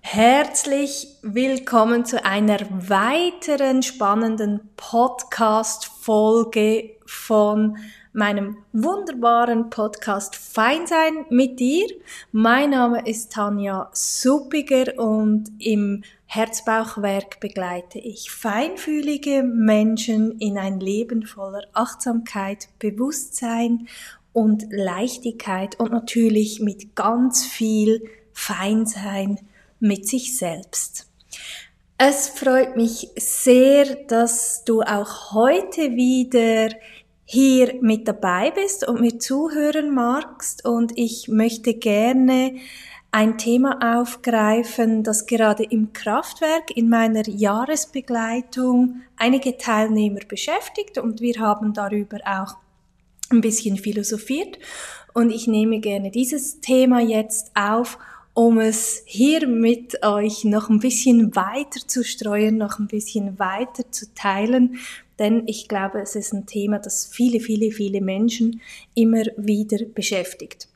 Herzlich 0.00 1.06
willkommen 1.22 2.04
zu 2.04 2.24
einer 2.24 2.58
weiteren 2.68 3.82
spannenden 3.82 4.60
Podcast-Folge 4.76 6.90
von 7.06 7.78
meinem 8.12 8.56
wunderbaren 8.72 9.70
Podcast 9.70 10.34
Feinsein 10.34 11.26
mit 11.30 11.60
dir. 11.60 11.86
Mein 12.32 12.70
Name 12.70 13.08
ist 13.08 13.32
Tanja 13.32 13.88
Suppiger 13.92 14.98
und 14.98 15.48
im 15.60 16.02
Herzbauchwerk 16.26 17.38
begleite 17.38 18.00
ich 18.00 18.32
feinfühlige 18.32 19.44
Menschen 19.44 20.40
in 20.40 20.58
ein 20.58 20.80
Leben 20.80 21.24
voller 21.24 21.68
Achtsamkeit, 21.72 22.68
Bewusstsein 22.80 23.86
und 24.32 24.66
Leichtigkeit 24.70 25.78
und 25.78 25.92
natürlich 25.92 26.60
mit 26.60 26.96
ganz 26.96 27.44
viel 27.44 28.02
Feinsein 28.40 29.38
mit 29.80 30.08
sich 30.08 30.36
selbst. 30.36 31.06
Es 31.98 32.28
freut 32.28 32.76
mich 32.76 33.10
sehr, 33.16 33.94
dass 34.06 34.64
du 34.64 34.80
auch 34.80 35.32
heute 35.34 35.92
wieder 35.92 36.74
hier 37.26 37.74
mit 37.82 38.08
dabei 38.08 38.50
bist 38.50 38.88
und 38.88 39.02
mir 39.02 39.18
zuhören 39.18 39.94
magst. 39.94 40.64
Und 40.64 40.92
ich 40.96 41.28
möchte 41.28 41.74
gerne 41.74 42.54
ein 43.12 43.36
Thema 43.36 44.00
aufgreifen, 44.00 45.02
das 45.02 45.26
gerade 45.26 45.64
im 45.64 45.92
Kraftwerk 45.92 46.74
in 46.74 46.88
meiner 46.88 47.28
Jahresbegleitung 47.28 49.02
einige 49.16 49.58
Teilnehmer 49.58 50.20
beschäftigt. 50.26 50.96
Und 50.96 51.20
wir 51.20 51.38
haben 51.38 51.74
darüber 51.74 52.18
auch 52.24 52.56
ein 53.30 53.42
bisschen 53.42 53.76
philosophiert. 53.76 54.58
Und 55.12 55.30
ich 55.30 55.46
nehme 55.46 55.80
gerne 55.80 56.10
dieses 56.10 56.60
Thema 56.60 57.00
jetzt 57.00 57.52
auf 57.54 57.98
um 58.40 58.58
es 58.58 59.02
hier 59.04 59.46
mit 59.46 60.02
euch 60.02 60.44
noch 60.44 60.70
ein 60.70 60.78
bisschen 60.78 61.36
weiter 61.36 61.86
zu 61.86 62.02
streuen, 62.02 62.56
noch 62.56 62.78
ein 62.78 62.86
bisschen 62.86 63.38
weiter 63.38 63.92
zu 63.92 64.14
teilen, 64.14 64.78
denn 65.18 65.42
ich 65.46 65.68
glaube, 65.68 66.00
es 66.00 66.16
ist 66.16 66.32
ein 66.32 66.46
Thema, 66.46 66.78
das 66.78 67.04
viele, 67.04 67.40
viele, 67.40 67.70
viele 67.70 68.00
Menschen 68.00 68.62
immer 68.94 69.24
wieder 69.36 69.84
beschäftigt. 69.84 70.68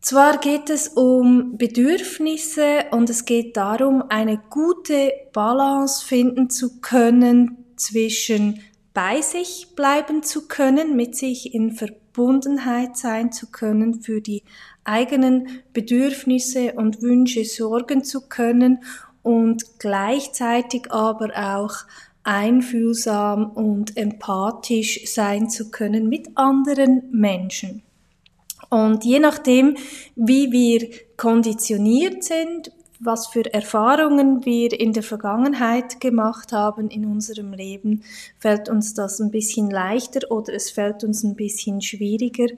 Zwar 0.00 0.38
geht 0.38 0.70
es 0.70 0.88
um 0.88 1.58
Bedürfnisse 1.58 2.86
und 2.90 3.10
es 3.10 3.26
geht 3.26 3.58
darum, 3.58 4.02
eine 4.08 4.40
gute 4.48 5.12
Balance 5.34 6.06
finden 6.06 6.48
zu 6.48 6.80
können 6.80 7.66
zwischen 7.76 8.62
bei 8.94 9.20
sich 9.20 9.74
bleiben 9.76 10.22
zu 10.22 10.48
können, 10.48 10.96
mit 10.96 11.16
sich 11.16 11.52
in 11.52 11.72
Verbundenheit 12.18 12.96
sein 12.96 13.30
zu 13.30 13.46
können, 13.46 14.02
für 14.02 14.20
die 14.20 14.42
eigenen 14.82 15.62
Bedürfnisse 15.72 16.72
und 16.72 17.00
Wünsche 17.00 17.44
sorgen 17.44 18.02
zu 18.02 18.22
können 18.22 18.82
und 19.22 19.78
gleichzeitig 19.78 20.90
aber 20.90 21.28
auch 21.36 21.76
einfühlsam 22.24 23.52
und 23.52 23.96
empathisch 23.96 25.02
sein 25.06 25.48
zu 25.48 25.70
können 25.70 26.08
mit 26.08 26.36
anderen 26.36 27.04
Menschen. 27.12 27.84
Und 28.68 29.04
je 29.04 29.20
nachdem, 29.20 29.76
wie 30.16 30.50
wir 30.50 30.90
konditioniert 31.16 32.24
sind, 32.24 32.72
was 33.00 33.28
für 33.28 33.52
Erfahrungen 33.52 34.44
wir 34.44 34.78
in 34.78 34.92
der 34.92 35.02
Vergangenheit 35.02 36.00
gemacht 36.00 36.52
haben 36.52 36.88
in 36.88 37.06
unserem 37.06 37.52
Leben, 37.52 38.02
fällt 38.38 38.68
uns 38.68 38.94
das 38.94 39.20
ein 39.20 39.30
bisschen 39.30 39.70
leichter 39.70 40.30
oder 40.30 40.52
es 40.54 40.70
fällt 40.70 41.04
uns 41.04 41.22
ein 41.22 41.36
bisschen 41.36 41.80
schwieriger. 41.80 42.48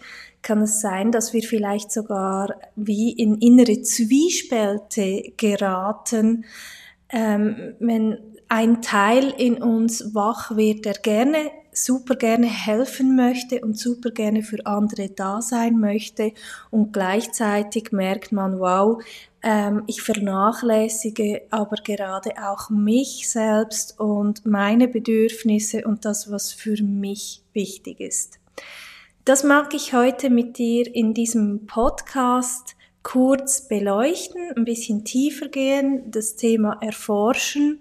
Kann 0.42 0.62
es 0.62 0.80
sein, 0.80 1.12
dass 1.12 1.32
wir 1.32 1.42
vielleicht 1.42 1.92
sogar 1.92 2.54
wie 2.76 3.12
in 3.12 3.36
innere 3.36 3.82
Zwiespälte 3.82 5.32
geraten, 5.36 6.44
ähm, 7.10 7.74
wenn 7.78 8.18
ein 8.48 8.82
Teil 8.82 9.32
in 9.36 9.62
uns 9.62 10.14
wach 10.14 10.56
wird, 10.56 10.84
der 10.84 10.94
gerne 10.94 11.50
super 11.72 12.16
gerne 12.16 12.46
helfen 12.46 13.16
möchte 13.16 13.60
und 13.60 13.78
super 13.78 14.10
gerne 14.10 14.42
für 14.42 14.64
andere 14.66 15.08
da 15.08 15.40
sein 15.40 15.78
möchte 15.78 16.32
und 16.70 16.92
gleichzeitig 16.92 17.92
merkt 17.92 18.32
man, 18.32 18.58
wow, 18.58 19.02
ähm, 19.42 19.84
ich 19.86 20.02
vernachlässige 20.02 21.42
aber 21.50 21.76
gerade 21.76 22.32
auch 22.42 22.70
mich 22.70 23.30
selbst 23.30 23.98
und 23.98 24.44
meine 24.44 24.88
Bedürfnisse 24.88 25.84
und 25.84 26.04
das, 26.04 26.30
was 26.30 26.52
für 26.52 26.82
mich 26.82 27.42
wichtig 27.52 28.00
ist. 28.00 28.38
Das 29.24 29.44
mag 29.44 29.74
ich 29.74 29.92
heute 29.92 30.30
mit 30.30 30.58
dir 30.58 30.94
in 30.94 31.14
diesem 31.14 31.66
Podcast 31.66 32.76
kurz 33.02 33.68
beleuchten, 33.68 34.52
ein 34.56 34.64
bisschen 34.64 35.04
tiefer 35.04 35.48
gehen, 35.48 36.10
das 36.10 36.36
Thema 36.36 36.78
erforschen 36.80 37.80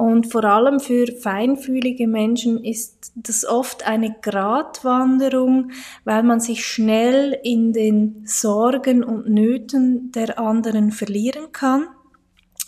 und 0.00 0.32
vor 0.32 0.44
allem 0.44 0.80
für 0.80 1.08
feinfühlige 1.12 2.08
Menschen 2.08 2.64
ist 2.64 3.12
das 3.16 3.44
oft 3.44 3.86
eine 3.86 4.16
Gratwanderung, 4.22 5.72
weil 6.04 6.22
man 6.22 6.40
sich 6.40 6.64
schnell 6.64 7.38
in 7.42 7.74
den 7.74 8.22
Sorgen 8.24 9.04
und 9.04 9.28
Nöten 9.28 10.10
der 10.10 10.38
anderen 10.38 10.90
verlieren 10.90 11.52
kann, 11.52 11.86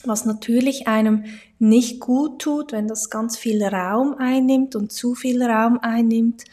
was 0.05 0.27
natürlich 0.27 0.89
einem 0.89 1.25
nicht 1.59 2.01
gut 2.01 2.43
tut, 2.43 2.71
wenn 2.73 2.87
das 2.87 3.09
ganz 3.09 3.39
viel 3.39 3.65
Raum 3.65 4.15
einnimmt 4.19 4.77
und 4.77 4.93
zu 4.93 5.15
viel 5.15 5.43
Raum 5.43 5.79
einnimmt. 5.81 6.45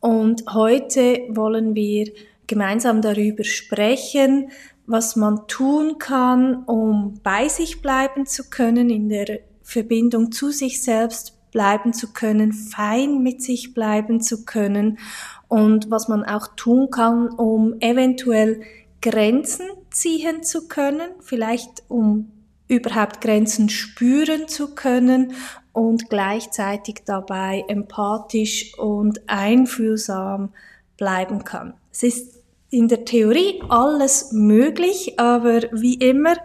Und 0.00 0.44
heute 0.52 1.20
wollen 1.30 1.74
wir 1.74 2.12
gemeinsam 2.46 3.00
darüber 3.00 3.44
sprechen, 3.44 4.50
was 4.84 5.16
man 5.16 5.46
tun 5.46 5.96
kann, 5.98 6.64
um 6.64 7.14
bei 7.22 7.48
sich 7.48 7.80
bleiben 7.80 8.26
zu 8.26 8.50
können 8.50 8.90
in 8.90 9.08
der 9.08 9.48
Verbindung 9.70 10.32
zu 10.32 10.50
sich 10.50 10.82
selbst 10.82 11.36
bleiben 11.52 11.92
zu 11.92 12.12
können, 12.12 12.52
fein 12.52 13.22
mit 13.22 13.40
sich 13.40 13.72
bleiben 13.72 14.20
zu 14.20 14.44
können 14.44 14.98
und 15.46 15.90
was 15.90 16.08
man 16.08 16.24
auch 16.24 16.48
tun 16.56 16.90
kann, 16.90 17.28
um 17.28 17.74
eventuell 17.80 18.62
Grenzen 19.00 19.66
ziehen 19.90 20.42
zu 20.42 20.66
können, 20.66 21.10
vielleicht 21.20 21.84
um 21.88 22.32
überhaupt 22.66 23.20
Grenzen 23.20 23.68
spüren 23.68 24.48
zu 24.48 24.74
können 24.74 25.34
und 25.72 26.10
gleichzeitig 26.10 27.02
dabei 27.04 27.64
empathisch 27.68 28.76
und 28.76 29.28
einfühlsam 29.28 30.52
bleiben 30.96 31.44
kann. 31.44 31.74
Es 31.92 32.02
ist 32.02 32.40
in 32.70 32.88
der 32.88 33.04
Theorie 33.04 33.62
alles 33.68 34.32
möglich, 34.32 35.18
aber 35.18 35.62
wie 35.72 35.94
immer 35.94 36.36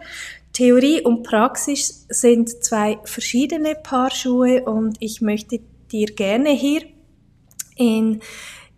Theorie 0.55 1.01
und 1.01 1.23
Praxis 1.23 2.05
sind 2.07 2.63
zwei 2.63 2.97
verschiedene 3.03 3.75
Paar 3.75 4.09
Schuhe 4.09 4.63
und 4.63 4.95
ich 5.01 5.19
möchte 5.19 5.59
dir 5.91 6.05
gerne 6.05 6.51
hier 6.51 6.83
in 7.75 8.21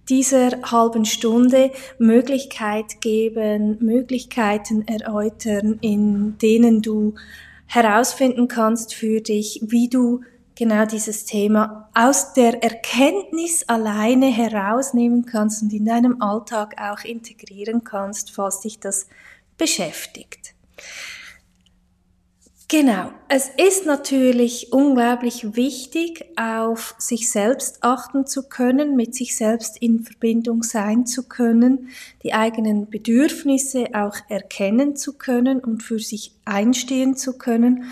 dieser 0.09 0.59
halben 0.71 1.05
Stunde 1.05 1.69
Möglichkeit 1.99 2.99
geben, 2.99 3.77
Möglichkeiten 3.79 4.87
erläutern, 4.87 5.77
in 5.81 6.39
denen 6.39 6.81
du 6.81 7.13
herausfinden 7.67 8.47
kannst 8.47 8.95
für 8.95 9.21
dich, 9.21 9.61
wie 9.67 9.87
du 9.87 10.21
genau 10.55 10.87
dieses 10.87 11.25
Thema 11.25 11.91
aus 11.93 12.33
der 12.33 12.63
Erkenntnis 12.63 13.69
alleine 13.69 14.33
herausnehmen 14.33 15.27
kannst 15.27 15.61
und 15.61 15.71
in 15.71 15.85
deinem 15.85 16.23
Alltag 16.23 16.73
auch 16.81 17.03
integrieren 17.03 17.83
kannst, 17.83 18.31
falls 18.31 18.61
dich 18.61 18.79
das 18.79 19.05
beschäftigt. 19.59 20.55
Genau. 22.69 23.11
Es 23.29 23.47
ist 23.47 23.85
natürlich 23.85 24.73
unglaublich 24.73 25.55
wichtig, 25.55 26.25
auf 26.35 26.95
sich 26.97 27.29
selbst 27.29 27.81
achten 27.81 28.25
zu 28.25 28.49
können, 28.49 28.97
mit 28.97 29.15
sich 29.15 29.37
selbst 29.37 29.81
in 29.81 30.03
Verbindung 30.03 30.63
sein 30.63 31.05
zu 31.05 31.29
können, 31.29 31.87
die 32.23 32.33
eigenen 32.33 32.89
Bedürfnisse 32.89 33.87
auch 33.93 34.17
erkennen 34.27 34.97
zu 34.97 35.13
können 35.13 35.59
und 35.59 35.81
für 35.81 35.99
sich 35.99 36.33
einstehen 36.43 37.15
zu 37.15 37.37
können. 37.37 37.85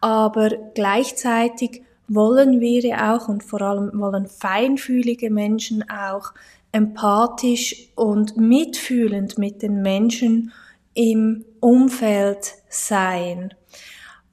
Aber 0.00 0.50
gleichzeitig 0.74 1.82
wollen 2.06 2.60
wir 2.60 2.82
ja 2.82 3.16
auch 3.16 3.26
und 3.26 3.42
vor 3.42 3.62
allem 3.62 3.90
wollen 3.94 4.28
feinfühlige 4.28 5.30
Menschen 5.30 5.90
auch 5.90 6.32
empathisch 6.70 7.88
und 7.96 8.36
mitfühlend 8.36 9.38
mit 9.38 9.62
den 9.62 9.82
Menschen 9.82 10.52
im 10.94 11.44
Umfeld 11.58 12.54
sein. 12.68 13.54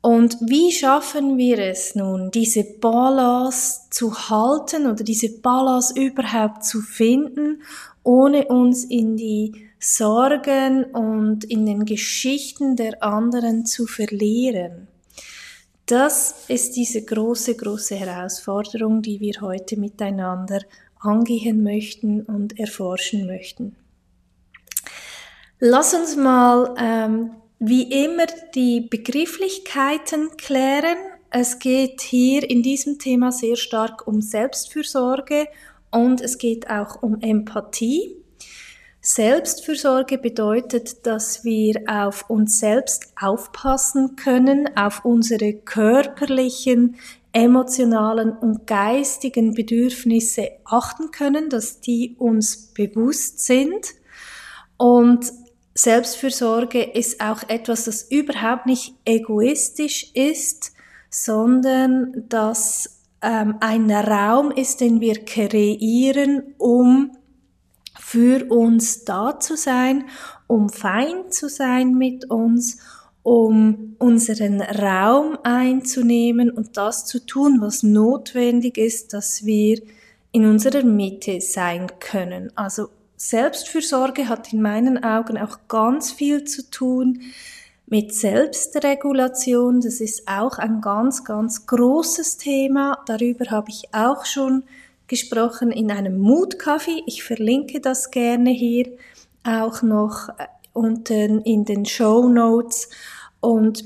Und 0.01 0.37
wie 0.41 0.71
schaffen 0.71 1.37
wir 1.37 1.59
es 1.59 1.95
nun, 1.95 2.31
diese 2.31 2.63
Balance 2.63 3.81
zu 3.89 4.29
halten 4.29 4.85
oder 4.85 5.03
diese 5.03 5.39
Balance 5.39 5.93
überhaupt 5.99 6.63
zu 6.63 6.81
finden, 6.81 7.61
ohne 8.03 8.45
uns 8.47 8.85
in 8.85 9.17
die 9.17 9.67
Sorgen 9.79 10.85
und 10.85 11.43
in 11.43 11.65
den 11.65 11.85
Geschichten 11.85 12.75
der 12.75 13.03
anderen 13.03 13.65
zu 13.65 13.85
verlieren? 13.85 14.87
Das 15.87 16.45
ist 16.47 16.75
diese 16.75 17.03
große, 17.03 17.55
große 17.55 17.95
Herausforderung, 17.95 19.01
die 19.01 19.19
wir 19.19 19.41
heute 19.41 19.79
miteinander 19.79 20.59
angehen 20.99 21.63
möchten 21.63 22.21
und 22.21 22.59
erforschen 22.59 23.25
möchten. 23.25 23.75
Lass 25.59 25.93
uns 25.93 26.15
mal 26.15 26.75
ähm, 26.77 27.31
wie 27.59 28.05
immer 28.05 28.27
die 28.53 28.81
Begrifflichkeiten 28.81 30.37
klären. 30.37 30.97
Es 31.29 31.59
geht 31.59 32.01
hier 32.01 32.49
in 32.49 32.61
diesem 32.61 32.99
Thema 32.99 33.31
sehr 33.31 33.55
stark 33.55 34.07
um 34.07 34.21
Selbstfürsorge 34.21 35.47
und 35.91 36.21
es 36.21 36.37
geht 36.37 36.69
auch 36.69 37.01
um 37.01 37.19
Empathie. 37.21 38.15
Selbstfürsorge 39.01 40.17
bedeutet, 40.17 41.05
dass 41.05 41.45
wir 41.45 41.81
auf 41.87 42.29
uns 42.29 42.59
selbst 42.59 43.13
aufpassen 43.19 44.15
können, 44.17 44.69
auf 44.75 45.05
unsere 45.05 45.53
körperlichen, 45.53 46.97
emotionalen 47.31 48.31
und 48.31 48.67
geistigen 48.67 49.53
Bedürfnisse 49.53 50.49
achten 50.65 51.11
können, 51.11 51.49
dass 51.49 51.79
die 51.79 52.15
uns 52.17 52.73
bewusst 52.73 53.45
sind. 53.45 53.93
Und 54.75 55.31
Selbstfürsorge 55.77 56.81
ist 56.81 57.21
auch 57.21 57.43
etwas, 57.47 57.85
das 57.85 58.01
überhaupt 58.09 58.65
nicht 58.65 58.95
egoistisch 59.05 60.09
ist, 60.15 60.71
sondern 61.11 62.25
dass 62.29 63.03
ähm, 63.21 63.57
ein 63.59 63.91
Raum 63.91 64.49
ist, 64.49 64.81
den 64.81 65.01
wir 65.01 65.23
kreieren, 65.23 66.55
um 66.57 67.11
für 67.99 68.49
uns 68.51 69.05
da 69.05 69.39
zu 69.39 69.55
sein, 69.55 70.05
um 70.47 70.69
fein 70.69 71.31
zu 71.31 71.47
sein 71.47 71.93
mit 71.93 72.27
uns, 72.31 72.79
um 73.21 73.95
unseren 73.99 74.61
Raum 74.61 75.37
einzunehmen 75.43 76.49
und 76.49 76.75
das 76.75 77.05
zu 77.05 77.23
tun, 77.23 77.57
was 77.61 77.83
notwendig 77.83 78.79
ist, 78.79 79.13
dass 79.13 79.45
wir 79.45 79.79
in 80.31 80.45
unserer 80.45 80.83
Mitte 80.83 81.39
sein 81.39 81.85
können. 81.99 82.51
Also 82.55 82.89
Selbstfürsorge 83.17 84.29
hat 84.29 84.53
in 84.53 84.61
meinen 84.61 85.03
Augen 85.03 85.37
auch 85.37 85.57
ganz 85.67 86.11
viel 86.11 86.43
zu 86.43 86.69
tun 86.69 87.21
mit 87.87 88.13
Selbstregulation. 88.13 89.81
Das 89.81 90.01
ist 90.01 90.27
auch 90.27 90.59
ein 90.59 90.81
ganz, 90.81 91.23
ganz 91.23 91.65
großes 91.65 92.37
Thema. 92.37 92.99
Darüber 93.07 93.49
habe 93.49 93.69
ich 93.69 93.85
auch 93.91 94.25
schon 94.25 94.63
gesprochen 95.07 95.71
in 95.71 95.89
einem 95.89 96.19
Mutkaffee. 96.19 97.01
Ich 97.07 97.23
verlinke 97.23 97.81
das 97.81 98.11
gerne 98.11 98.51
hier 98.51 98.91
auch 99.43 99.81
noch 99.81 100.29
äh, 100.37 100.45
unten 100.73 101.41
in 101.41 101.65
den 101.65 101.85
Show 101.85 102.27
Notes. 102.27 102.89
Und 103.39 103.83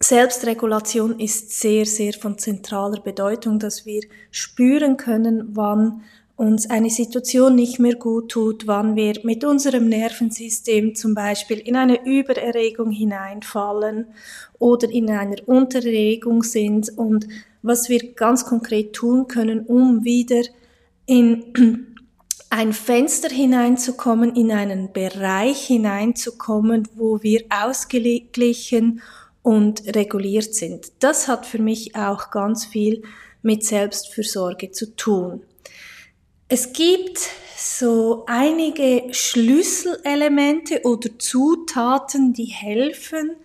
Selbstregulation 0.00 1.20
ist 1.20 1.60
sehr, 1.60 1.84
sehr 1.86 2.12
von 2.14 2.38
zentraler 2.38 3.00
Bedeutung, 3.00 3.58
dass 3.58 3.84
wir 3.84 4.02
spüren 4.30 4.96
können, 4.96 5.54
wann 5.54 6.02
uns 6.36 6.68
eine 6.68 6.90
Situation 6.90 7.54
nicht 7.54 7.78
mehr 7.78 7.94
gut 7.94 8.30
tut, 8.30 8.66
wann 8.66 8.96
wir 8.96 9.14
mit 9.22 9.44
unserem 9.44 9.88
Nervensystem 9.88 10.94
zum 10.94 11.14
Beispiel 11.14 11.58
in 11.58 11.76
eine 11.76 12.04
Übererregung 12.04 12.90
hineinfallen 12.90 14.06
oder 14.58 14.90
in 14.90 15.10
einer 15.10 15.36
Unterregung 15.46 16.42
sind 16.42 16.96
und 16.96 17.28
was 17.62 17.88
wir 17.88 18.14
ganz 18.14 18.44
konkret 18.44 18.92
tun 18.92 19.28
können, 19.28 19.66
um 19.66 20.04
wieder 20.04 20.42
in 21.06 21.44
ein 22.50 22.72
Fenster 22.72 23.28
hineinzukommen, 23.28 24.34
in 24.34 24.52
einen 24.52 24.92
Bereich 24.92 25.66
hineinzukommen, 25.66 26.88
wo 26.96 27.22
wir 27.22 27.44
ausgeglichen 27.48 29.00
und 29.42 29.94
reguliert 29.94 30.54
sind. 30.54 30.92
Das 31.00 31.28
hat 31.28 31.46
für 31.46 31.60
mich 31.60 31.96
auch 31.96 32.30
ganz 32.30 32.66
viel 32.66 33.02
mit 33.42 33.64
Selbstfürsorge 33.64 34.70
zu 34.70 34.94
tun. 34.96 35.42
Es 36.54 36.74
gibt 36.74 37.18
so 37.56 38.24
einige 38.26 39.04
Schlüsselelemente 39.14 40.82
oder 40.84 41.08
Zutaten, 41.18 42.34
die 42.34 42.44
helfen, 42.44 43.36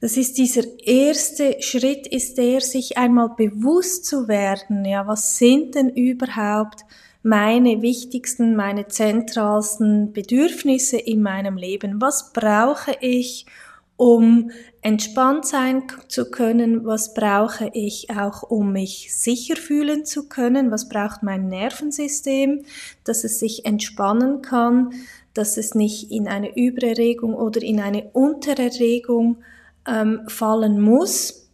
Das 0.00 0.16
ist 0.16 0.38
dieser 0.38 0.62
erste 0.84 1.62
Schritt, 1.62 2.06
ist 2.06 2.36
der, 2.36 2.60
sich 2.60 2.98
einmal 2.98 3.30
bewusst 3.36 4.04
zu 4.04 4.28
werden, 4.28 4.84
ja, 4.84 5.06
was 5.06 5.38
sind 5.38 5.74
denn 5.74 5.88
überhaupt 5.88 6.84
meine 7.22 7.80
wichtigsten, 7.80 8.54
meine 8.54 8.86
zentralsten 8.86 10.12
Bedürfnisse 10.12 10.98
in 10.98 11.22
meinem 11.22 11.56
Leben? 11.56 12.00
Was 12.00 12.32
brauche 12.34 12.96
ich, 13.00 13.46
um 13.96 14.50
entspannt 14.82 15.46
sein 15.46 15.84
zu 16.08 16.30
können? 16.30 16.84
Was 16.84 17.14
brauche 17.14 17.70
ich 17.72 18.10
auch, 18.10 18.42
um 18.42 18.72
mich 18.72 19.14
sicher 19.16 19.56
fühlen 19.56 20.04
zu 20.04 20.28
können? 20.28 20.70
Was 20.70 20.90
braucht 20.90 21.22
mein 21.22 21.48
Nervensystem, 21.48 22.64
dass 23.04 23.24
es 23.24 23.38
sich 23.38 23.64
entspannen 23.64 24.42
kann, 24.42 24.92
dass 25.32 25.56
es 25.56 25.74
nicht 25.74 26.10
in 26.10 26.28
eine 26.28 26.54
Übererregung 26.54 27.34
oder 27.34 27.62
in 27.62 27.80
eine 27.80 28.10
Untererregung 28.12 29.38
ähm, 29.86 30.22
fallen 30.28 30.80
muss. 30.80 31.50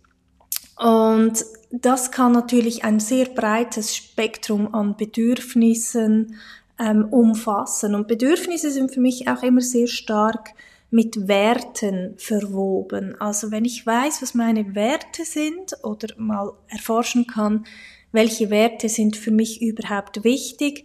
Und 0.77 1.45
das 1.71 2.11
kann 2.11 2.33
natürlich 2.33 2.85
ein 2.85 3.01
sehr 3.01 3.27
breites 3.27 3.95
Spektrum 3.95 4.75
an 4.75 4.97
Bedürfnissen 4.97 6.37
ähm, 6.79 7.07
umfassen. 7.11 7.95
Und 7.95 8.09
Bedürfnisse 8.09 8.71
sind 8.71 8.93
für 8.93 9.01
mich 9.01 9.29
auch 9.29 9.43
immer 9.43 9.61
sehr 9.61 9.87
stark 9.87 10.51
mit 10.91 11.29
Werten 11.29 12.15
verwoben. 12.17 13.15
Also 13.21 13.53
wenn 13.53 13.65
ich 13.65 13.87
weiß, 13.87 14.23
was 14.23 14.35
meine 14.35 14.75
Werte 14.75 15.25
sind 15.25 15.77
oder 15.85 16.09
mal 16.17 16.53
erforschen 16.67 17.27
kann, 17.27 17.65
welche 18.13 18.51
Werte 18.51 18.89
sind 18.89 19.17
für 19.17 19.31
mich 19.31 19.63
überhaupt 19.63 20.25
wichtig 20.25 20.85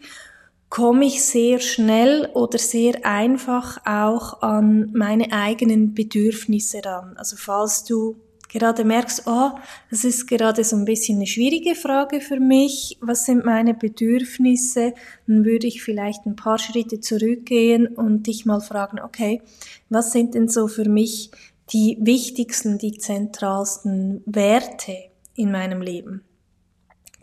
komme 0.76 1.06
ich 1.06 1.24
sehr 1.24 1.62
schnell 1.62 2.30
oder 2.34 2.58
sehr 2.58 3.06
einfach 3.06 3.78
auch 3.86 4.42
an 4.42 4.92
meine 4.94 5.32
eigenen 5.32 5.94
Bedürfnisse 5.94 6.82
ran. 6.84 7.16
Also 7.16 7.38
falls 7.38 7.86
du 7.86 8.18
gerade 8.50 8.84
merkst, 8.84 9.24
oh, 9.26 9.52
das 9.90 10.04
ist 10.04 10.28
gerade 10.28 10.66
so 10.66 10.76
ein 10.76 10.84
bisschen 10.84 11.20
eine 11.20 11.28
schwierige 11.28 11.76
Frage 11.76 12.20
für 12.20 12.42
mich, 12.42 12.98
was 13.00 13.26
sind 13.26 13.46
meine 13.46 13.74
Bedürfnisse, 13.74 14.94
dann 15.28 15.46
würde 15.46 15.66
ich 15.66 15.82
vielleicht 15.82 16.26
ein 16.26 16.36
paar 16.36 16.60
Schritte 16.60 17.00
zurückgehen 17.00 17.88
und 17.88 18.28
dich 18.28 18.46
mal 18.46 18.60
fragen, 18.60 19.00
okay, 19.00 19.42
was 19.88 20.12
sind 20.12 20.36
denn 20.36 20.50
so 20.50 20.68
für 20.68 20.90
mich 20.90 21.32
die 21.72 21.98
wichtigsten, 22.02 22.80
die 22.80 22.98
zentralsten 22.98 24.24
Werte 24.26 24.98
in 25.36 25.54
meinem 25.54 25.82
Leben? 25.82 26.26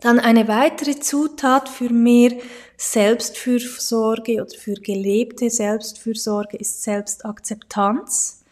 Dann 0.03 0.19
eine 0.19 0.49
weitere 0.49 0.99
Zutat 0.99 1.69
für 1.69 1.87
mehr 1.87 2.33
Selbstfürsorge 2.75 4.41
oder 4.41 4.53
für 4.53 4.73
gelebte 4.73 5.49
Selbstfürsorge 5.49 6.57
ist 6.57 6.83
Selbstakzeptanz. 6.83 8.43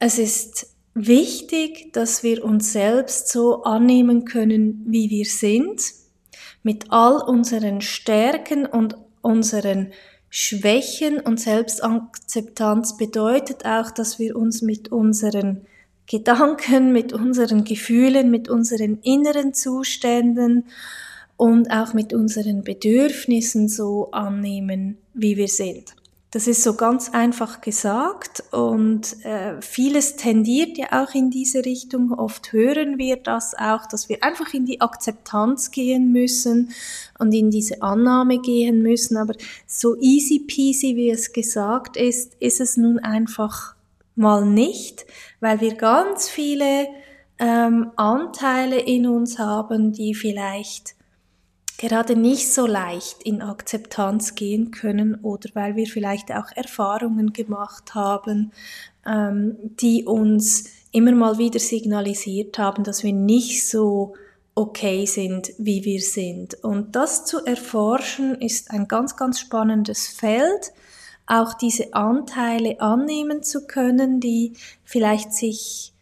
Es 0.00 0.18
ist 0.18 0.66
wichtig, 0.92 1.92
dass 1.92 2.24
wir 2.24 2.44
uns 2.44 2.72
selbst 2.72 3.28
so 3.28 3.62
annehmen 3.62 4.24
können, 4.24 4.84
wie 4.88 5.08
wir 5.08 5.26
sind, 5.26 5.84
mit 6.64 6.90
all 6.90 7.22
unseren 7.22 7.80
Stärken 7.80 8.66
und 8.66 8.96
unseren 9.22 9.92
schwächen 10.30 11.20
und 11.20 11.38
Selbstakzeptanz 11.38 12.96
bedeutet 12.96 13.64
auch, 13.64 13.92
dass 13.92 14.18
wir 14.18 14.34
uns 14.34 14.62
mit 14.62 14.90
unseren 14.90 15.64
Gedanken, 16.06 16.92
mit 16.92 17.12
unseren 17.12 17.64
Gefühlen, 17.64 18.30
mit 18.30 18.48
unseren 18.48 18.98
inneren 19.02 19.54
Zuständen 19.54 20.64
und 21.36 21.70
auch 21.70 21.94
mit 21.94 22.12
unseren 22.12 22.62
Bedürfnissen 22.62 23.68
so 23.68 24.10
annehmen, 24.12 24.98
wie 25.14 25.36
wir 25.36 25.48
sind. 25.48 25.94
Das 26.32 26.46
ist 26.46 26.62
so 26.62 26.74
ganz 26.74 27.10
einfach 27.14 27.60
gesagt 27.60 28.42
und 28.50 29.24
äh, 29.24 29.60
vieles 29.62 30.16
tendiert 30.16 30.76
ja 30.76 31.02
auch 31.02 31.14
in 31.14 31.30
diese 31.30 31.64
Richtung. 31.64 32.12
Oft 32.12 32.52
hören 32.52 32.98
wir 32.98 33.16
das 33.16 33.54
auch, 33.54 33.86
dass 33.86 34.08
wir 34.08 34.22
einfach 34.22 34.52
in 34.52 34.66
die 34.66 34.80
Akzeptanz 34.80 35.70
gehen 35.70 36.12
müssen 36.12 36.72
und 37.18 37.32
in 37.32 37.50
diese 37.50 37.80
Annahme 37.80 38.38
gehen 38.40 38.82
müssen. 38.82 39.16
Aber 39.16 39.34
so 39.66 39.96
easy 39.98 40.40
peasy, 40.40 40.94
wie 40.96 41.10
es 41.10 41.32
gesagt 41.32 41.96
ist, 41.96 42.34
ist 42.38 42.60
es 42.60 42.76
nun 42.76 42.98
einfach 42.98 43.74
mal 44.16 44.44
nicht, 44.44 45.06
weil 45.40 45.60
wir 45.60 45.74
ganz 45.74 46.28
viele 46.28 46.88
ähm, 47.38 47.92
Anteile 47.96 48.78
in 48.80 49.06
uns 49.06 49.38
haben, 49.38 49.92
die 49.92 50.14
vielleicht 50.14 50.96
gerade 51.78 52.16
nicht 52.16 52.52
so 52.52 52.66
leicht 52.66 53.22
in 53.22 53.42
Akzeptanz 53.42 54.34
gehen 54.34 54.70
können 54.70 55.16
oder 55.16 55.50
weil 55.54 55.76
wir 55.76 55.86
vielleicht 55.86 56.32
auch 56.32 56.50
Erfahrungen 56.54 57.32
gemacht 57.32 57.94
haben, 57.94 58.52
ähm, 59.06 59.56
die 59.80 60.04
uns 60.04 60.64
immer 60.92 61.12
mal 61.12 61.38
wieder 61.38 61.58
signalisiert 61.58 62.58
haben, 62.58 62.82
dass 62.82 63.04
wir 63.04 63.12
nicht 63.12 63.68
so 63.68 64.14
okay 64.54 65.04
sind, 65.04 65.52
wie 65.58 65.84
wir 65.84 66.00
sind. 66.00 66.54
Und 66.64 66.96
das 66.96 67.26
zu 67.26 67.44
erforschen 67.44 68.34
ist 68.40 68.70
ein 68.70 68.88
ganz, 68.88 69.16
ganz 69.16 69.38
spannendes 69.38 70.08
Feld, 70.08 70.72
auch 71.26 71.54
diese 71.54 71.92
Anteile 71.94 72.80
annehmen 72.80 73.42
zu 73.42 73.66
können, 73.66 74.20
die 74.20 74.54
vielleicht 74.84 75.32
sich 75.32 75.92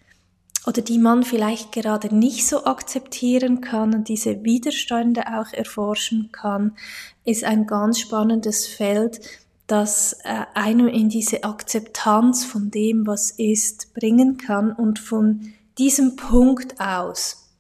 oder 0.67 0.81
die 0.81 0.99
man 0.99 1.25
vielleicht 1.25 1.73
gerade 1.73 2.15
nicht 2.15 2.47
so 2.47 2.65
akzeptieren 2.65 3.61
kann 3.61 3.95
und 3.95 4.09
diese 4.09 4.45
Widerstände 4.45 5.23
auch 5.39 5.53
erforschen 5.53 6.31
kann, 6.33 6.77
ist 7.25 7.45
ein 7.45 7.67
ganz 7.67 7.99
spannendes 7.99 8.67
Feld, 8.67 9.21
das 9.67 10.15
äh, 10.25 10.45
einem 10.55 10.89
in 10.89 11.09
diese 11.09 11.45
Akzeptanz 11.45 12.45
von 12.45 12.71
dem, 12.71 13.07
was 13.07 13.31
ist, 13.31 13.95
bringen 13.95 14.37
kann. 14.37 14.73
Und 14.73 14.99
von 14.99 15.53
diesem 15.79 16.17
Punkt 16.17 16.81
aus 16.81 17.51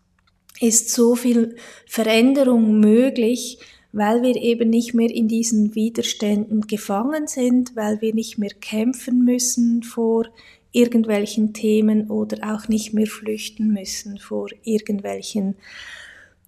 ist 0.60 0.90
so 0.90 1.14
viel 1.14 1.56
Veränderung 1.86 2.78
möglich, 2.78 3.58
weil 3.94 4.22
wir 4.22 4.34
eben 4.34 4.70
nicht 4.70 4.92
mehr 4.92 5.08
in 5.08 5.28
diesen 5.28 5.76
Widerständen 5.76 6.66
gefangen 6.66 7.28
sind, 7.28 7.76
weil 7.76 8.00
wir 8.00 8.12
nicht 8.12 8.38
mehr 8.38 8.50
kämpfen 8.50 9.24
müssen 9.24 9.84
vor 9.84 10.26
irgendwelchen 10.72 11.52
Themen 11.52 12.10
oder 12.10 12.52
auch 12.52 12.66
nicht 12.66 12.92
mehr 12.92 13.06
flüchten 13.06 13.68
müssen 13.68 14.18
vor 14.18 14.48
irgendwelchen 14.64 15.54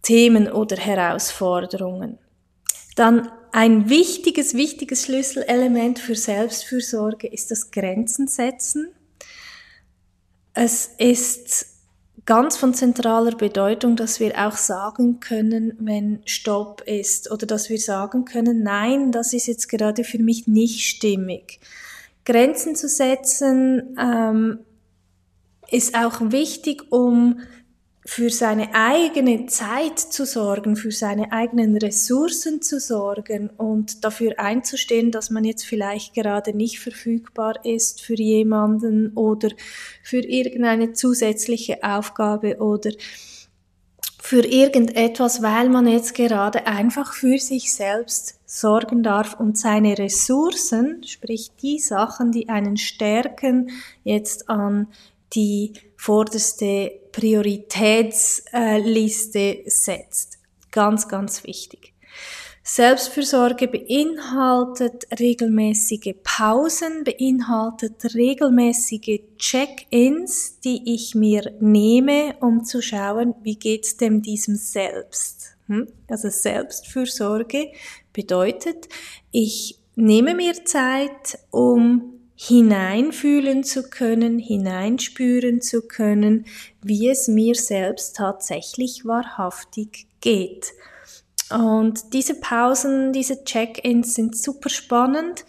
Themen 0.03 0.50
oder 0.50 0.76
Herausforderungen. 0.76 2.19
Dann 2.97 3.31
ein 3.53 3.88
wichtiges, 3.88 4.55
wichtiges 4.55 5.05
Schlüsselelement 5.05 6.00
für 6.00 6.17
Selbstfürsorge 6.17 7.29
ist 7.29 7.53
das 7.53 7.71
Grenzen 7.71 8.26
setzen. 8.26 8.88
Es 10.53 10.91
ist 10.99 11.75
ganz 12.26 12.56
von 12.56 12.75
zentraler 12.75 13.37
Bedeutung, 13.37 13.97
dass 13.97 14.21
wir 14.21 14.47
auch 14.47 14.56
sagen 14.56 15.21
können, 15.21 15.75
wenn 15.78 16.21
Stopp 16.26 16.83
ist 16.83 17.30
oder 17.30 17.47
dass 17.47 17.71
wir 17.71 17.78
sagen 17.78 18.25
können, 18.25 18.62
nein, 18.62 19.12
das 19.12 19.33
ist 19.33 19.47
jetzt 19.47 19.68
gerade 19.68 20.04
für 20.04 20.18
mich 20.18 20.49
nicht 20.49 20.87
stimmig. 20.87 21.61
Grenzen 22.25 22.75
zu 22.75 22.88
setzen 22.88 23.97
ähm, 23.99 24.59
ist 25.71 25.97
auch 25.97 26.21
wichtig, 26.21 26.90
um 26.90 27.40
für 28.07 28.31
seine 28.31 28.73
eigene 28.73 29.47
Zeit 29.47 29.99
zu 29.99 30.25
sorgen, 30.25 30.77
für 30.77 30.93
seine 30.93 31.33
eigenen 31.33 31.77
Ressourcen 31.77 32.63
zu 32.63 32.79
sorgen 32.79 33.51
und 33.51 34.05
dafür 34.05 34.39
einzustehen, 34.39 35.11
dass 35.11 35.31
man 35.31 35.45
jetzt 35.45 35.67
vielleicht 35.67 36.15
gerade 36.15 36.57
nicht 36.57 36.79
verfügbar 36.79 37.65
ist 37.65 38.01
für 38.01 38.15
jemanden 38.15 39.13
oder 39.17 39.51
für 40.05 40.21
irgendeine 40.21 40.93
zusätzliche 40.93 41.83
Aufgabe 41.83 42.59
oder 42.59 42.93
für 44.21 44.47
irgendetwas, 44.47 45.43
weil 45.43 45.69
man 45.69 45.89
jetzt 45.89 46.15
gerade 46.15 46.67
einfach 46.69 47.13
für 47.13 47.39
sich 47.39 47.75
selbst 47.75 48.39
sorgen 48.47 49.03
darf 49.03 49.39
und 49.39 49.59
seine 49.59 49.99
Ressourcen, 49.99 51.03
sprich 51.05 51.51
die 51.61 51.81
Sachen, 51.81 52.31
die 52.31 52.49
einen 52.49 52.77
stärken, 52.77 53.71
jetzt 54.05 54.49
an 54.49 54.87
die 55.35 55.73
vorderste 55.97 56.93
Prioritätsliste 57.12 59.62
setzt. 59.67 60.38
Ganz, 60.71 61.09
ganz 61.09 61.45
wichtig. 61.45 61.95
Selbstfürsorge 62.69 63.69
beinhaltet 63.69 65.07
regelmäßige 65.21 66.17
Pausen, 66.25 67.05
beinhaltet 67.05 68.17
regelmäßige 68.17 69.21
Check-ins, 69.38 70.59
die 70.59 70.93
ich 70.93 71.15
mir 71.15 71.55
nehme, 71.61 72.35
um 72.41 72.65
zu 72.65 72.83
schauen, 72.83 73.37
wie 73.43 73.55
geht's 73.55 73.99
dem 73.99 74.21
diesem 74.21 74.57
selbst. 74.57 75.57
Hm? 75.69 75.87
Also 76.09 76.29
Selbstfürsorge 76.29 77.71
bedeutet, 78.12 78.88
ich 79.31 79.79
nehme 79.95 80.35
mir 80.35 80.65
Zeit, 80.65 81.38
um 81.53 82.16
hineinfühlen 82.37 83.64
zu 83.64 83.88
können, 83.88 84.38
hineinspüren 84.38 85.62
zu 85.62 85.83
können, 85.83 86.45
wie 86.83 87.09
es 87.09 87.28
mir 87.28 87.55
selbst 87.55 88.16
tatsächlich 88.16 89.05
wahrhaftig 89.07 90.07
geht. 90.21 90.73
Und 91.50 92.12
diese 92.12 92.35
Pausen, 92.35 93.12
diese 93.12 93.45
Check-ins 93.45 94.14
sind 94.14 94.37
super 94.37 94.69
spannend. 94.69 95.47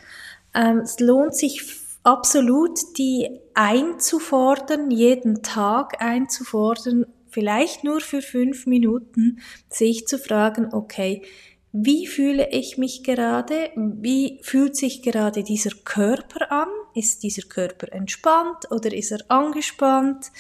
Ähm, 0.56 0.80
es 0.80 1.00
lohnt 1.00 1.36
sich 1.36 1.62
absolut, 2.04 2.80
die 2.98 3.40
einzufordern, 3.54 4.90
jeden 4.90 5.44
Tag 5.44 6.02
einzufordern, 6.02 7.06
vielleicht 7.30 7.84
nur 7.84 8.00
für 8.00 8.22
fünf 8.22 8.66
Minuten, 8.66 9.40
sich 9.70 10.08
zu 10.08 10.18
fragen, 10.18 10.74
okay, 10.74 11.24
wie 11.72 12.08
fühle 12.08 12.50
ich 12.52 12.78
mich 12.78 13.04
gerade? 13.04 13.72
Wie 13.76 14.40
fühlt 14.42 14.76
sich 14.76 15.02
gerade 15.02 15.44
dieser 15.44 15.72
Körper 15.84 16.52
an? 16.52 16.70
Ist 16.96 17.24
dieser 17.24 17.44
Körper 17.44 17.92
entspannt 17.92 18.72
oder 18.72 18.94
ist 18.94 19.12
er 19.12 19.20
angespannt? 19.30 20.32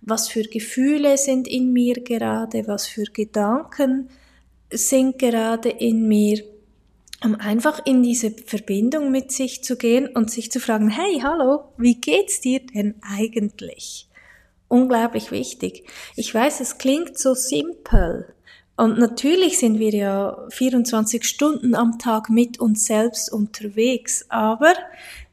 Was 0.00 0.28
für 0.28 0.42
Gefühle 0.42 1.18
sind 1.18 1.48
in 1.48 1.72
mir 1.72 1.94
gerade? 1.94 2.66
Was 2.68 2.86
für 2.86 3.04
Gedanken 3.04 4.08
sind 4.72 5.18
gerade 5.18 5.70
in 5.70 6.06
mir? 6.06 6.42
Um 7.24 7.34
einfach 7.34 7.84
in 7.84 8.04
diese 8.04 8.30
Verbindung 8.30 9.10
mit 9.10 9.32
sich 9.32 9.64
zu 9.64 9.76
gehen 9.76 10.06
und 10.06 10.30
sich 10.30 10.52
zu 10.52 10.60
fragen, 10.60 10.88
hey, 10.88 11.20
hallo, 11.20 11.72
wie 11.76 11.96
geht's 11.96 12.40
dir 12.40 12.60
denn 12.60 12.94
eigentlich? 13.02 14.08
Unglaublich 14.68 15.32
wichtig. 15.32 15.84
Ich 16.14 16.32
weiß, 16.32 16.60
es 16.60 16.78
klingt 16.78 17.18
so 17.18 17.34
simpel, 17.34 18.34
und 18.78 18.96
natürlich 18.96 19.58
sind 19.58 19.80
wir 19.80 19.90
ja 19.90 20.46
24 20.50 21.24
Stunden 21.24 21.74
am 21.74 21.98
Tag 21.98 22.30
mit 22.30 22.60
uns 22.60 22.84
selbst 22.84 23.32
unterwegs, 23.32 24.24
aber 24.28 24.72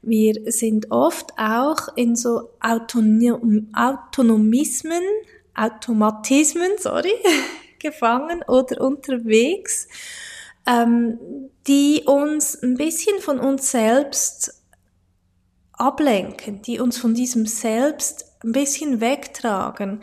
wir 0.02 0.52
sind 0.52 0.90
oft 0.90 1.32
auch 1.38 1.96
in 1.96 2.16
so 2.16 2.50
Autonom 2.60 3.68
Autonomismen, 3.75 5.04
Automatismen, 5.54 6.72
sorry, 6.80 7.14
gefangen 7.80 8.42
oder 8.48 8.82
unterwegs, 8.82 9.90
ähm, 10.66 11.20
die 11.68 12.02
uns 12.08 12.60
ein 12.64 12.78
bisschen 12.78 13.20
von 13.20 13.40
uns 13.40 13.70
selbst 13.70 14.64
ablenken, 15.74 16.64
die 16.64 16.80
uns 16.80 16.98
von 16.98 17.14
diesem 17.14 17.46
Selbst 17.46 18.25
ein 18.44 18.54
bisschen 18.54 19.02
wegtragen. 19.02 20.02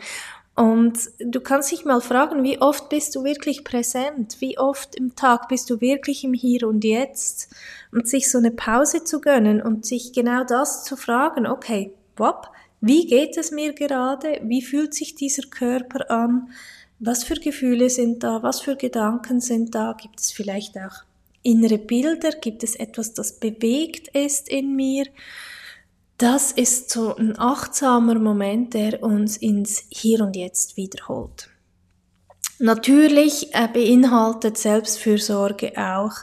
Und 0.55 1.09
du 1.19 1.41
kannst 1.41 1.71
dich 1.71 1.83
mal 1.83 1.99
fragen, 1.99 2.43
wie 2.43 2.61
oft 2.61 2.89
bist 2.89 3.15
du 3.15 3.23
wirklich 3.23 3.63
präsent? 3.63 4.37
Wie 4.39 4.59
oft 4.59 4.95
im 4.95 5.15
Tag 5.15 5.47
bist 5.47 5.69
du 5.69 5.81
wirklich 5.81 6.23
im 6.23 6.33
Hier 6.33 6.67
und 6.67 6.83
Jetzt? 6.83 7.49
Und 7.91 8.07
sich 8.07 8.29
so 8.29 8.37
eine 8.37 8.51
Pause 8.51 9.03
zu 9.03 9.19
gönnen 9.19 9.61
und 9.61 9.85
sich 9.85 10.13
genau 10.13 10.43
das 10.43 10.83
zu 10.83 10.95
fragen, 10.95 11.47
okay, 11.47 11.93
wop, 12.17 12.49
wie 12.81 13.07
geht 13.07 13.37
es 13.37 13.49
mir 13.49 13.73
gerade? 13.73 14.41
Wie 14.43 14.61
fühlt 14.61 14.93
sich 14.93 15.15
dieser 15.15 15.47
Körper 15.47 16.11
an? 16.11 16.49
Was 16.99 17.23
für 17.23 17.35
Gefühle 17.35 17.89
sind 17.89 18.23
da? 18.23 18.43
Was 18.43 18.61
für 18.61 18.75
Gedanken 18.75 19.41
sind 19.41 19.73
da? 19.73 19.95
Gibt 19.99 20.19
es 20.19 20.31
vielleicht 20.31 20.77
auch 20.77 21.03
innere 21.41 21.79
Bilder? 21.79 22.31
Gibt 22.31 22.63
es 22.63 22.75
etwas, 22.75 23.13
das 23.13 23.39
bewegt 23.39 24.09
ist 24.09 24.49
in 24.49 24.75
mir? 24.75 25.05
Das 26.23 26.53
ist 26.53 26.89
so 26.89 27.13
ein 27.17 27.37
achtsamer 27.37 28.17
Moment, 28.17 28.73
der 28.73 29.03
uns 29.03 29.35
ins 29.35 29.83
Hier 29.89 30.21
und 30.21 30.37
Jetzt 30.37 30.77
wiederholt. 30.77 31.49
Natürlich 32.59 33.53
äh, 33.53 33.67
beinhaltet 33.67 34.57
Selbstfürsorge 34.57 35.73
auch 35.75 36.13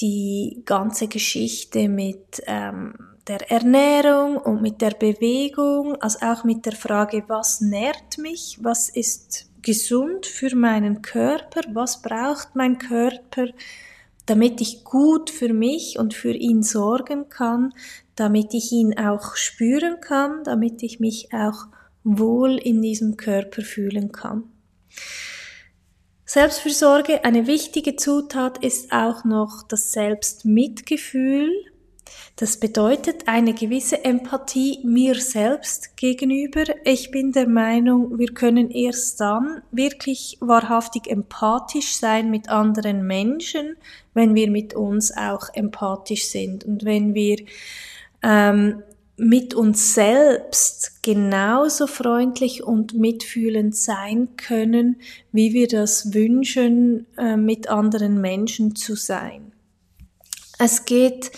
die 0.00 0.62
ganze 0.64 1.06
Geschichte 1.06 1.88
mit 1.88 2.42
ähm, 2.48 2.94
der 3.28 3.48
Ernährung 3.48 4.38
und 4.38 4.60
mit 4.60 4.80
der 4.80 4.90
Bewegung, 4.90 5.94
also 6.02 6.18
auch 6.26 6.42
mit 6.42 6.66
der 6.66 6.72
Frage, 6.72 7.22
was 7.28 7.60
nährt 7.60 8.18
mich, 8.18 8.58
was 8.60 8.88
ist 8.88 9.50
gesund 9.62 10.26
für 10.26 10.56
meinen 10.56 11.00
Körper, 11.00 11.60
was 11.74 12.02
braucht 12.02 12.56
mein 12.56 12.78
Körper, 12.78 13.46
damit 14.26 14.60
ich 14.60 14.82
gut 14.82 15.30
für 15.30 15.52
mich 15.52 15.96
und 15.96 16.12
für 16.12 16.32
ihn 16.32 16.64
sorgen 16.64 17.28
kann, 17.28 17.72
damit 18.18 18.54
ich 18.54 18.72
ihn 18.72 18.98
auch 18.98 19.36
spüren 19.36 20.00
kann, 20.00 20.42
damit 20.44 20.82
ich 20.82 21.00
mich 21.00 21.32
auch 21.32 21.66
wohl 22.02 22.56
in 22.56 22.82
diesem 22.82 23.16
Körper 23.16 23.62
fühlen 23.62 24.12
kann. 24.12 24.44
Selbstfürsorge, 26.24 27.24
eine 27.24 27.46
wichtige 27.46 27.96
Zutat 27.96 28.62
ist 28.62 28.92
auch 28.92 29.24
noch 29.24 29.62
das 29.66 29.92
Selbstmitgefühl. 29.92 31.50
Das 32.36 32.60
bedeutet 32.60 33.26
eine 33.26 33.54
gewisse 33.54 34.04
Empathie 34.04 34.80
mir 34.84 35.14
selbst 35.16 35.96
gegenüber. 35.96 36.64
Ich 36.84 37.10
bin 37.10 37.32
der 37.32 37.48
Meinung, 37.48 38.18
wir 38.18 38.28
können 38.28 38.70
erst 38.70 39.20
dann 39.20 39.62
wirklich 39.72 40.36
wahrhaftig 40.40 41.08
empathisch 41.08 41.96
sein 41.96 42.30
mit 42.30 42.48
anderen 42.48 43.06
Menschen, 43.06 43.76
wenn 44.14 44.34
wir 44.34 44.50
mit 44.50 44.74
uns 44.74 45.16
auch 45.16 45.48
empathisch 45.52 46.26
sind 46.26 46.64
und 46.64 46.84
wenn 46.84 47.14
wir 47.14 47.38
ähm, 48.22 48.82
mit 49.16 49.52
uns 49.52 49.94
selbst 49.94 51.02
genauso 51.02 51.88
freundlich 51.88 52.62
und 52.62 52.94
mitfühlend 52.94 53.74
sein 53.74 54.36
können, 54.36 55.00
wie 55.32 55.52
wir 55.52 55.66
das 55.66 56.14
wünschen, 56.14 57.06
äh, 57.16 57.36
mit 57.36 57.68
anderen 57.68 58.20
Menschen 58.20 58.76
zu 58.76 58.94
sein. 58.94 59.52
Es 60.60 60.84
geht 60.84 61.32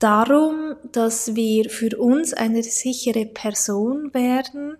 darum, 0.00 0.74
dass 0.90 1.36
wir 1.36 1.70
für 1.70 1.96
uns 1.96 2.34
eine 2.34 2.64
sichere 2.64 3.26
Person 3.26 4.12
werden 4.14 4.76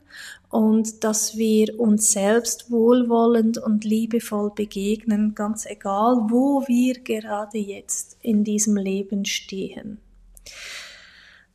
und 0.51 1.05
dass 1.05 1.37
wir 1.37 1.79
uns 1.79 2.13
selbst 2.13 2.71
wohlwollend 2.71 3.59
und 3.59 3.85
liebevoll 3.85 4.51
begegnen, 4.55 5.35
ganz 5.35 5.65
egal, 5.65 6.27
wo 6.29 6.65
wir 6.67 7.01
gerade 7.01 7.59
jetzt 7.59 8.19
in 8.21 8.43
diesem 8.43 8.77
Leben 8.77 9.25
stehen. 9.25 9.99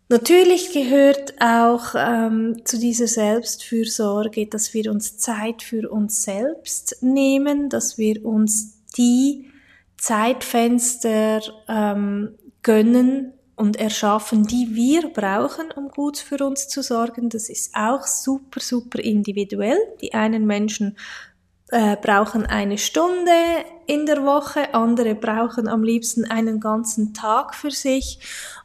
Natürlich 0.09 0.71
gehört 0.71 1.33
auch 1.41 1.93
ähm, 1.95 2.61
zu 2.63 2.79
dieser 2.79 3.07
Selbstfürsorge, 3.07 4.47
dass 4.47 4.73
wir 4.73 4.89
uns 4.89 5.17
Zeit 5.17 5.61
für 5.63 5.89
uns 5.89 6.23
selbst 6.23 6.97
nehmen, 7.01 7.69
dass 7.69 7.97
wir 7.97 8.25
uns 8.25 8.79
die 8.97 9.51
Zeitfenster 9.97 11.41
ähm, 11.67 12.35
gönnen 12.63 13.33
und 13.57 13.75
erschaffen, 13.75 14.45
die 14.45 14.75
wir 14.75 15.09
brauchen, 15.09 15.71
um 15.75 15.89
gut 15.89 16.17
für 16.17 16.45
uns 16.45 16.69
zu 16.69 16.81
sorgen. 16.81 17.29
Das 17.29 17.49
ist 17.49 17.75
auch 17.75 18.05
super, 18.05 18.61
super 18.61 18.99
individuell. 18.99 19.77
Die 19.99 20.13
einen 20.13 20.45
Menschen 20.45 20.95
äh, 21.69 21.97
brauchen 21.97 22.45
eine 22.45 22.77
Stunde 22.77 23.31
in 23.87 24.05
der 24.05 24.23
Woche, 24.23 24.73
andere 24.73 25.15
brauchen 25.15 25.67
am 25.67 25.83
liebsten 25.83 26.23
einen 26.25 26.59
ganzen 26.59 27.13
Tag 27.13 27.55
für 27.55 27.71
sich. 27.71 28.19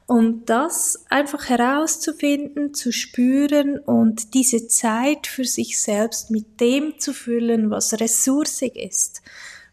Und 0.07 0.51
das 0.51 1.05
einfach 1.09 1.49
herauszufinden, 1.49 2.75
zu 2.75 2.93
spüren 2.93 3.79
und 3.79 4.35
diese 4.35 4.67
Zeit 4.69 5.27
für 5.27 5.45
sich 5.45 5.81
selbst 5.81 6.31
mit 6.31 6.61
dem 6.61 6.99
zu 6.99 7.13
füllen, 7.15 7.71
was 7.71 7.99
ressourcig 8.01 8.77
ist, 8.77 9.23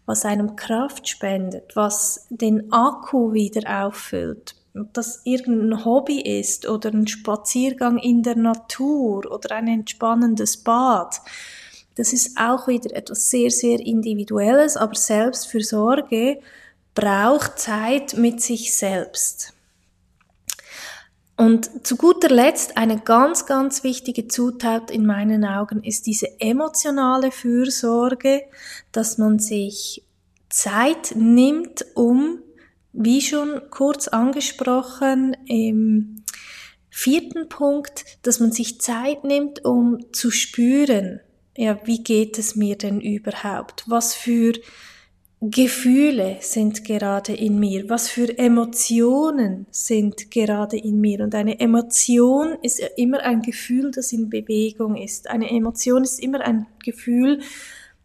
was 0.06 0.26
einem 0.26 0.56
Kraft 0.56 1.10
spendet, 1.10 1.76
was 1.76 2.28
den 2.30 2.72
Akku 2.72 3.34
wieder 3.34 3.86
auffüllt, 3.86 4.56
ob 4.76 4.94
das 4.94 5.22
irgendein 5.26 5.84
Hobby 5.84 6.22
ist 6.22 6.68
oder 6.70 6.92
ein 6.92 7.08
Spaziergang 7.08 7.98
in 7.98 8.24
der 8.24 8.36
Natur 8.36 9.32
oder 9.32 9.56
ein 9.56 9.68
entspannendes 9.68 10.58
Bad. 10.58 11.22
Das 11.96 12.14
ist 12.14 12.38
auch 12.38 12.68
wieder 12.68 12.96
etwas 12.96 13.30
sehr, 13.30 13.52
sehr 13.52 13.80
Individuelles, 13.80 14.78
aber 14.78 14.96
Selbstfürsorge 14.96 16.40
braucht 16.96 17.60
Zeit 17.60 18.14
mit 18.14 18.42
sich 18.42 18.76
selbst. 18.76 19.54
Und 21.40 21.88
zu 21.88 21.96
guter 21.96 22.28
Letzt 22.28 22.76
eine 22.76 23.00
ganz, 23.00 23.46
ganz 23.46 23.86
wichtige 23.86 24.28
Zutat 24.28 24.92
in 24.92 25.06
meinen 25.06 25.46
Augen 25.46 25.82
ist 25.86 26.06
diese 26.06 26.42
emotionale 26.42 27.32
Fürsorge, 27.32 28.42
dass 28.92 29.18
man 29.18 29.40
sich 29.40 30.04
Zeit 30.50 31.14
nimmt, 31.16 31.86
um, 31.96 32.40
wie 32.92 33.22
schon 33.22 33.62
kurz 33.70 34.10
angesprochen, 34.10 35.38
im 35.46 36.26
vierten 36.90 37.48
Punkt, 37.48 38.04
dass 38.24 38.42
man 38.42 38.52
sich 38.52 38.82
Zeit 38.82 39.24
nimmt, 39.24 39.64
um 39.64 40.12
zu 40.12 40.32
spüren, 40.32 41.22
ja, 41.56 41.80
wie 41.86 42.04
geht 42.04 42.38
es 42.38 42.58
mir 42.58 42.78
denn 42.78 43.00
überhaupt? 43.00 43.86
Was 43.88 44.14
für 44.14 44.52
Gefühle 45.42 46.38
sind 46.42 46.84
gerade 46.84 47.34
in 47.34 47.60
mir? 47.60 47.90
Was 47.90 48.10
für 48.10 48.38
Emotionen 48.38 49.68
sind 49.72 50.32
gerade 50.32 50.78
in 50.78 51.00
mir? 51.00 51.22
Und 51.22 51.34
eine 51.34 51.62
Emotion 51.62 52.58
ist 52.62 52.82
immer 52.98 53.22
ein 53.22 53.42
Gefühl, 53.42 53.92
das 53.92 54.12
in 54.12 54.30
Bewegung 54.30 54.98
ist. 54.98 55.30
Eine 55.30 55.50
Emotion 55.50 56.04
ist 56.04 56.20
immer 56.20 56.42
ein 56.42 56.66
Gefühl, 56.84 57.40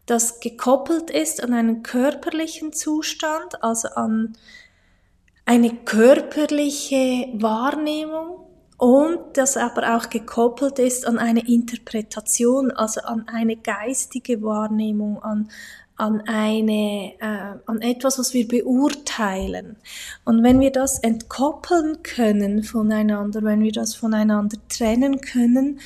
das 0.07 0.39
gekoppelt 0.39 1.11
ist 1.11 1.43
an 1.43 1.55
einen 1.55 1.83
körperlichen 1.83 2.73
Zustand, 2.73 3.65
also 3.65 3.89
an 3.89 4.35
eine 5.45 5.75
körperliche 5.75 7.29
Wahrnehmung 7.35 8.45
und 8.77 9.19
das 9.35 9.57
aber 9.57 9.97
auch 9.97 10.09
gekoppelt 10.09 10.79
ist 10.79 11.07
an 11.07 11.19
eine 11.19 11.49
Interpretation, 11.49 12.71
also 12.71 13.01
an 13.03 13.27
eine 13.29 13.57
geistige 13.57 14.43
Wahrnehmung, 14.43 15.23
an 15.23 15.49
an 15.97 16.23
eine, 16.27 17.13
äh, 17.21 17.59
an 17.67 17.81
etwas, 17.81 18.19
was 18.19 18.35
wir 18.35 18.49
beurteilen. 18.49 19.77
Und 20.25 20.43
wenn 20.43 20.61
wir 20.61 20.73
das 20.73 20.99
entkoppeln 20.99 22.03
können 22.03 22.65
voneinander, 22.65 23.43
wenn 23.43 23.63
wir 23.63 23.73
das 23.73 23.95
voneinander 23.95 24.59
trennen 24.69 25.21
können, 25.21 25.81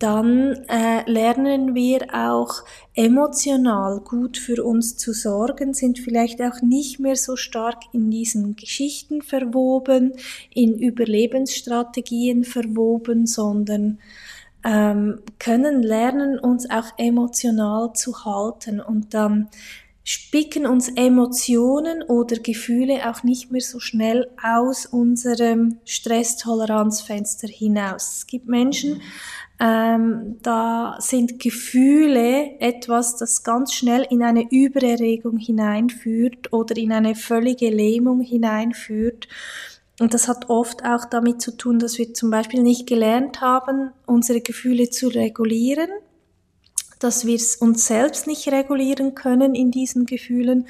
dann 0.00 0.64
äh, 0.68 1.08
lernen 1.08 1.74
wir 1.74 2.08
auch 2.12 2.64
emotional 2.94 4.00
gut 4.00 4.36
für 4.36 4.64
uns 4.64 4.96
zu 4.96 5.12
sorgen, 5.12 5.72
sind 5.72 5.98
vielleicht 5.98 6.42
auch 6.42 6.60
nicht 6.62 6.98
mehr 6.98 7.16
so 7.16 7.36
stark 7.36 7.84
in 7.92 8.10
diesen 8.10 8.56
Geschichten 8.56 9.22
verwoben, 9.22 10.12
in 10.52 10.76
Überlebensstrategien 10.76 12.44
verwoben, 12.44 13.26
sondern 13.26 13.98
ähm, 14.64 15.20
können 15.38 15.82
lernen, 15.82 16.38
uns 16.38 16.68
auch 16.70 16.86
emotional 16.96 17.92
zu 17.92 18.24
halten 18.24 18.80
und 18.80 19.14
dann 19.14 19.48
spicken 20.04 20.66
uns 20.66 20.90
Emotionen 20.90 22.02
oder 22.02 22.36
Gefühle 22.36 23.10
auch 23.10 23.22
nicht 23.22 23.50
mehr 23.50 23.62
so 23.62 23.80
schnell 23.80 24.28
aus 24.42 24.84
unserem 24.84 25.78
Stresstoleranzfenster 25.86 27.48
hinaus. 27.48 28.18
Es 28.18 28.26
gibt 28.26 28.46
Menschen, 28.46 29.00
ähm, 29.60 30.36
da 30.42 30.96
sind 30.98 31.38
Gefühle 31.38 32.60
etwas, 32.60 33.16
das 33.16 33.44
ganz 33.44 33.72
schnell 33.72 34.06
in 34.10 34.22
eine 34.22 34.46
Übererregung 34.50 35.38
hineinführt 35.38 36.52
oder 36.52 36.76
in 36.76 36.92
eine 36.92 37.14
völlige 37.14 37.70
Lähmung 37.70 38.20
hineinführt. 38.20 39.28
Und 40.00 40.12
das 40.12 40.26
hat 40.26 40.50
oft 40.50 40.84
auch 40.84 41.04
damit 41.04 41.40
zu 41.40 41.56
tun, 41.56 41.78
dass 41.78 41.98
wir 41.98 42.14
zum 42.14 42.30
Beispiel 42.30 42.62
nicht 42.62 42.86
gelernt 42.86 43.40
haben, 43.40 43.90
unsere 44.06 44.40
Gefühle 44.40 44.90
zu 44.90 45.08
regulieren, 45.08 45.88
dass 46.98 47.26
wir 47.26 47.38
uns 47.60 47.86
selbst 47.86 48.26
nicht 48.26 48.48
regulieren 48.48 49.14
können 49.14 49.54
in 49.54 49.70
diesen 49.70 50.06
Gefühlen. 50.06 50.66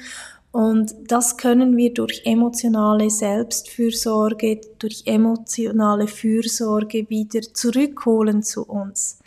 Und 0.51 0.95
das 1.07 1.37
können 1.37 1.75
wir 1.75 1.93
durch 1.93 2.21
emotionale 2.25 3.09
Selbstfürsorge, 3.09 4.61
durch 4.79 5.03
emotionale 5.05 6.07
Fürsorge 6.07 7.09
wieder 7.09 7.41
zurückholen 7.41 8.43
zu 8.43 8.63
uns. 8.63 9.19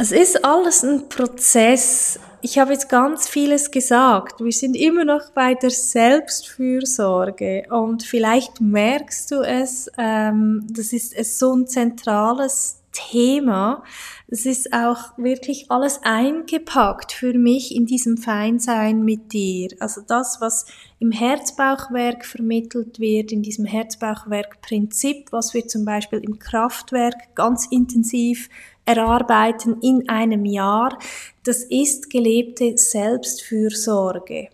Es 0.00 0.12
ist 0.12 0.44
alles 0.44 0.84
ein 0.84 1.08
Prozess. 1.08 2.20
Ich 2.40 2.60
habe 2.60 2.72
jetzt 2.72 2.88
ganz 2.88 3.28
vieles 3.28 3.72
gesagt. 3.72 4.38
Wir 4.38 4.52
sind 4.52 4.76
immer 4.76 5.04
noch 5.04 5.30
bei 5.34 5.54
der 5.54 5.70
Selbstfürsorge 5.70 7.64
und 7.68 8.04
vielleicht 8.04 8.60
merkst 8.60 9.32
du 9.32 9.40
es, 9.42 9.90
ähm, 9.98 10.64
das 10.70 10.92
ist 10.92 11.40
so 11.40 11.52
ein 11.52 11.66
zentrales 11.66 12.80
Thema. 12.92 13.82
Es 14.30 14.44
ist 14.44 14.74
auch 14.74 15.16
wirklich 15.16 15.70
alles 15.70 16.00
eingepackt 16.02 17.12
für 17.12 17.32
mich 17.32 17.74
in 17.74 17.86
diesem 17.86 18.18
Feinsein 18.18 19.02
mit 19.02 19.32
dir. 19.32 19.70
Also 19.80 20.02
das, 20.06 20.38
was 20.42 20.66
im 20.98 21.12
Herzbauchwerk 21.12 22.26
vermittelt 22.26 23.00
wird, 23.00 23.32
in 23.32 23.40
diesem 23.40 23.64
Herzbauchwerk-Prinzip, 23.64 25.32
was 25.32 25.54
wir 25.54 25.66
zum 25.66 25.86
Beispiel 25.86 26.18
im 26.18 26.38
Kraftwerk 26.38 27.34
ganz 27.34 27.68
intensiv 27.70 28.50
erarbeiten 28.84 29.80
in 29.80 30.10
einem 30.10 30.44
Jahr, 30.44 30.98
das 31.44 31.64
ist 31.64 32.10
gelebte 32.10 32.76
Selbstfürsorge. 32.76 34.48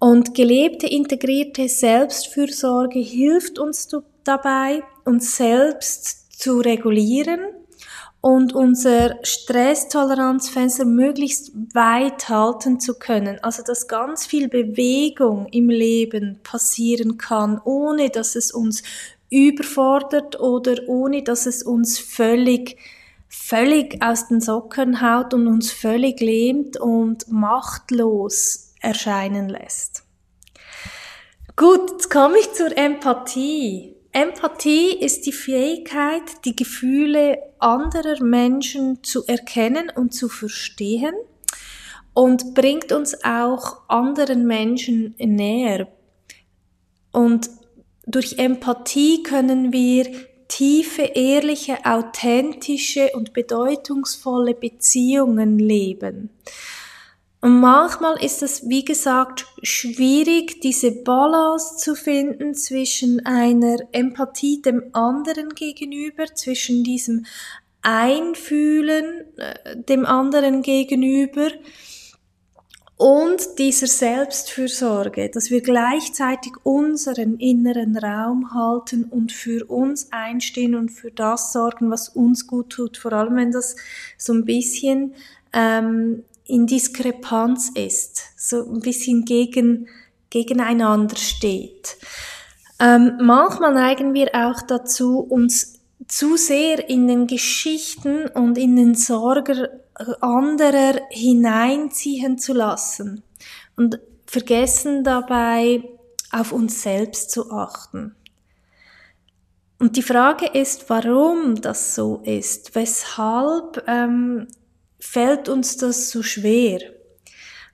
Und 0.00 0.34
gelebte 0.34 0.88
integrierte 0.88 1.68
Selbstfürsorge 1.68 2.98
hilft 2.98 3.60
uns 3.60 3.88
dabei, 4.24 4.82
uns 5.04 5.36
selbst 5.36 6.40
zu 6.40 6.58
regulieren 6.58 7.40
und 8.20 8.52
unser 8.54 9.16
Stresstoleranzfenster 9.22 10.84
möglichst 10.84 11.52
weit 11.74 12.28
halten 12.28 12.80
zu 12.80 12.98
können. 12.98 13.38
Also 13.42 13.62
dass 13.62 13.88
ganz 13.88 14.26
viel 14.26 14.48
Bewegung 14.48 15.46
im 15.52 15.70
Leben 15.70 16.40
passieren 16.42 17.16
kann, 17.18 17.60
ohne 17.64 18.10
dass 18.10 18.34
es 18.34 18.50
uns 18.50 18.82
überfordert 19.30 20.40
oder 20.40 20.76
ohne 20.88 21.22
dass 21.22 21.46
es 21.46 21.62
uns 21.62 21.98
völlig 21.98 22.76
völlig 23.28 24.02
aus 24.02 24.28
den 24.28 24.40
Socken 24.40 25.00
haut 25.00 25.34
und 25.34 25.46
uns 25.46 25.70
völlig 25.70 26.20
lähmt 26.20 26.78
und 26.78 27.30
machtlos 27.30 28.72
erscheinen 28.80 29.48
lässt. 29.48 30.04
Gut, 31.56 31.90
jetzt 31.90 32.10
komme 32.10 32.38
ich 32.38 32.52
zur 32.52 32.76
Empathie. 32.76 33.97
Empathie 34.12 34.98
ist 34.98 35.26
die 35.26 35.32
Fähigkeit, 35.32 36.44
die 36.44 36.56
Gefühle 36.56 37.38
anderer 37.58 38.22
Menschen 38.22 39.02
zu 39.02 39.26
erkennen 39.26 39.90
und 39.94 40.14
zu 40.14 40.28
verstehen 40.28 41.14
und 42.14 42.54
bringt 42.54 42.90
uns 42.90 43.22
auch 43.22 43.88
anderen 43.88 44.46
Menschen 44.46 45.14
näher. 45.18 45.88
Und 47.12 47.50
durch 48.06 48.38
Empathie 48.38 49.22
können 49.22 49.72
wir 49.72 50.06
tiefe, 50.48 51.02
ehrliche, 51.02 51.84
authentische 51.84 53.10
und 53.14 53.34
bedeutungsvolle 53.34 54.54
Beziehungen 54.54 55.58
leben. 55.58 56.30
Und 57.40 57.60
manchmal 57.60 58.22
ist 58.22 58.42
es, 58.42 58.68
wie 58.68 58.84
gesagt, 58.84 59.46
schwierig, 59.62 60.60
diese 60.60 60.90
Balance 60.90 61.76
zu 61.76 61.94
finden 61.94 62.54
zwischen 62.54 63.24
einer 63.24 63.76
Empathie 63.92 64.60
dem 64.60 64.90
anderen 64.92 65.50
gegenüber, 65.50 66.26
zwischen 66.34 66.82
diesem 66.82 67.26
Einfühlen 67.82 69.24
äh, 69.36 69.76
dem 69.76 70.04
anderen 70.04 70.62
gegenüber 70.62 71.48
und 72.98 73.58
dieser 73.58 73.86
Selbstfürsorge, 73.86 75.30
dass 75.30 75.50
wir 75.50 75.60
gleichzeitig 75.60 76.52
unseren 76.64 77.36
inneren 77.38 77.96
Raum 77.96 78.52
halten 78.52 79.04
und 79.04 79.30
für 79.30 79.64
uns 79.66 80.10
einstehen 80.10 80.74
und 80.74 80.88
für 80.88 81.12
das 81.12 81.52
sorgen, 81.52 81.92
was 81.92 82.08
uns 82.08 82.48
gut 82.48 82.70
tut, 82.70 82.96
vor 82.96 83.12
allem 83.12 83.36
wenn 83.36 83.52
das 83.52 83.76
so 84.16 84.32
ein 84.32 84.44
bisschen 84.44 85.14
ähm, 85.52 86.24
in 86.48 86.66
Diskrepanz 86.66 87.70
ist, 87.74 88.22
so 88.36 88.64
ein 88.64 88.80
bisschen 88.80 89.24
gegen, 89.24 89.88
gegeneinander 90.30 91.16
steht. 91.16 91.98
Ähm, 92.80 93.18
manchmal 93.20 93.74
neigen 93.74 94.14
wir 94.14 94.34
auch 94.34 94.62
dazu, 94.62 95.20
uns 95.20 95.74
zu 96.06 96.36
sehr 96.36 96.88
in 96.88 97.06
den 97.06 97.26
Geschichten 97.26 98.26
und 98.28 98.56
in 98.56 98.76
den 98.76 98.94
Sorgen 98.94 99.66
anderer 100.20 101.00
hineinziehen 101.10 102.38
zu 102.38 102.54
lassen 102.54 103.22
und 103.76 104.00
vergessen 104.26 105.04
dabei, 105.04 105.82
auf 106.30 106.52
uns 106.52 106.82
selbst 106.82 107.30
zu 107.30 107.50
achten. 107.50 108.14
Und 109.78 109.96
die 109.96 110.02
Frage 110.02 110.46
ist, 110.46 110.90
warum 110.90 111.60
das 111.60 111.94
so 111.94 112.20
ist. 112.24 112.74
Weshalb 112.74 113.84
ähm, 113.86 114.48
fällt 114.98 115.48
uns 115.48 115.76
das 115.76 116.10
so 116.10 116.22
schwer? 116.22 116.80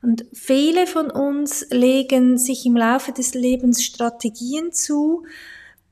Und 0.02 0.26
viele 0.34 0.86
von 0.86 1.10
uns 1.10 1.66
legen 1.70 2.36
sich 2.36 2.66
im 2.66 2.76
Laufe 2.76 3.12
des 3.12 3.32
Lebens 3.34 3.82
Strategien 3.82 4.72
zu, 4.72 5.24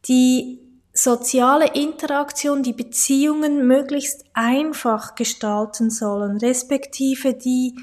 die 0.06 0.58
soziale 0.92 1.72
Interaktion, 1.74 2.62
die 2.62 2.74
Beziehungen 2.74 3.66
möglichst 3.66 4.24
einfach 4.34 5.14
gestalten 5.14 5.90
sollen, 5.90 6.36
respektive 6.36 7.32
die 7.32 7.74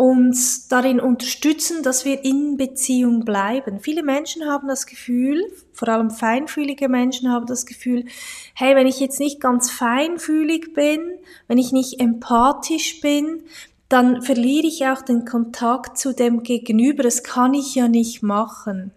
uns 0.00 0.66
darin 0.66 0.98
unterstützen, 0.98 1.82
dass 1.82 2.06
wir 2.06 2.24
in 2.24 2.56
Beziehung 2.56 3.26
bleiben. 3.26 3.80
Viele 3.80 4.02
Menschen 4.02 4.46
haben 4.46 4.66
das 4.66 4.86
Gefühl, 4.86 5.44
vor 5.74 5.88
allem 5.88 6.10
feinfühlige 6.10 6.88
Menschen 6.88 7.30
haben 7.30 7.44
das 7.44 7.66
Gefühl, 7.66 8.06
hey, 8.54 8.74
wenn 8.74 8.86
ich 8.86 8.98
jetzt 8.98 9.20
nicht 9.20 9.40
ganz 9.40 9.70
feinfühlig 9.70 10.72
bin, 10.72 11.00
wenn 11.48 11.58
ich 11.58 11.72
nicht 11.72 12.00
empathisch 12.00 13.02
bin, 13.02 13.42
dann 13.90 14.22
verliere 14.22 14.68
ich 14.68 14.86
auch 14.86 15.02
den 15.02 15.26
Kontakt 15.26 15.98
zu 15.98 16.14
dem 16.14 16.44
Gegenüber. 16.44 17.02
Das 17.02 17.22
kann 17.22 17.52
ich 17.52 17.74
ja 17.74 17.86
nicht 17.86 18.22
machen. 18.22 18.92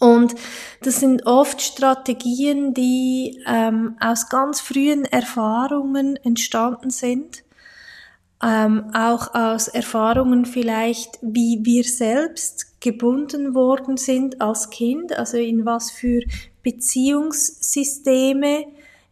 Und 0.00 0.34
das 0.82 0.98
sind 0.98 1.24
oft 1.26 1.62
Strategien, 1.62 2.74
die 2.74 3.44
ähm, 3.46 3.96
aus 4.00 4.28
ganz 4.28 4.60
frühen 4.60 5.04
Erfahrungen 5.04 6.16
entstanden 6.16 6.90
sind, 6.90 7.44
ähm, 8.42 8.90
auch 8.94 9.34
aus 9.34 9.68
Erfahrungen 9.68 10.46
vielleicht, 10.46 11.18
wie 11.20 11.60
wir 11.62 11.84
selbst 11.84 12.80
gebunden 12.80 13.54
worden 13.54 13.96
sind 13.96 14.40
als 14.40 14.70
Kind, 14.70 15.16
also 15.16 15.36
in 15.36 15.66
was 15.66 15.90
für 15.90 16.22
Beziehungssysteme, 16.62 18.64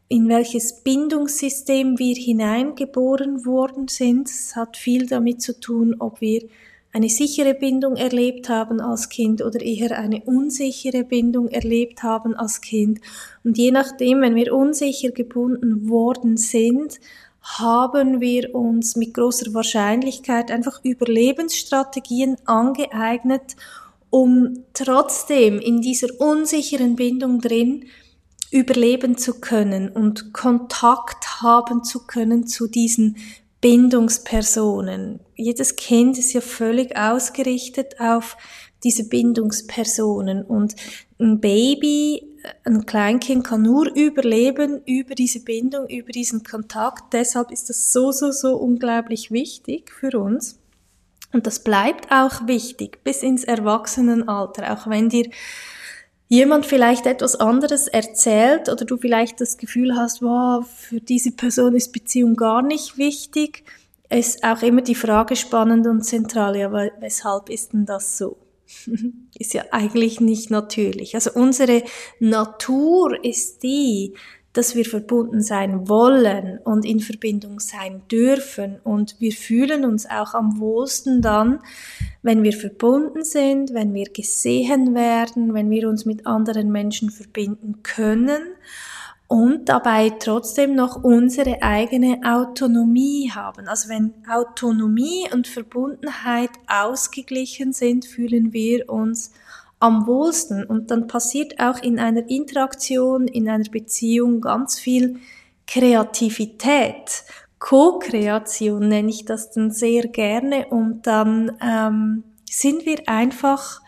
in 0.08 0.28
welches 0.28 0.82
Bindungssystem 0.82 1.98
wir 1.98 2.14
hineingeboren 2.14 3.44
worden 3.44 3.88
sind. 3.88 4.28
Es 4.28 4.56
hat 4.56 4.78
viel 4.78 5.06
damit 5.06 5.42
zu 5.42 5.60
tun, 5.60 5.96
ob 5.98 6.22
wir 6.22 6.48
eine 6.92 7.10
sichere 7.10 7.52
Bindung 7.52 7.96
erlebt 7.96 8.48
haben 8.48 8.80
als 8.80 9.10
Kind 9.10 9.44
oder 9.44 9.60
eher 9.60 9.98
eine 9.98 10.22
unsichere 10.22 11.04
Bindung 11.04 11.48
erlebt 11.48 12.02
haben 12.02 12.34
als 12.34 12.62
Kind. 12.62 13.00
Und 13.44 13.58
je 13.58 13.70
nachdem, 13.70 14.22
wenn 14.22 14.34
wir 14.34 14.54
unsicher 14.54 15.10
gebunden 15.10 15.90
worden 15.90 16.38
sind, 16.38 16.98
haben 17.42 18.20
wir 18.20 18.54
uns 18.54 18.96
mit 18.96 19.14
großer 19.14 19.54
Wahrscheinlichkeit 19.54 20.50
einfach 20.50 20.80
Überlebensstrategien 20.84 22.36
angeeignet, 22.44 23.56
um 24.10 24.64
trotzdem 24.74 25.58
in 25.58 25.80
dieser 25.80 26.08
unsicheren 26.20 26.96
Bindung 26.96 27.40
drin 27.40 27.86
überleben 28.50 29.18
zu 29.18 29.40
können 29.40 29.90
und 29.90 30.32
Kontakt 30.32 31.42
haben 31.42 31.84
zu 31.84 32.06
können 32.06 32.46
zu 32.46 32.66
diesen 32.66 33.16
Bindungspersonen. 33.60 35.20
Jedes 35.34 35.76
Kind 35.76 36.18
ist 36.18 36.32
ja 36.32 36.40
völlig 36.40 36.96
ausgerichtet 36.96 38.00
auf 38.00 38.36
diese 38.84 39.08
Bindungspersonen 39.08 40.44
und 40.44 40.76
ein 41.18 41.40
Baby, 41.40 42.27
ein 42.64 42.86
Kleinkind 42.86 43.44
kann 43.44 43.62
nur 43.62 43.94
überleben 43.94 44.82
über 44.84 45.14
diese 45.14 45.40
Bindung, 45.40 45.88
über 45.88 46.12
diesen 46.12 46.42
Kontakt. 46.42 47.12
Deshalb 47.12 47.50
ist 47.50 47.68
das 47.68 47.92
so, 47.92 48.12
so, 48.12 48.30
so 48.30 48.56
unglaublich 48.56 49.30
wichtig 49.30 49.90
für 49.92 50.18
uns. 50.18 50.58
Und 51.32 51.46
das 51.46 51.62
bleibt 51.62 52.10
auch 52.10 52.46
wichtig 52.46 53.04
bis 53.04 53.22
ins 53.22 53.44
Erwachsenenalter, 53.44 54.72
auch 54.72 54.88
wenn 54.88 55.08
dir 55.08 55.28
jemand 56.28 56.66
vielleicht 56.66 57.06
etwas 57.06 57.36
anderes 57.36 57.88
erzählt 57.88 58.68
oder 58.68 58.84
du 58.84 58.96
vielleicht 58.96 59.40
das 59.40 59.58
Gefühl 59.58 59.96
hast, 59.96 60.22
wow, 60.22 60.66
für 60.66 61.00
diese 61.00 61.32
Person 61.32 61.74
ist 61.74 61.92
Beziehung 61.92 62.36
gar 62.36 62.62
nicht 62.62 62.96
wichtig, 62.98 63.64
ist 64.10 64.42
auch 64.42 64.62
immer 64.62 64.82
die 64.82 64.94
Frage 64.94 65.36
spannend 65.36 65.86
und 65.86 66.02
zentral, 66.02 66.56
ja, 66.56 66.72
weshalb 67.00 67.50
ist 67.50 67.72
denn 67.72 67.84
das 67.84 68.16
so? 68.16 68.36
ist 69.38 69.54
ja 69.54 69.64
eigentlich 69.70 70.20
nicht 70.20 70.50
natürlich. 70.50 71.14
Also 71.14 71.30
unsere 71.32 71.82
Natur 72.20 73.24
ist 73.24 73.62
die, 73.62 74.14
dass 74.52 74.74
wir 74.74 74.84
verbunden 74.84 75.40
sein 75.40 75.88
wollen 75.88 76.58
und 76.64 76.84
in 76.84 77.00
Verbindung 77.00 77.60
sein 77.60 78.02
dürfen. 78.10 78.80
Und 78.82 79.16
wir 79.20 79.32
fühlen 79.32 79.84
uns 79.84 80.06
auch 80.06 80.34
am 80.34 80.58
wohlsten 80.58 81.22
dann, 81.22 81.60
wenn 82.22 82.42
wir 82.42 82.52
verbunden 82.52 83.24
sind, 83.24 83.72
wenn 83.72 83.94
wir 83.94 84.06
gesehen 84.06 84.94
werden, 84.94 85.54
wenn 85.54 85.70
wir 85.70 85.88
uns 85.88 86.06
mit 86.06 86.26
anderen 86.26 86.72
Menschen 86.72 87.10
verbinden 87.10 87.82
können 87.82 88.42
und 89.28 89.68
dabei 89.68 90.10
trotzdem 90.18 90.74
noch 90.74 91.04
unsere 91.04 91.62
eigene 91.62 92.20
Autonomie 92.24 93.30
haben. 93.30 93.68
Also 93.68 93.90
wenn 93.90 94.14
Autonomie 94.26 95.28
und 95.30 95.46
Verbundenheit 95.46 96.50
ausgeglichen 96.66 97.74
sind, 97.74 98.06
fühlen 98.06 98.54
wir 98.54 98.88
uns 98.88 99.32
am 99.80 100.06
wohlsten. 100.06 100.64
Und 100.64 100.90
dann 100.90 101.06
passiert 101.08 101.60
auch 101.60 101.82
in 101.82 101.98
einer 101.98 102.28
Interaktion, 102.30 103.28
in 103.28 103.50
einer 103.50 103.68
Beziehung 103.68 104.40
ganz 104.40 104.78
viel 104.78 105.20
Kreativität. 105.66 107.24
Co-Kreation 107.58 108.88
nenne 108.88 109.10
ich 109.10 109.26
das 109.26 109.50
dann 109.50 109.70
sehr 109.70 110.08
gerne 110.08 110.68
und 110.68 111.06
dann 111.06 111.52
ähm, 111.60 112.24
sind 112.48 112.86
wir 112.86 113.06
einfach 113.08 113.82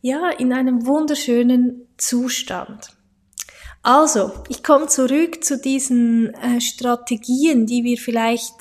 ja 0.00 0.30
in 0.30 0.52
einem 0.52 0.86
wunderschönen 0.86 1.86
Zustand. 1.98 2.95
Also, 3.86 4.32
ich 4.48 4.64
komme 4.64 4.88
zurück 4.88 5.44
zu 5.44 5.58
diesen 5.58 6.34
äh, 6.34 6.60
Strategien, 6.60 7.66
die 7.66 7.84
wir 7.84 7.98
vielleicht 7.98 8.52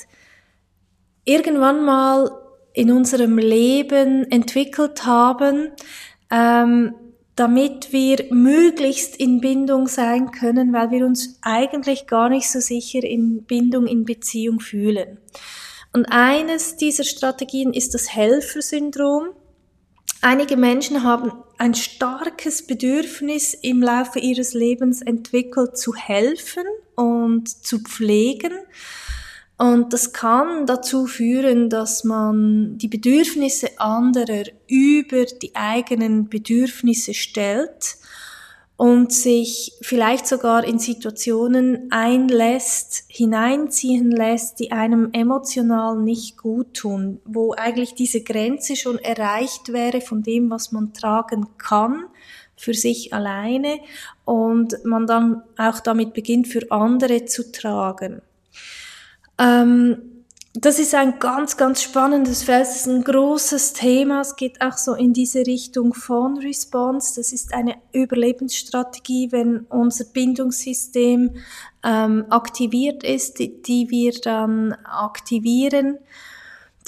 irgendwann 1.23 1.83
mal 1.83 2.29
in 2.73 2.91
unserem 2.91 3.39
Leben 3.39 4.29
entwickelt 4.29 5.07
haben, 5.07 5.71
ähm, 6.29 6.93
damit 7.35 7.91
wir 7.91 8.23
möglichst 8.29 9.15
in 9.15 9.41
Bindung 9.41 9.87
sein 9.87 10.29
können, 10.29 10.73
weil 10.73 10.91
wir 10.91 11.03
uns 11.03 11.39
eigentlich 11.41 12.05
gar 12.05 12.29
nicht 12.29 12.47
so 12.47 12.59
sicher 12.59 13.03
in 13.03 13.45
Bindung, 13.45 13.87
in 13.87 14.05
Beziehung 14.05 14.59
fühlen. 14.59 15.17
Und 15.91 16.05
eines 16.05 16.75
dieser 16.75 17.03
Strategien 17.03 17.73
ist 17.73 17.95
das 17.95 18.13
Helfersyndrom. 18.13 19.29
Einige 20.21 20.55
Menschen 20.55 21.01
haben 21.01 21.31
ein 21.57 21.73
starkes 21.73 22.65
Bedürfnis 22.65 23.53
im 23.53 23.81
Laufe 23.81 24.19
ihres 24.19 24.53
Lebens 24.53 25.01
entwickelt, 25.01 25.77
zu 25.77 25.95
helfen 25.95 26.63
und 26.95 27.49
zu 27.49 27.79
pflegen. 27.79 28.53
Und 29.57 29.93
das 29.93 30.11
kann 30.11 30.65
dazu 30.65 31.07
führen, 31.07 31.69
dass 31.69 32.03
man 32.03 32.77
die 32.77 32.89
Bedürfnisse 32.89 33.79
anderer 33.79 34.43
über 34.67 35.25
die 35.25 35.55
eigenen 35.55 36.27
Bedürfnisse 36.27 37.13
stellt 37.13 37.97
und 38.77 39.13
sich 39.13 39.73
vielleicht 39.81 40.27
sogar 40.27 40.65
in 40.65 40.79
Situationen 40.79 41.87
einlässt, 41.91 43.05
hineinziehen 43.07 44.11
lässt, 44.11 44.59
die 44.59 44.71
einem 44.73 45.09
emotional 45.13 45.97
nicht 45.97 46.37
gut 46.37 46.73
tun, 46.73 47.21
wo 47.23 47.53
eigentlich 47.53 47.95
diese 47.95 48.21
Grenze 48.21 48.75
schon 48.75 48.97
erreicht 48.99 49.71
wäre 49.71 50.01
von 50.01 50.23
dem, 50.23 50.49
was 50.49 50.73
man 50.73 50.93
tragen 50.93 51.47
kann 51.57 52.05
für 52.57 52.73
sich 52.73 53.13
alleine 53.13 53.79
und 54.25 54.83
man 54.83 55.07
dann 55.07 55.43
auch 55.57 55.79
damit 55.79 56.13
beginnt, 56.13 56.47
für 56.47 56.69
andere 56.69 57.25
zu 57.25 57.51
tragen. 57.51 58.21
Ähm, 59.37 60.14
das 60.57 60.79
ist 60.79 60.95
ein 60.95 61.19
ganz, 61.19 61.57
ganz 61.57 61.83
spannendes 61.83 62.43
Feld. 62.43 62.63
Es 62.63 62.77
ist 62.77 62.87
ein 62.87 63.03
großes 63.03 63.73
Thema. 63.73 64.21
Es 64.21 64.37
geht 64.37 64.61
auch 64.61 64.77
so 64.77 64.93
in 64.93 65.11
diese 65.11 65.45
Richtung 65.45 65.93
von 65.93 66.37
Response. 66.37 67.13
Das 67.17 67.33
ist 67.33 67.53
eine 67.53 67.75
Überlebensstrategie, 67.91 69.33
wenn 69.33 69.65
unser 69.69 70.05
Bindungssystem 70.05 71.35
ähm, 71.83 72.25
aktiviert 72.29 73.03
ist, 73.03 73.39
die, 73.39 73.61
die 73.61 73.89
wir 73.89 74.13
dann 74.13 74.73
aktivieren 74.85 75.97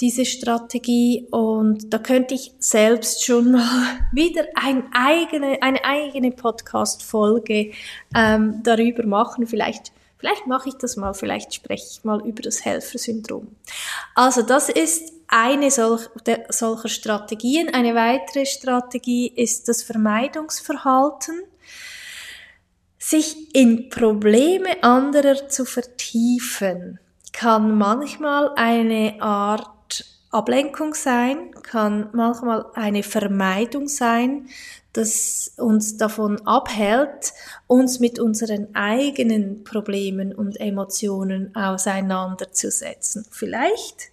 diese 0.00 0.24
Strategie 0.24 1.26
und 1.32 1.92
da 1.92 1.98
könnte 1.98 2.34
ich 2.34 2.54
selbst 2.60 3.24
schon 3.24 3.50
mal 3.50 3.98
wieder 4.12 4.44
ein 4.54 4.84
eigene, 4.92 5.60
eine 5.60 5.84
eigene 5.84 6.30
Podcast-Folge 6.30 7.72
ähm, 8.14 8.60
darüber 8.62 9.04
machen. 9.04 9.48
Vielleicht 9.48 9.92
Vielleicht 10.18 10.46
mache 10.46 10.68
ich 10.68 10.74
das 10.76 10.96
mal, 10.96 11.14
vielleicht 11.14 11.54
spreche 11.54 11.86
ich 11.90 12.04
mal 12.04 12.20
über 12.26 12.42
das 12.42 12.64
Helfersyndrom. 12.64 13.54
Also 14.14 14.42
das 14.42 14.68
ist 14.68 15.12
eine 15.28 15.70
solch, 15.70 16.08
der, 16.26 16.46
solcher 16.48 16.88
Strategien. 16.88 17.72
Eine 17.72 17.94
weitere 17.94 18.44
Strategie 18.44 19.28
ist 19.28 19.68
das 19.68 19.82
Vermeidungsverhalten. 19.82 21.42
Sich 22.98 23.54
in 23.54 23.90
Probleme 23.90 24.82
anderer 24.82 25.48
zu 25.48 25.64
vertiefen, 25.64 26.98
kann 27.32 27.78
manchmal 27.78 28.52
eine 28.56 29.16
Art 29.20 30.04
Ablenkung 30.30 30.94
sein, 30.94 31.52
kann 31.62 32.10
manchmal 32.12 32.66
eine 32.74 33.02
Vermeidung 33.02 33.88
sein, 33.88 34.48
das 34.98 35.52
uns 35.56 35.96
davon 35.96 36.44
abhält, 36.44 37.32
uns 37.68 38.00
mit 38.00 38.18
unseren 38.18 38.74
eigenen 38.74 39.62
Problemen 39.62 40.34
und 40.34 40.58
Emotionen 40.60 41.54
auseinanderzusetzen. 41.54 43.24
Vielleicht 43.30 44.10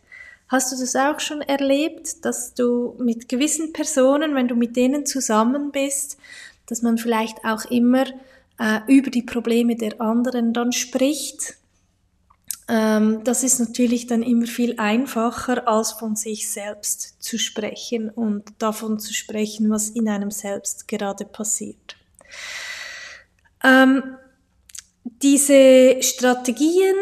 hast 0.47 0.71
du 0.71 0.77
das 0.79 0.95
auch 0.95 1.19
schon 1.19 1.41
erlebt, 1.41 2.23
dass 2.23 2.53
du 2.53 2.95
mit 2.99 3.27
gewissen 3.27 3.73
Personen, 3.73 4.35
wenn 4.35 4.47
du 4.47 4.55
mit 4.55 4.75
denen 4.75 5.07
zusammen 5.07 5.71
bist, 5.71 6.17
dass 6.67 6.83
man 6.83 6.99
vielleicht 6.99 7.43
auch 7.43 7.65
immer 7.65 8.05
äh, 8.59 8.79
über 8.87 9.09
die 9.09 9.23
Probleme 9.23 9.75
der 9.75 9.99
anderen 9.99 10.53
dann 10.53 10.71
spricht 10.71 11.55
ähm, 12.67 13.23
das 13.23 13.43
ist 13.43 13.59
natürlich 13.59 14.07
dann 14.07 14.23
immer 14.23 14.47
viel 14.47 14.79
einfacher, 14.79 15.67
als 15.67 15.91
von 15.91 16.15
sich 16.15 16.51
selbst 16.51 17.21
zu 17.21 17.37
sprechen 17.37 18.09
und 18.09 18.43
davon 18.57 18.99
zu 18.99 19.13
sprechen, 19.13 19.69
was 19.69 19.89
in 19.89 20.09
einem 20.09 20.31
selbst 20.31 20.87
gerade 20.87 21.25
passiert. 21.25 21.95
Ähm, 23.63 24.17
diese 25.03 26.01
Strategien 26.01 26.95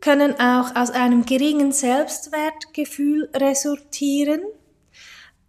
können 0.00 0.38
auch 0.38 0.76
aus 0.76 0.90
einem 0.90 1.24
geringen 1.24 1.72
Selbstwertgefühl 1.72 3.30
resultieren. 3.34 4.40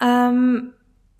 Ähm, 0.02 0.74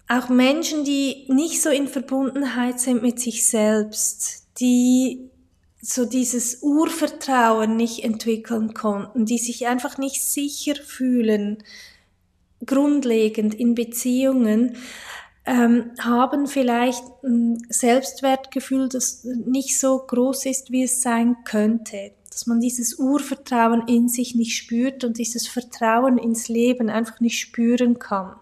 auch 0.08 0.30
Menschen, 0.30 0.86
die 0.86 1.26
nicht 1.28 1.62
so 1.62 1.70
in 1.70 1.88
Verbundenheit 1.88 2.80
sind 2.80 3.02
mit 3.02 3.20
sich 3.20 3.46
selbst, 3.46 4.48
die 4.60 5.30
so 5.90 6.04
dieses 6.04 6.64
Urvertrauen 6.64 7.78
nicht 7.78 8.04
entwickeln 8.04 8.74
konnten, 8.74 9.26
die 9.26 9.38
sich 9.38 9.68
einfach 9.68 9.98
nicht 9.98 10.22
sicher 10.22 10.76
fühlen, 10.76 11.64
grundlegend 12.66 13.54
in 13.54 13.74
Beziehungen, 13.74 14.76
ähm, 15.46 15.92
haben 15.98 16.48
vielleicht 16.48 17.04
ein 17.24 17.66
Selbstwertgefühl, 17.70 18.90
das 18.90 19.24
nicht 19.24 19.80
so 19.80 19.98
groß 20.00 20.48
ist, 20.48 20.72
wie 20.72 20.84
es 20.84 21.02
sein 21.02 21.38
könnte. 21.46 22.12
Dass 22.32 22.48
man 22.48 22.60
dieses 22.60 23.00
Urvertrauen 23.00 23.88
in 23.88 24.10
sich 24.10 24.36
nicht 24.36 24.58
spürt 24.58 25.06
und 25.06 25.18
dieses 25.18 25.48
Vertrauen 25.48 26.18
ins 26.18 26.50
Leben 26.50 26.90
einfach 26.90 27.22
nicht 27.22 27.40
spüren 27.40 27.98
kann. 27.98 28.36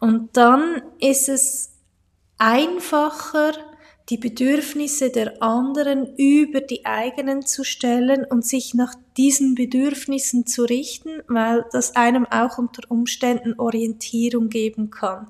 Und 0.00 0.36
dann 0.36 0.82
ist 0.98 1.28
es 1.28 1.70
einfacher, 2.36 3.52
die 4.10 4.18
Bedürfnisse 4.18 5.10
der 5.10 5.42
anderen 5.42 6.14
über 6.16 6.60
die 6.60 6.84
eigenen 6.84 7.46
zu 7.46 7.64
stellen 7.64 8.24
und 8.24 8.44
sich 8.44 8.74
nach 8.74 8.94
diesen 9.16 9.54
Bedürfnissen 9.54 10.46
zu 10.46 10.64
richten, 10.64 11.22
weil 11.26 11.64
das 11.72 11.96
einem 11.96 12.26
auch 12.26 12.58
unter 12.58 12.82
Umständen 12.90 13.54
Orientierung 13.58 14.50
geben 14.50 14.90
kann. 14.90 15.28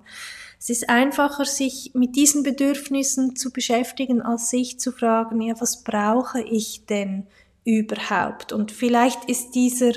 Es 0.58 0.70
ist 0.70 0.88
einfacher, 0.88 1.44
sich 1.44 1.92
mit 1.94 2.16
diesen 2.16 2.42
Bedürfnissen 2.42 3.36
zu 3.36 3.52
beschäftigen, 3.52 4.22
als 4.22 4.50
sich 4.50 4.80
zu 4.80 4.90
fragen, 4.90 5.40
ja, 5.40 5.54
was 5.60 5.84
brauche 5.84 6.40
ich 6.40 6.86
denn 6.86 7.26
überhaupt? 7.64 8.52
Und 8.52 8.72
vielleicht 8.72 9.26
ist 9.26 9.54
dieser 9.54 9.92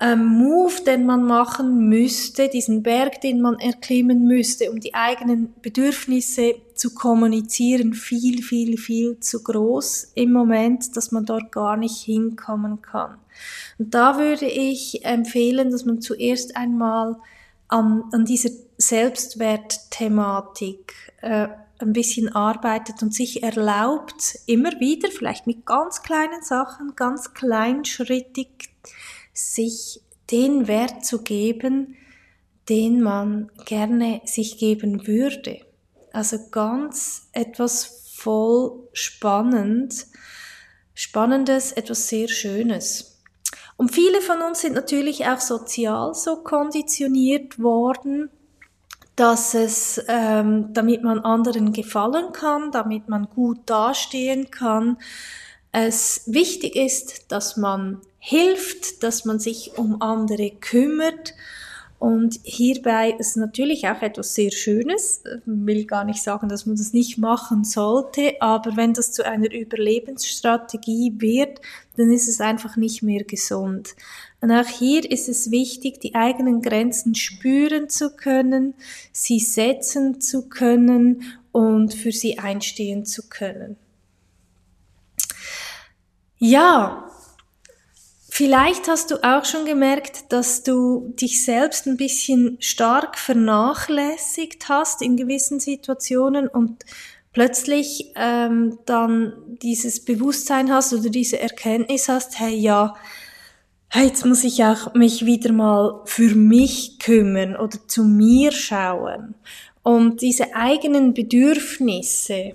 ähm, 0.00 0.24
Move, 0.26 0.82
den 0.84 1.06
man 1.06 1.22
machen 1.22 1.88
müsste, 1.88 2.48
diesen 2.48 2.82
Berg, 2.82 3.20
den 3.20 3.40
man 3.40 3.58
erklimmen 3.58 4.26
müsste, 4.26 4.70
um 4.70 4.80
die 4.80 4.94
eigenen 4.94 5.54
Bedürfnisse 5.62 6.56
zu 6.76 6.94
kommunizieren, 6.94 7.94
viel, 7.94 8.42
viel, 8.42 8.78
viel 8.78 9.18
zu 9.20 9.42
groß 9.42 10.12
im 10.14 10.32
Moment, 10.32 10.96
dass 10.96 11.10
man 11.10 11.24
dort 11.24 11.50
gar 11.50 11.76
nicht 11.76 12.00
hinkommen 12.02 12.82
kann. 12.82 13.16
Und 13.78 13.94
da 13.94 14.18
würde 14.18 14.46
ich 14.46 15.04
empfehlen, 15.04 15.70
dass 15.70 15.84
man 15.84 16.00
zuerst 16.00 16.56
einmal 16.56 17.16
an, 17.68 18.04
an 18.12 18.24
dieser 18.24 18.50
Selbstwertthematik 18.78 20.94
äh, 21.22 21.48
ein 21.78 21.92
bisschen 21.92 22.34
arbeitet 22.34 23.02
und 23.02 23.12
sich 23.12 23.42
erlaubt, 23.42 24.38
immer 24.46 24.80
wieder, 24.80 25.10
vielleicht 25.10 25.46
mit 25.46 25.66
ganz 25.66 26.02
kleinen 26.02 26.42
Sachen, 26.42 26.94
ganz 26.96 27.34
kleinschrittig 27.34 28.48
sich 29.32 30.00
den 30.30 30.68
Wert 30.68 31.04
zu 31.04 31.22
geben, 31.22 31.96
den 32.68 33.02
man 33.02 33.50
gerne 33.64 34.20
sich 34.24 34.58
geben 34.58 35.06
würde. 35.06 35.60
Also 36.16 36.38
ganz 36.50 37.28
etwas 37.32 38.10
voll 38.14 38.88
spannend, 38.94 40.06
spannendes, 40.94 41.72
etwas 41.72 42.08
sehr 42.08 42.28
Schönes. 42.28 43.20
Und 43.76 43.92
viele 43.92 44.22
von 44.22 44.40
uns 44.40 44.62
sind 44.62 44.72
natürlich 44.72 45.26
auch 45.26 45.40
sozial 45.40 46.14
so 46.14 46.36
konditioniert 46.36 47.58
worden, 47.58 48.30
dass 49.14 49.52
es, 49.52 50.02
ähm, 50.08 50.72
damit 50.72 51.02
man 51.02 51.18
anderen 51.18 51.74
gefallen 51.74 52.32
kann, 52.32 52.72
damit 52.72 53.10
man 53.10 53.28
gut 53.28 53.58
dastehen 53.66 54.50
kann, 54.50 54.96
es 55.70 56.22
wichtig 56.24 56.76
ist, 56.76 57.30
dass 57.30 57.58
man 57.58 58.00
hilft, 58.18 59.02
dass 59.02 59.26
man 59.26 59.38
sich 59.38 59.76
um 59.76 60.00
andere 60.00 60.50
kümmert. 60.50 61.34
Und 61.98 62.38
hierbei 62.42 63.14
ist 63.18 63.36
natürlich 63.36 63.88
auch 63.88 64.02
etwas 64.02 64.34
sehr 64.34 64.50
Schönes. 64.50 65.22
Ich 65.24 65.40
will 65.46 65.86
gar 65.86 66.04
nicht 66.04 66.22
sagen, 66.22 66.48
dass 66.48 66.66
man 66.66 66.76
das 66.76 66.92
nicht 66.92 67.16
machen 67.16 67.64
sollte, 67.64 68.34
aber 68.40 68.76
wenn 68.76 68.92
das 68.92 69.12
zu 69.12 69.24
einer 69.24 69.50
Überlebensstrategie 69.50 71.14
wird, 71.18 71.60
dann 71.96 72.12
ist 72.12 72.28
es 72.28 72.40
einfach 72.40 72.76
nicht 72.76 73.02
mehr 73.02 73.24
gesund. 73.24 73.96
Und 74.42 74.52
auch 74.52 74.66
hier 74.66 75.10
ist 75.10 75.28
es 75.28 75.50
wichtig, 75.50 75.98
die 76.00 76.14
eigenen 76.14 76.60
Grenzen 76.60 77.14
spüren 77.14 77.88
zu 77.88 78.14
können, 78.14 78.74
sie 79.12 79.40
setzen 79.40 80.20
zu 80.20 80.48
können 80.48 81.22
und 81.50 81.94
für 81.94 82.12
sie 82.12 82.38
einstehen 82.38 83.06
zu 83.06 83.28
können. 83.30 83.76
Ja, 86.38 87.10
Vielleicht 88.38 88.86
hast 88.86 89.10
du 89.10 89.24
auch 89.24 89.46
schon 89.46 89.64
gemerkt, 89.64 90.30
dass 90.30 90.62
du 90.62 91.14
dich 91.18 91.42
selbst 91.42 91.86
ein 91.86 91.96
bisschen 91.96 92.58
stark 92.60 93.18
vernachlässigt 93.18 94.68
hast 94.68 95.00
in 95.00 95.16
gewissen 95.16 95.58
Situationen 95.58 96.46
und 96.46 96.84
plötzlich 97.32 98.12
ähm, 98.14 98.78
dann 98.84 99.32
dieses 99.62 100.04
Bewusstsein 100.04 100.70
hast 100.70 100.92
oder 100.92 101.08
diese 101.08 101.40
Erkenntnis 101.40 102.10
hast, 102.10 102.38
hey 102.38 102.54
ja, 102.54 102.94
jetzt 103.94 104.26
muss 104.26 104.44
ich 104.44 104.62
auch 104.62 104.92
mich 104.92 105.24
wieder 105.24 105.52
mal 105.52 106.02
für 106.04 106.34
mich 106.34 106.98
kümmern 106.98 107.56
oder 107.56 107.78
zu 107.88 108.04
mir 108.04 108.52
schauen. 108.52 109.34
Und 109.82 110.20
diese 110.20 110.54
eigenen 110.54 111.14
Bedürfnisse 111.14 112.54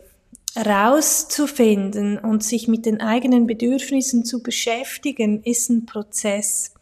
rauszufinden 0.55 2.17
und 2.17 2.43
sich 2.43 2.67
mit 2.67 2.85
den 2.85 2.99
eigenen 2.99 3.47
Bedürfnissen 3.47 4.25
zu 4.25 4.43
beschäftigen, 4.43 5.43
ist 5.43 5.69
ein 5.69 5.85
Prozess. 5.85 6.73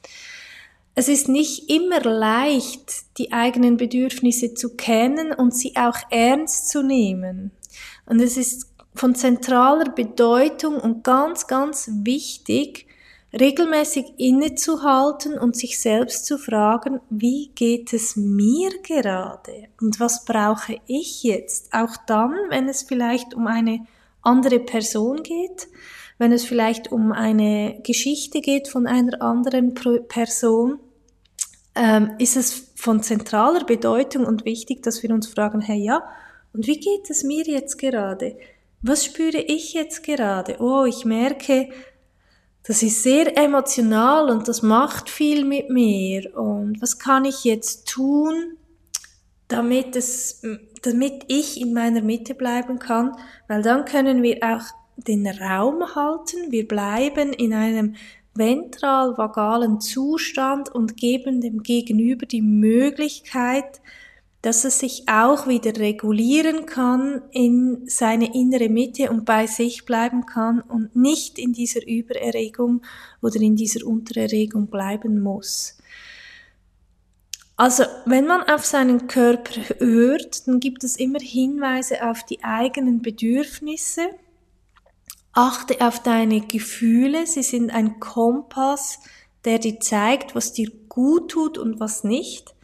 Es 0.95 1.08
ist 1.08 1.29
nicht 1.29 1.69
immer 1.69 2.01
leicht, 2.01 3.17
die 3.17 3.32
eigenen 3.32 3.77
Bedürfnisse 3.77 4.53
zu 4.53 4.75
kennen 4.75 5.32
und 5.32 5.55
sie 5.55 5.75
auch 5.75 5.97
ernst 6.10 6.69
zu 6.69 6.82
nehmen. 6.82 7.51
Und 8.05 8.19
es 8.19 8.36
ist 8.36 8.67
von 8.95 9.15
zentraler 9.15 9.91
Bedeutung 9.91 10.75
und 10.75 11.03
ganz, 11.03 11.47
ganz 11.47 11.89
wichtig, 12.03 12.88
regelmäßig 13.37 14.13
innezuhalten 14.17 15.37
und 15.37 15.55
sich 15.55 15.79
selbst 15.79 16.25
zu 16.25 16.37
fragen, 16.37 16.99
wie 17.09 17.51
geht 17.53 17.93
es 17.93 18.15
mir 18.15 18.71
gerade 18.81 19.67
und 19.79 19.99
was 19.99 20.25
brauche 20.25 20.79
ich 20.87 21.23
jetzt? 21.23 21.73
Auch 21.73 21.95
dann, 22.07 22.33
wenn 22.49 22.67
es 22.67 22.83
vielleicht 22.83 23.33
um 23.35 23.47
eine 23.47 23.85
andere 24.21 24.59
Person 24.59 25.21
geht, 25.21 25.67
wenn 26.17 26.31
es 26.31 26.43
vielleicht 26.43 26.91
um 26.91 27.11
eine 27.11 27.79
Geschichte 27.83 28.41
geht 28.41 28.67
von 28.67 28.87
einer 28.87 29.21
anderen 29.21 29.73
Person, 29.73 30.79
ähm, 31.75 32.11
ist 32.17 32.35
es 32.35 32.71
von 32.75 33.03
zentraler 33.03 33.63
Bedeutung 33.63 34.25
und 34.25 34.43
wichtig, 34.43 34.83
dass 34.83 35.03
wir 35.03 35.11
uns 35.11 35.27
fragen, 35.27 35.61
hey 35.61 35.77
ja, 35.77 36.03
und 36.51 36.67
wie 36.67 36.79
geht 36.79 37.09
es 37.09 37.23
mir 37.23 37.43
jetzt 37.45 37.77
gerade? 37.77 38.37
Was 38.81 39.05
spüre 39.05 39.39
ich 39.39 39.73
jetzt 39.73 40.03
gerade? 40.03 40.57
Oh, 40.59 40.85
ich 40.85 41.05
merke, 41.05 41.69
das 42.69 42.84
ist 42.84 43.01
sehr 43.01 43.36
emotional 43.36 44.29
und 44.29 44.47
das 44.47 44.62
macht 44.62 45.10
viel 45.10 45.43
mit 45.43 45.71
mir. 45.71 46.38
Und 46.38 46.79
was 46.84 46.99
kann 46.99 47.25
ich 47.25 47.43
jetzt 47.43 47.88
tun, 47.88 48.58
damit 49.47 49.95
es, 49.95 50.43
damit 50.84 51.23
ich 51.29 51.60
in 51.60 51.73
meiner 51.73 52.03
Mitte 52.03 52.36
bleiben 52.36 52.77
kann? 52.77 53.13
Weil 53.47 53.63
dann 53.63 53.86
können 53.86 54.21
wir 54.21 54.38
auch 54.43 54.62
den 54.97 55.25
Raum 55.25 55.95
halten. 55.95 56.51
Wir 56.51 56.67
bleiben 56.67 57.34
in 57.34 57.55
einem 57.55 57.95
ventral-vagalen 58.36 59.82
Zustand 59.82 60.69
und 60.69 60.95
geben 60.95 61.41
dem 61.41 61.63
Gegenüber 61.63 62.27
die 62.27 62.43
Möglichkeit, 62.43 63.82
dass 64.41 64.63
es 64.63 64.80
sich 64.80 65.04
auch 65.10 65.47
wieder 65.47 65.75
regulieren 65.78 66.65
kann 66.65 67.21
in 67.32 67.84
seine 67.88 68.34
innere 68.34 68.69
Mitte 68.69 69.10
und 69.10 69.25
bei 69.25 69.47
sich 69.47 69.86
bleiben 69.86 70.25
kann 70.25 70.62
und 70.62 70.95
nicht 70.95 71.38
in 71.38 71.52
dieser 71.52 71.86
Übererregung 71.86 72.82
oder 73.21 73.41
in 73.41 73.58
dieser 73.58 73.86
Untererregung 73.86 74.67
bleiben 74.67 75.19
muss. 75.19 75.78
Also, 77.58 77.84
wenn 78.06 78.25
man 78.25 78.43
auf 78.43 78.65
seinen 78.65 79.08
Körper 79.08 79.60
hört, 79.80 80.47
dann 80.47 80.62
gibt 80.62 80.86
es 80.86 80.95
immer 80.95 81.19
Hinweise 81.19 82.10
auf 82.10 82.23
die 82.23 82.41
eigenen 82.41 83.02
Bedürfnisse. 83.02 84.04
Achte 85.34 85.86
auf 85.86 86.02
deine 86.02 86.39
Gefühle, 86.39 87.28
sie 87.28 87.43
sind 87.43 87.71
ein 87.71 87.99
Kompass, 87.99 89.02
der 89.43 89.60
dir 89.60 89.82
zeigt, 89.82 90.36
was 90.36 90.54
dir 90.54 90.71
gut 90.88 91.32
tut 91.32 91.58
und 91.58 91.82
was 91.82 92.06
nicht. 92.06 92.56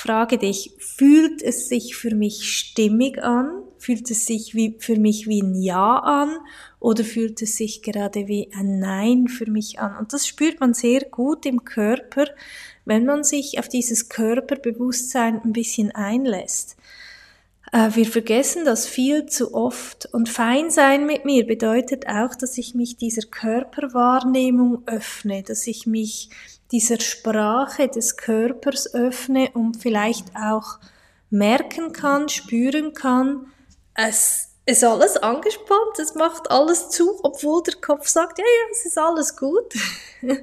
Frage 0.00 0.38
dich, 0.38 0.72
fühlt 0.78 1.42
es 1.42 1.68
sich 1.68 1.94
für 1.94 2.14
mich 2.14 2.56
stimmig 2.56 3.22
an? 3.22 3.62
Fühlt 3.76 4.10
es 4.10 4.24
sich 4.24 4.54
wie, 4.54 4.76
für 4.78 4.98
mich 4.98 5.28
wie 5.28 5.42
ein 5.42 5.60
Ja 5.60 5.98
an? 5.98 6.38
Oder 6.78 7.04
fühlt 7.04 7.42
es 7.42 7.58
sich 7.58 7.82
gerade 7.82 8.26
wie 8.26 8.50
ein 8.54 8.78
Nein 8.78 9.28
für 9.28 9.50
mich 9.50 9.78
an? 9.78 9.98
Und 9.98 10.14
das 10.14 10.26
spürt 10.26 10.58
man 10.58 10.72
sehr 10.72 11.02
gut 11.02 11.44
im 11.44 11.66
Körper, 11.66 12.24
wenn 12.86 13.04
man 13.04 13.24
sich 13.24 13.58
auf 13.58 13.68
dieses 13.68 14.08
Körperbewusstsein 14.08 15.42
ein 15.44 15.52
bisschen 15.52 15.90
einlässt. 15.90 16.78
Äh, 17.70 17.90
wir 17.94 18.06
vergessen 18.06 18.64
das 18.64 18.86
viel 18.86 19.26
zu 19.26 19.52
oft. 19.52 20.06
Und 20.14 20.30
fein 20.30 20.70
sein 20.70 21.04
mit 21.04 21.26
mir 21.26 21.46
bedeutet 21.46 22.06
auch, 22.08 22.34
dass 22.34 22.56
ich 22.56 22.74
mich 22.74 22.96
dieser 22.96 23.28
Körperwahrnehmung 23.28 24.82
öffne, 24.86 25.42
dass 25.42 25.66
ich 25.66 25.86
mich 25.86 26.30
dieser 26.72 27.00
Sprache 27.00 27.88
des 27.88 28.16
Körpers 28.16 28.94
öffne 28.94 29.50
und 29.54 29.76
vielleicht 29.76 30.26
auch 30.36 30.78
merken 31.30 31.92
kann, 31.92 32.28
spüren 32.28 32.92
kann, 32.92 33.46
es 33.94 34.50
ist 34.66 34.84
alles 34.84 35.16
angespannt, 35.16 35.98
es 35.98 36.14
macht 36.14 36.50
alles 36.50 36.90
zu, 36.90 37.18
obwohl 37.22 37.62
der 37.62 37.74
Kopf 37.80 38.06
sagt, 38.06 38.38
ja, 38.38 38.44
ja, 38.44 38.72
es 38.72 38.86
ist 38.86 38.98
alles 38.98 39.36
gut. 39.36 39.74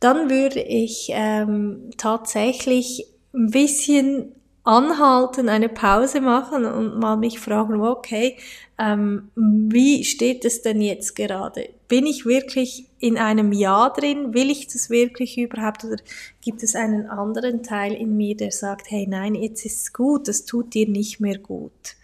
Dann 0.00 0.30
würde 0.30 0.60
ich 0.60 1.08
ähm, 1.12 1.90
tatsächlich 1.96 3.06
ein 3.34 3.50
bisschen 3.50 4.34
anhalten, 4.64 5.48
eine 5.48 5.68
Pause 5.68 6.20
machen 6.20 6.64
und 6.64 6.98
mal 6.98 7.16
mich 7.16 7.40
fragen, 7.40 7.80
okay, 7.80 8.36
ähm, 8.78 9.30
wie 9.34 10.04
steht 10.04 10.44
es 10.44 10.62
denn 10.62 10.80
jetzt 10.80 11.14
gerade? 11.16 11.70
Bin 11.88 12.06
ich 12.06 12.26
wirklich 12.26 12.86
in 12.98 13.18
einem 13.18 13.52
Ja 13.52 13.90
drin? 13.90 14.34
Will 14.34 14.50
ich 14.50 14.66
das 14.66 14.90
wirklich 14.90 15.38
überhaupt? 15.38 15.84
Oder 15.84 15.96
gibt 16.40 16.62
es 16.62 16.74
einen 16.74 17.06
anderen 17.06 17.62
Teil 17.62 17.92
in 17.94 18.16
mir, 18.16 18.36
der 18.36 18.52
sagt, 18.52 18.90
hey, 18.90 19.06
nein, 19.08 19.34
jetzt 19.34 19.64
ist 19.64 19.82
es 19.82 19.92
gut, 19.92 20.28
das 20.28 20.44
tut 20.44 20.74
dir 20.74 20.88
nicht 20.88 21.20
mehr 21.20 21.38
gut. 21.38 21.96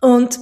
Und 0.00 0.38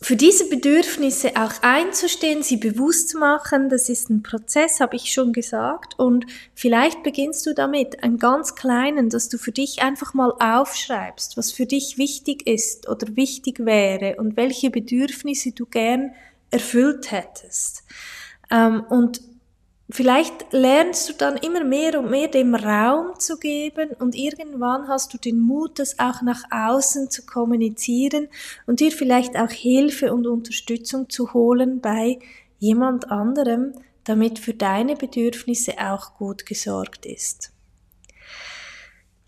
für 0.00 0.14
diese 0.14 0.48
Bedürfnisse 0.48 1.32
auch 1.36 1.52
einzustehen, 1.60 2.44
sie 2.44 2.56
bewusst 2.56 3.08
zu 3.08 3.18
machen, 3.18 3.68
das 3.68 3.88
ist 3.88 4.10
ein 4.10 4.22
Prozess, 4.22 4.78
habe 4.78 4.94
ich 4.94 5.12
schon 5.12 5.32
gesagt. 5.32 5.98
Und 5.98 6.24
vielleicht 6.54 7.02
beginnst 7.02 7.44
du 7.46 7.52
damit, 7.52 8.02
einen 8.04 8.18
ganz 8.18 8.54
kleinen, 8.54 9.10
dass 9.10 9.28
du 9.28 9.38
für 9.38 9.50
dich 9.50 9.82
einfach 9.82 10.14
mal 10.14 10.30
aufschreibst, 10.38 11.36
was 11.36 11.50
für 11.50 11.66
dich 11.66 11.98
wichtig 11.98 12.46
ist 12.46 12.88
oder 12.88 13.16
wichtig 13.16 13.64
wäre 13.64 14.16
und 14.16 14.36
welche 14.36 14.70
Bedürfnisse 14.70 15.50
du 15.50 15.66
gern 15.66 16.12
erfüllt 16.50 17.10
hättest. 17.10 17.84
Ähm, 18.50 18.84
und 18.88 19.20
vielleicht 19.90 20.52
lernst 20.52 21.08
du 21.08 21.12
dann 21.14 21.36
immer 21.36 21.64
mehr 21.64 21.98
und 21.98 22.10
mehr 22.10 22.28
dem 22.28 22.54
Raum 22.54 23.18
zu 23.18 23.38
geben 23.38 23.90
und 23.98 24.14
irgendwann 24.14 24.88
hast 24.88 25.14
du 25.14 25.18
den 25.18 25.38
Mut, 25.38 25.78
das 25.78 25.98
auch 25.98 26.22
nach 26.22 26.44
außen 26.50 27.10
zu 27.10 27.24
kommunizieren 27.24 28.28
und 28.66 28.80
dir 28.80 28.92
vielleicht 28.92 29.36
auch 29.36 29.50
Hilfe 29.50 30.12
und 30.12 30.26
Unterstützung 30.26 31.08
zu 31.08 31.32
holen 31.32 31.80
bei 31.80 32.18
jemand 32.58 33.10
anderem, 33.10 33.72
damit 34.04 34.38
für 34.38 34.54
deine 34.54 34.96
Bedürfnisse 34.96 35.74
auch 35.78 36.14
gut 36.14 36.46
gesorgt 36.46 37.06
ist. 37.06 37.52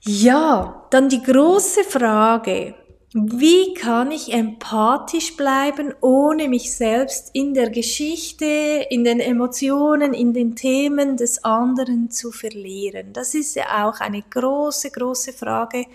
Ja, 0.03 0.87
dann 0.91 1.11
die 1.11 1.23
große 1.23 1.85
Frage, 1.85 2.75
wie 3.13 3.75
kann 3.75 4.13
ich 4.13 4.33
empathisch 4.33 5.37
bleiben, 5.37 5.93
ohne 6.01 6.49
mich 6.49 6.73
selbst 6.73 7.31
in 7.33 7.55
der 7.55 7.69
Geschichte, 7.71 8.87
in 8.89 9.03
den 9.03 9.19
Emotionen, 9.19 10.15
in 10.15 10.33
den 10.33 10.55
Themen 10.55 11.17
des 11.17 11.43
anderen 11.43 12.13
zu 12.13 12.31
verlieren? 12.31 13.13
Das 13.13 13.35
ist 13.35 13.57
ja 13.57 13.89
auch 13.89 13.99
eine 13.99 14.23
große, 14.23 14.93
große 14.93 15.33
Frage 15.33 15.87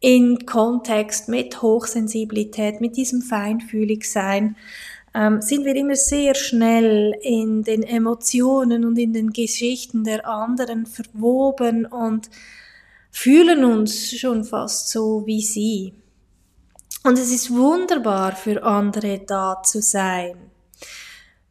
in 0.00 0.46
Kontext 0.46 1.28
mit 1.28 1.60
Hochsensibilität, 1.60 2.80
mit 2.80 2.96
diesem 2.96 3.20
Feinfühligsein. 3.20 4.56
Ähm, 5.14 5.42
sind 5.42 5.66
wir 5.66 5.76
immer 5.76 5.96
sehr 5.96 6.34
schnell 6.34 7.14
in 7.20 7.62
den 7.62 7.82
Emotionen 7.82 8.86
und 8.86 8.98
in 8.98 9.12
den 9.12 9.34
Geschichten 9.34 10.02
der 10.02 10.26
anderen 10.26 10.86
verwoben 10.86 11.84
und 11.84 12.30
fühlen 13.10 13.64
uns 13.64 14.12
schon 14.12 14.44
fast 14.44 14.88
so 14.88 15.26
wie 15.26 15.42
sie. 15.42 15.92
Und 17.04 17.18
es 17.18 17.30
ist 17.30 17.50
wunderbar 17.50 18.34
für 18.36 18.62
andere 18.62 19.20
da 19.26 19.62
zu 19.62 19.80
sein. 19.80 20.50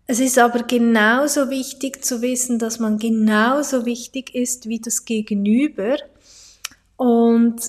Es 0.06 0.20
ist 0.20 0.38
aber 0.40 0.64
genauso 0.64 1.50
wichtig 1.50 2.06
zu 2.06 2.22
wissen, 2.22 2.60
dass 2.60 2.80
man 2.80 2.98
genauso 2.98 3.86
wichtig 3.86 4.34
ist 4.34 4.70
wie 4.70 4.80
das 4.80 5.04
Gegenüber. 5.04 5.98
Und 6.96 7.62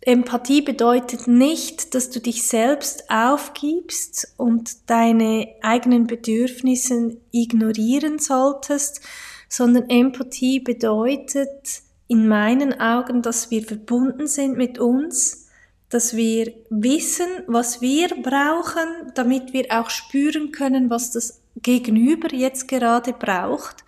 Empathie 0.00 0.62
bedeutet 0.62 1.28
nicht, 1.28 1.94
dass 1.94 2.10
du 2.10 2.20
dich 2.20 2.48
selbst 2.48 3.10
aufgibst 3.10 4.32
und 4.36 4.90
deine 4.90 5.48
eigenen 5.60 6.06
Bedürfnisse 6.06 7.16
ignorieren 7.30 8.18
solltest, 8.18 9.00
sondern 9.48 9.88
Empathie 9.88 10.60
bedeutet 10.60 11.82
in 12.06 12.26
meinen 12.26 12.80
Augen, 12.80 13.22
dass 13.22 13.50
wir 13.50 13.62
verbunden 13.62 14.26
sind 14.26 14.56
mit 14.56 14.78
uns, 14.78 15.47
dass 15.90 16.14
wir 16.14 16.52
wissen, 16.70 17.26
was 17.46 17.80
wir 17.80 18.08
brauchen, 18.22 19.12
damit 19.14 19.52
wir 19.52 19.66
auch 19.70 19.90
spüren 19.90 20.52
können, 20.52 20.90
was 20.90 21.12
das 21.12 21.40
Gegenüber 21.62 22.32
jetzt 22.34 22.68
gerade 22.68 23.12
braucht, 23.12 23.84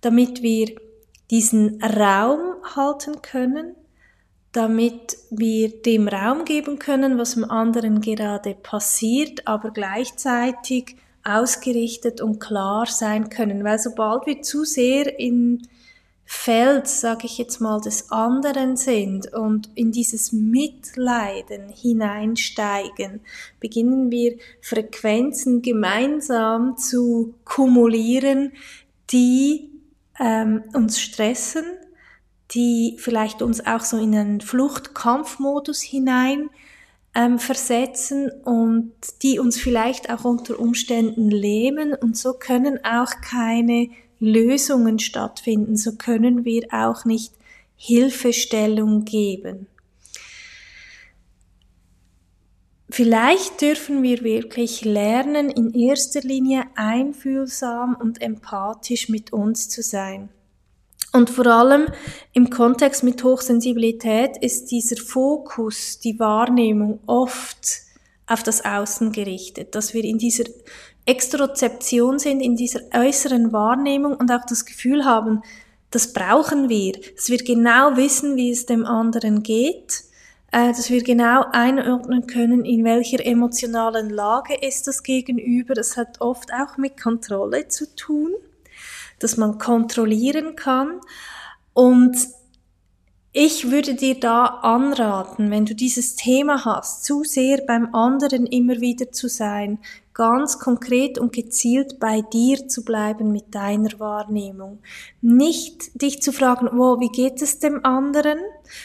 damit 0.00 0.42
wir 0.42 0.74
diesen 1.30 1.82
Raum 1.82 2.56
halten 2.74 3.20
können, 3.22 3.74
damit 4.52 5.16
wir 5.30 5.82
dem 5.82 6.08
Raum 6.08 6.44
geben 6.44 6.78
können, 6.78 7.18
was 7.18 7.34
im 7.34 7.44
anderen 7.50 8.00
gerade 8.00 8.54
passiert, 8.54 9.46
aber 9.46 9.70
gleichzeitig 9.70 10.96
ausgerichtet 11.24 12.20
und 12.20 12.38
klar 12.38 12.86
sein 12.86 13.30
können. 13.30 13.64
Weil 13.64 13.78
sobald 13.78 14.26
wir 14.26 14.42
zu 14.42 14.64
sehr 14.64 15.18
in 15.18 15.66
Feld, 16.26 16.88
sage 16.88 17.26
ich 17.26 17.36
jetzt 17.36 17.60
mal, 17.60 17.80
des 17.80 18.10
anderen 18.10 18.76
sind 18.76 19.32
und 19.34 19.68
in 19.74 19.92
dieses 19.92 20.32
Mitleiden 20.32 21.68
hineinsteigen, 21.68 23.20
beginnen 23.60 24.10
wir 24.10 24.36
Frequenzen 24.62 25.60
gemeinsam 25.60 26.76
zu 26.78 27.34
kumulieren, 27.44 28.52
die 29.10 29.70
ähm, 30.18 30.64
uns 30.72 30.98
stressen, 30.98 31.64
die 32.52 32.96
vielleicht 32.98 33.42
uns 33.42 33.64
auch 33.66 33.80
so 33.80 33.98
in 33.98 34.14
einen 34.14 34.40
Fluchtkampfmodus 34.40 35.82
hinein 35.82 36.48
ähm, 37.14 37.38
versetzen 37.38 38.30
und 38.44 38.92
die 39.22 39.38
uns 39.38 39.58
vielleicht 39.58 40.10
auch 40.10 40.24
unter 40.24 40.58
Umständen 40.58 41.30
lähmen. 41.30 41.94
Und 41.94 42.16
so 42.16 42.34
können 42.34 42.84
auch 42.84 43.12
keine 43.22 43.90
Lösungen 44.20 44.98
stattfinden, 44.98 45.76
so 45.76 45.96
können 45.96 46.44
wir 46.44 46.66
auch 46.72 47.04
nicht 47.04 47.32
Hilfestellung 47.76 49.04
geben. 49.04 49.66
Vielleicht 52.90 53.60
dürfen 53.60 54.04
wir 54.04 54.22
wirklich 54.22 54.84
lernen, 54.84 55.50
in 55.50 55.74
erster 55.74 56.20
Linie 56.20 56.62
einfühlsam 56.76 57.96
und 58.00 58.22
empathisch 58.22 59.08
mit 59.08 59.32
uns 59.32 59.68
zu 59.68 59.82
sein. 59.82 60.28
Und 61.12 61.30
vor 61.30 61.46
allem 61.46 61.86
im 62.32 62.50
Kontext 62.50 63.02
mit 63.02 63.22
Hochsensibilität 63.24 64.36
ist 64.40 64.70
dieser 64.70 64.96
Fokus, 64.96 65.98
die 65.98 66.18
Wahrnehmung 66.18 67.00
oft 67.06 67.68
auf 68.26 68.42
das 68.42 68.64
Außen 68.64 69.12
gerichtet, 69.12 69.74
dass 69.74 69.94
wir 69.94 70.04
in 70.04 70.18
dieser 70.18 70.44
Extrozeption 71.06 72.18
sind, 72.18 72.40
in 72.40 72.56
dieser 72.56 72.80
äußeren 72.94 73.52
Wahrnehmung 73.52 74.16
und 74.16 74.30
auch 74.32 74.46
das 74.46 74.64
Gefühl 74.64 75.04
haben, 75.04 75.42
das 75.90 76.12
brauchen 76.12 76.68
wir, 76.68 76.94
dass 77.14 77.28
wir 77.28 77.38
genau 77.38 77.96
wissen, 77.96 78.36
wie 78.36 78.50
es 78.50 78.66
dem 78.66 78.84
anderen 78.84 79.42
geht, 79.42 80.02
äh, 80.50 80.68
dass 80.68 80.90
wir 80.90 81.02
genau 81.02 81.44
einordnen 81.52 82.26
können, 82.26 82.64
in 82.64 82.84
welcher 82.84 83.24
emotionalen 83.24 84.10
Lage 84.10 84.54
ist 84.54 84.88
das 84.88 85.02
Gegenüber. 85.02 85.74
Das 85.74 85.96
hat 85.96 86.20
oft 86.20 86.52
auch 86.52 86.78
mit 86.78 87.00
Kontrolle 87.00 87.68
zu 87.68 87.94
tun, 87.94 88.32
dass 89.18 89.36
man 89.36 89.58
kontrollieren 89.58 90.56
kann 90.56 91.00
und 91.74 92.16
ich 93.36 93.72
würde 93.72 93.94
dir 93.94 94.14
da 94.14 94.44
anraten, 94.44 95.50
wenn 95.50 95.66
du 95.66 95.74
dieses 95.74 96.14
Thema 96.14 96.64
hast, 96.64 97.04
zu 97.04 97.24
sehr 97.24 97.62
beim 97.66 97.92
anderen 97.92 98.46
immer 98.46 98.80
wieder 98.80 99.10
zu 99.10 99.28
sein, 99.28 99.80
ganz 100.14 100.60
konkret 100.60 101.18
und 101.18 101.32
gezielt 101.32 101.98
bei 101.98 102.22
dir 102.22 102.68
zu 102.68 102.84
bleiben 102.84 103.32
mit 103.32 103.52
deiner 103.52 103.98
Wahrnehmung. 103.98 104.78
Nicht 105.20 106.00
dich 106.00 106.22
zu 106.22 106.32
fragen, 106.32 106.68
wow, 106.74 107.00
wie 107.00 107.08
geht 107.08 107.42
es 107.42 107.58
dem 107.58 107.84
anderen? 107.84 108.38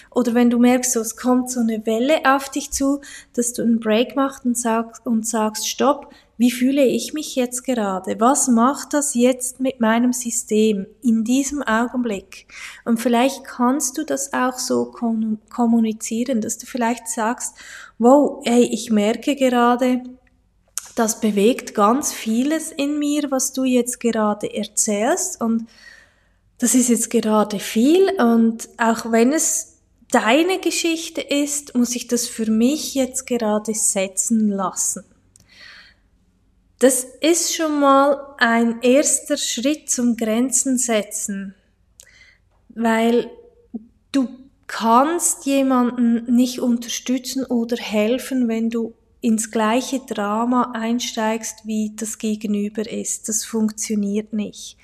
Oder 0.09 0.33
wenn 0.33 0.49
du 0.49 0.57
merkst, 0.57 0.93
so, 0.93 1.01
es 1.01 1.15
kommt 1.15 1.51
so 1.51 1.59
eine 1.59 1.85
Welle 1.85 2.21
auf 2.25 2.49
dich 2.49 2.71
zu, 2.71 3.01
dass 3.35 3.53
du 3.53 3.61
einen 3.61 3.79
Break 3.79 4.15
machst 4.15 4.45
und 4.45 4.57
sagst, 4.57 5.05
und 5.05 5.27
sagst, 5.27 5.69
stopp, 5.69 6.11
wie 6.39 6.51
fühle 6.51 6.85
ich 6.85 7.13
mich 7.13 7.35
jetzt 7.35 7.65
gerade? 7.65 8.17
Was 8.21 8.47
macht 8.47 8.93
das 8.93 9.13
jetzt 9.13 9.59
mit 9.59 9.81
meinem 9.81 10.13
System 10.13 10.87
in 11.01 11.25
diesem 11.25 11.61
Augenblick? 11.61 12.47
Und 12.85 12.97
vielleicht 12.97 13.43
kannst 13.43 13.97
du 13.97 14.05
das 14.05 14.31
auch 14.31 14.57
so 14.57 14.85
kommunizieren, 15.49 16.39
dass 16.39 16.57
du 16.57 16.65
vielleicht 16.65 17.09
sagst, 17.09 17.55
wow, 17.97 18.41
hey, 18.45 18.63
ich 18.63 18.89
merke 18.89 19.35
gerade, 19.35 20.01
das 20.95 21.19
bewegt 21.19 21.75
ganz 21.75 22.13
vieles 22.13 22.71
in 22.71 22.99
mir, 22.99 23.29
was 23.31 23.51
du 23.51 23.65
jetzt 23.65 23.99
gerade 23.99 24.53
erzählst 24.53 25.41
und 25.41 25.67
das 26.57 26.73
ist 26.73 26.87
jetzt 26.87 27.09
gerade 27.09 27.59
viel 27.59 28.11
und 28.17 28.69
auch 28.77 29.11
wenn 29.11 29.33
es 29.33 29.79
deine 30.09 30.59
Geschichte 30.59 31.19
ist, 31.19 31.75
muss 31.75 31.97
ich 31.97 32.07
das 32.07 32.27
für 32.27 32.49
mich 32.49 32.95
jetzt 32.95 33.27
gerade 33.27 33.73
setzen 33.73 34.47
lassen. 34.47 35.03
Das 36.79 37.03
ist 37.03 37.53
schon 37.53 37.81
mal 37.81 38.35
ein 38.37 38.81
erster 38.81 39.35
Schritt 39.35 39.89
zum 39.89 40.15
Grenzen 40.15 40.77
setzen, 40.77 41.53
weil 42.69 43.29
du 44.13 44.29
kannst 44.65 45.45
jemanden 45.45 46.33
nicht 46.33 46.61
unterstützen 46.61 47.43
oder 47.43 47.75
helfen, 47.75 48.47
wenn 48.47 48.69
du 48.69 48.93
ins 49.19 49.51
gleiche 49.51 49.99
Drama 49.99 50.71
einsteigst, 50.73 51.65
wie 51.65 51.91
das 51.97 52.17
Gegenüber 52.17 52.89
ist. 52.89 53.27
Das 53.27 53.43
funktioniert 53.43 54.31
nicht. 54.31 54.77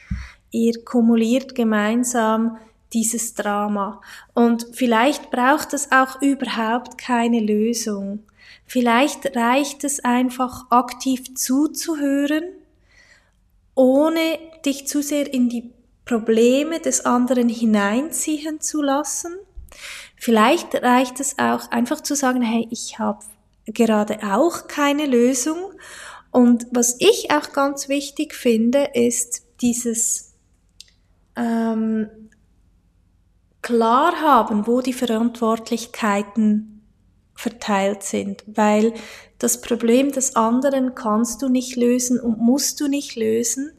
Ihr 0.52 0.84
kumuliert 0.84 1.56
gemeinsam 1.56 2.58
dieses 2.92 3.36
Drama. 3.36 4.02
Und 4.34 4.68
vielleicht 4.74 5.32
braucht 5.32 5.74
es 5.74 5.92
auch 5.92 6.22
überhaupt 6.22 6.98
keine 6.98 7.40
Lösung. 7.40 8.20
Vielleicht 8.66 9.36
reicht 9.36 9.84
es 9.84 10.00
einfach 10.04 10.70
aktiv 10.72 11.36
zuzuhören, 11.36 12.44
ohne 13.76 14.40
dich 14.66 14.88
zu 14.88 15.02
sehr 15.02 15.32
in 15.32 15.50
die 15.50 15.72
Probleme 16.06 16.80
des 16.80 17.06
anderen 17.06 17.50
hineinziehen 17.50 18.62
zu 18.62 18.82
lassen. 18.82 19.34
Vielleicht 20.16 20.76
reicht 20.76 21.20
es 21.20 21.38
auch 21.38 21.70
einfach 21.72 22.02
zu 22.02 22.16
sagen, 22.16 22.42
hey, 22.42 22.68
ich 22.72 22.98
habe 23.00 23.20
gerade 23.66 24.20
auch 24.24 24.68
keine 24.68 25.06
Lösung. 25.06 25.74
Und 26.32 26.68
was 26.72 26.98
ich 27.00 27.32
auch 27.32 27.54
ganz 27.54 27.90
wichtig 27.90 28.34
finde, 28.34 28.90
ist 28.94 29.44
dieses 29.62 30.34
ähm, 31.36 32.10
klar 33.62 34.22
haben, 34.22 34.68
wo 34.68 34.82
die 34.82 34.94
Verantwortlichkeiten 34.94 36.75
verteilt 37.36 38.04
sind, 38.04 38.44
weil 38.48 38.94
das 39.38 39.62
Problem 39.62 40.12
des 40.12 40.36
anderen 40.36 40.96
kannst 40.96 41.42
du 41.42 41.50
nicht 41.50 41.76
lösen 41.76 42.20
und 42.20 42.40
musst 42.40 42.80
du 42.80 42.88
nicht 42.88 43.16
lösen. 43.16 43.72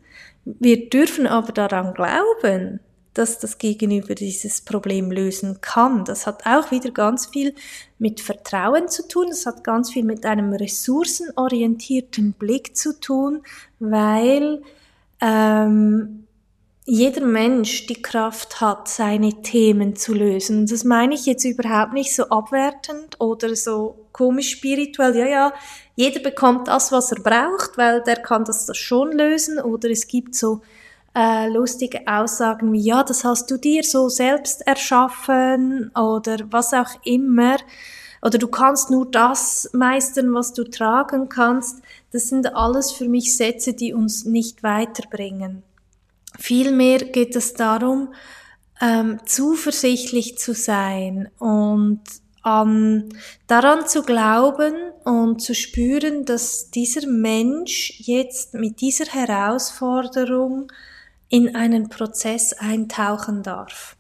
Wir 0.45 0.89
dürfen 0.91 1.27
aber 1.27 1.53
daran 1.53 1.95
glauben, 1.95 2.81
dass 3.15 3.39
das 3.39 3.57
Gegenüber 3.57 4.15
dieses 4.15 4.61
Problem 4.61 5.11
lösen 5.11 5.63
kann. 5.63 6.05
Das 6.05 6.27
hat 6.27 6.45
auch 6.45 6.71
wieder 6.71 6.91
ganz 6.91 7.27
viel 7.27 7.55
mit 7.99 8.21
Vertrauen 8.21 8.89
zu 8.89 9.09
tun. 9.09 9.29
Das 9.31 9.47
hat 9.47 9.65
ganz 9.65 9.91
viel 9.91 10.05
mit 10.05 10.27
einem 10.27 10.53
ressourcenorientierten 10.53 12.35
Blick 12.35 12.77
zu 12.77 13.01
tun, 13.01 13.43
weil 13.79 14.63
ähm, 15.23 16.26
jeder 16.89 17.27
Mensch 17.27 17.87
die 17.87 18.01
Kraft 18.01 18.61
hat, 18.61 18.87
seine 18.87 19.43
Themen 19.43 19.97
zu 19.97 20.15
lösen. 20.15 20.67
Das 20.67 20.85
meine 20.85 21.15
ich 21.15 21.27
jetzt 21.27 21.45
überhaupt 21.45 21.93
nicht 21.93 22.15
so 22.15 22.29
abwertend 22.29 23.21
oder 23.21 23.57
so 23.57 24.07
komisch 24.13 24.53
spirituell. 24.53 25.17
Ja, 25.17 25.27
ja, 25.27 25.53
jeder 25.97 26.21
bekommt 26.21 26.69
das, 26.69 26.93
was 26.93 27.11
er 27.11 27.21
braucht, 27.21 27.77
weil 27.77 28.03
der 28.05 28.17
kann 28.17 28.45
das, 28.45 28.67
das 28.67 28.77
schon 28.77 29.11
lösen. 29.11 29.59
Oder 29.59 29.91
es 29.91 30.07
gibt 30.07 30.37
so 30.37 30.61
äh, 31.17 31.49
lustige 31.49 32.07
Aussagen 32.07 32.73
wie, 32.73 32.83
ja, 32.83 33.03
das 33.03 33.25
hast 33.25 33.51
du 33.51 33.57
dir 33.57 33.83
so 33.83 34.09
selbst 34.09 34.65
erschaffen 34.65 35.91
oder 35.97 36.39
was 36.51 36.73
auch 36.73 36.91
immer. 37.03 37.57
Oder 38.23 38.39
du 38.39 38.47
kannst 38.47 38.91
nur 38.91 39.11
das 39.11 39.69
meistern, 39.73 40.33
was 40.35 40.53
du 40.53 40.63
tragen 40.63 41.29
kannst. 41.29 41.83
Das 42.13 42.29
sind 42.29 42.55
alles 42.55 42.93
für 42.93 43.09
mich 43.09 43.37
Sätze, 43.37 43.75
die 43.75 43.93
uns 43.93 44.25
nicht 44.25 44.63
weiterbringen. 44.63 45.65
Vielmehr 46.39 46.99
geht 46.99 47.37
es 47.37 47.55
darum, 47.55 48.15
ähm, 48.81 49.21
zuversichtlich 49.25 50.39
zu 50.39 50.55
sein 50.55 51.31
und 51.39 52.01
an, 52.43 53.09
daran 53.49 53.87
zu 53.89 54.03
glauben 54.03 54.75
und 55.05 55.43
zu 55.43 55.55
spüren, 55.55 56.25
dass 56.25 56.71
dieser 56.71 57.07
Mensch 57.09 57.95
jetzt 57.99 58.55
mit 58.55 58.81
dieser 58.81 59.07
Herausforderung 59.07 60.71
in 61.29 61.57
einen 61.57 61.89
Prozess 61.89 62.53
eintauchen 62.53 63.43
darf. 63.43 63.96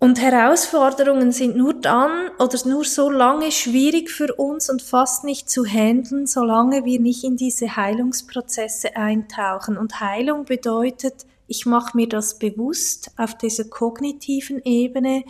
Und 0.00 0.18
Herausforderungen 0.18 1.30
sind 1.30 1.56
nur 1.56 1.74
dann 1.74 2.30
oder 2.38 2.58
nur 2.66 2.86
so 2.86 3.10
lange 3.10 3.52
schwierig 3.52 4.10
für 4.10 4.34
uns 4.34 4.70
und 4.70 4.80
fast 4.80 5.24
nicht 5.24 5.50
zu 5.50 5.66
handeln, 5.66 6.26
solange 6.26 6.86
wir 6.86 6.98
nicht 6.98 7.22
in 7.22 7.36
diese 7.36 7.76
Heilungsprozesse 7.76 8.96
eintauchen. 8.96 9.76
Und 9.76 10.00
Heilung 10.00 10.46
bedeutet, 10.46 11.26
ich 11.46 11.66
mache 11.66 11.98
mir 11.98 12.08
das 12.08 12.38
bewusst 12.38 13.10
auf 13.18 13.36
dieser 13.36 13.64
kognitiven 13.64 14.62
Ebene 14.64 15.24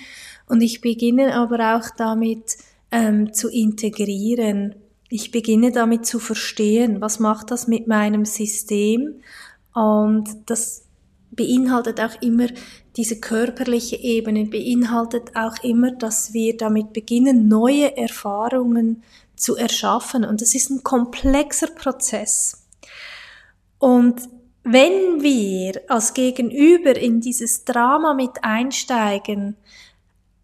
und 0.46 0.60
ich 0.60 0.80
beginne 0.80 1.34
aber 1.34 1.76
auch 1.76 1.90
damit, 1.96 2.56
ähm, 2.92 3.32
zu 3.32 3.48
integrieren. 3.48 4.76
Ich 5.08 5.32
beginne 5.32 5.72
damit 5.72 6.06
zu 6.06 6.20
verstehen, 6.20 7.00
was 7.00 7.18
macht 7.18 7.50
das 7.50 7.66
mit 7.66 7.88
meinem 7.88 8.24
System 8.24 9.20
und 9.74 10.28
das 10.46 10.84
beinhaltet 11.40 12.00
auch 12.00 12.20
immer 12.20 12.48
diese 12.96 13.18
körperliche 13.18 13.96
Ebene, 13.96 14.44
beinhaltet 14.44 15.34
auch 15.34 15.56
immer, 15.62 15.90
dass 15.92 16.34
wir 16.34 16.54
damit 16.56 16.92
beginnen, 16.92 17.48
neue 17.48 17.96
Erfahrungen 17.96 19.02
zu 19.36 19.56
erschaffen. 19.56 20.26
Und 20.26 20.42
das 20.42 20.54
ist 20.54 20.68
ein 20.68 20.82
komplexer 20.82 21.68
Prozess. 21.68 22.66
Und 23.78 24.20
wenn 24.64 25.22
wir 25.22 25.80
als 25.88 26.12
Gegenüber 26.12 26.94
in 26.94 27.22
dieses 27.22 27.64
Drama 27.64 28.12
mit 28.12 28.44
einsteigen, 28.44 29.56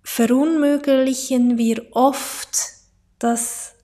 verunmöglichen 0.03 1.59
wir 1.59 1.85
oft, 1.91 2.57
dass 3.19 3.75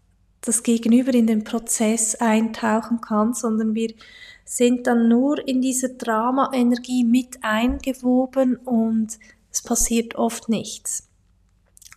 das 0.40 0.62
Gegenüber 0.62 1.12
in 1.12 1.26
den 1.26 1.44
Prozess 1.44 2.14
eintauchen 2.14 3.02
kann, 3.02 3.34
sondern 3.34 3.74
wir 3.74 3.92
sind 4.44 4.86
dann 4.86 5.08
nur 5.08 5.46
in 5.46 5.60
dieser 5.60 5.90
Drama-Energie 5.90 7.04
mit 7.04 7.38
eingewoben 7.42 8.56
und 8.56 9.18
es 9.50 9.62
passiert 9.62 10.14
oft 10.14 10.48
nichts. 10.48 11.08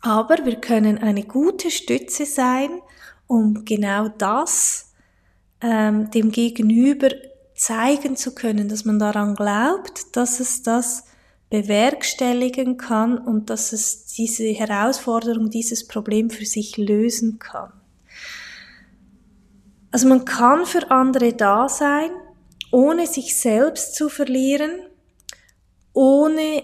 Aber 0.01 0.45
wir 0.45 0.57
können 0.57 0.97
eine 0.97 1.23
gute 1.23 1.71
Stütze 1.71 2.25
sein, 2.25 2.69
um 3.27 3.65
genau 3.65 4.07
das 4.09 4.93
ähm, 5.61 6.11
dem 6.11 6.31
Gegenüber 6.31 7.09
zeigen 7.55 8.15
zu 8.15 8.35
können, 8.35 8.69
dass 8.69 8.85
man 8.85 8.99
daran 8.99 9.35
glaubt, 9.35 10.15
dass 10.15 10.39
es 10.39 10.61
das 10.61 11.05
bewerkstelligen 11.49 12.77
kann 12.77 13.17
und 13.17 13.49
dass 13.49 13.71
es 13.71 14.05
diese 14.07 14.45
Herausforderung, 14.45 15.49
dieses 15.49 15.87
Problem 15.87 16.29
für 16.29 16.45
sich 16.45 16.77
lösen 16.77 17.39
kann. 17.39 17.71
Also 19.91 20.07
man 20.09 20.25
kann 20.25 20.65
für 20.65 20.91
andere 20.91 21.33
da 21.33 21.69
sein, 21.69 22.11
ohne 22.75 23.07
sich 23.07 23.39
selbst 23.39 23.95
zu 23.95 24.09
verlieren, 24.09 24.81
ohne 25.93 26.61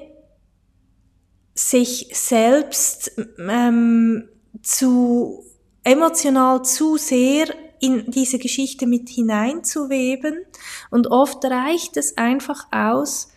sich 1.55 2.09
selbst 2.11 3.13
ähm, 3.39 4.27
zu 4.61 5.45
emotional 5.85 6.65
zu 6.65 6.97
sehr 6.97 7.47
in 7.79 8.11
diese 8.11 8.39
Geschichte 8.39 8.87
mit 8.87 9.07
hineinzuweben 9.07 10.37
und 10.89 11.07
oft 11.07 11.45
reicht 11.45 11.95
es 11.95 12.17
einfach 12.17 12.67
aus, 12.73 13.29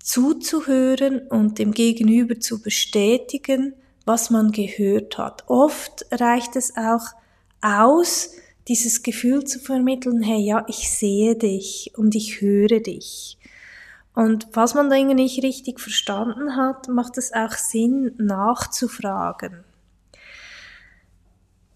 zuzuhören 0.00 1.26
und 1.26 1.58
dem 1.58 1.72
Gegenüber 1.72 2.38
zu 2.38 2.62
bestätigen, 2.62 3.74
was 4.04 4.30
man 4.30 4.52
gehört 4.52 5.18
hat. 5.18 5.42
Oft 5.48 6.06
reicht 6.12 6.54
es 6.54 6.76
auch 6.76 7.08
aus, 7.60 8.30
dieses 8.68 9.02
Gefühl 9.02 9.44
zu 9.44 9.58
vermitteln, 9.60 10.22
hey, 10.22 10.40
ja, 10.40 10.64
ich 10.68 10.90
sehe 10.90 11.36
dich 11.36 11.92
und 11.96 12.14
ich 12.14 12.40
höre 12.40 12.80
dich. 12.80 13.38
Und 14.14 14.48
was 14.52 14.74
man 14.74 14.88
Dinge 14.90 15.14
nicht 15.14 15.42
richtig 15.42 15.78
verstanden 15.78 16.56
hat, 16.56 16.88
macht 16.88 17.18
es 17.18 17.32
auch 17.32 17.52
Sinn, 17.52 18.14
nachzufragen. 18.16 19.64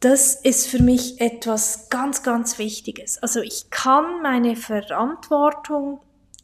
Das 0.01 0.34
ist 0.34 0.66
für 0.66 0.82
mich 0.82 1.20
etwas 1.20 1.91
ganz, 1.91 2.22
ganz 2.22 2.59
Wichtiges. 2.59 3.18
Also 3.18 3.41
ich 3.41 3.68
kann 3.68 4.22
meine 4.22 4.57
Verantwortung 4.57 6.01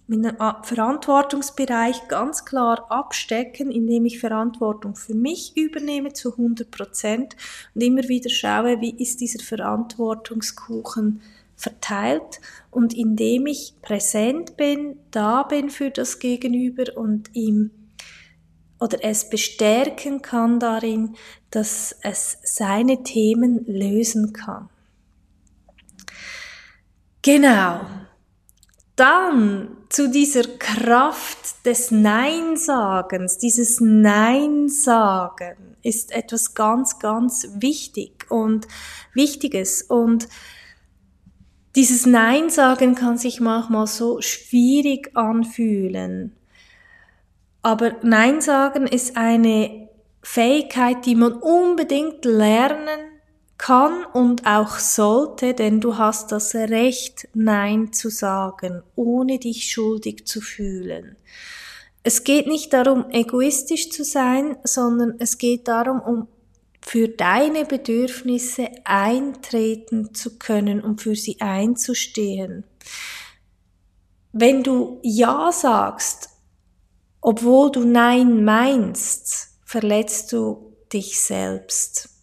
meinen 0.07 0.37
Verantwortungsbereich 0.63 2.09
ganz 2.09 2.45
klar 2.45 2.87
abstecken, 2.91 3.71
indem 3.71 4.07
ich 4.07 4.21
Verantwortung 4.21 4.95
für 4.95 5.15
mich 5.15 5.57
übernehme 5.57 6.13
zu 6.13 6.33
100 6.33 6.71
Prozent 6.71 7.37
und 7.75 7.83
immer 7.83 8.09
wieder 8.09 8.31
schaue, 8.31 8.81
wie 8.81 8.95
ist 8.97 9.21
dieser 9.21 9.43
Verantwortungskuchen 9.43 11.21
verteilt 11.57 12.41
und 12.71 12.95
indem 12.95 13.47
ich 13.47 13.75
präsent 13.83 14.57
bin, 14.57 14.99
da 15.11 15.43
bin 15.43 15.71
für 15.71 15.91
das 15.91 16.19
Gegenüber 16.19 16.85
und 16.97 17.31
ihm 17.35 17.71
oder 18.79 18.99
es 19.03 19.31
bestärken 19.31 20.21
kann 20.21 20.61
darin, 20.61 21.17
dass 21.51 21.97
es 22.03 22.39
seine 22.43 23.03
Themen 23.03 23.65
lösen 23.67 24.35
kann. 24.35 24.69
Genau. 27.23 27.81
Dann 28.97 29.77
zu 29.91 30.09
dieser 30.09 30.45
Kraft 30.59 31.67
des 31.67 31.91
Neinsagens, 31.91 33.37
dieses 33.37 33.79
Neinsagen 33.81 35.77
ist 35.83 36.13
etwas 36.13 36.55
ganz, 36.55 36.99
ganz 36.99 37.47
wichtig 37.57 38.31
und 38.31 38.67
Wichtiges 39.13 39.83
und 39.83 40.29
dieses 41.77 42.07
Neinsagen 42.07 42.95
kann 42.95 43.19
sich 43.19 43.39
manchmal 43.39 43.87
so 43.87 44.23
schwierig 44.23 45.15
anfühlen. 45.15 46.35
Aber 47.61 47.97
Neinsagen 48.03 48.87
ist 48.87 49.19
eine 49.19 49.91
Fähigkeit, 50.23 51.05
die 51.05 51.17
man 51.17 51.35
unbedingt 51.35 52.25
lernen 52.25 53.16
kann 53.59 54.05
und 54.13 54.47
auch 54.47 54.79
sollte, 54.79 55.55
denn 55.55 55.81
du 55.81 55.97
hast 55.99 56.33
das 56.33 56.55
Recht, 56.55 57.29
Nein 57.35 57.93
zu 57.93 58.11
sagen, 58.11 58.83
ohne 58.95 59.39
dich 59.39 59.71
schuldig 59.71 60.27
zu 60.27 60.41
fühlen. 60.41 61.17
Es 62.03 62.23
geht 62.23 62.47
nicht 62.47 62.73
darum, 62.73 63.07
egoistisch 63.11 63.91
zu 63.91 64.05
sein, 64.05 64.57
sondern 64.63 65.15
es 65.19 65.39
geht 65.39 65.67
darum, 65.67 66.01
um 66.01 66.29
für 66.81 67.09
deine 67.09 67.65
Bedürfnisse 67.65 68.69
eintreten 68.85 70.15
zu 70.15 70.39
können, 70.39 70.81
um 70.81 70.99
für 70.99 71.17
sie 71.17 71.41
einzustehen. 71.41 72.63
Wenn 74.33 74.63
du 74.63 75.01
Ja 75.03 75.51
sagst, 75.51 76.29
obwohl 77.21 77.73
du 77.73 77.85
Nein 77.85 78.45
meinst, 78.45 79.49
verletzt 79.65 80.31
du 80.33 80.77
dich 80.93 81.21
selbst. 81.21 82.16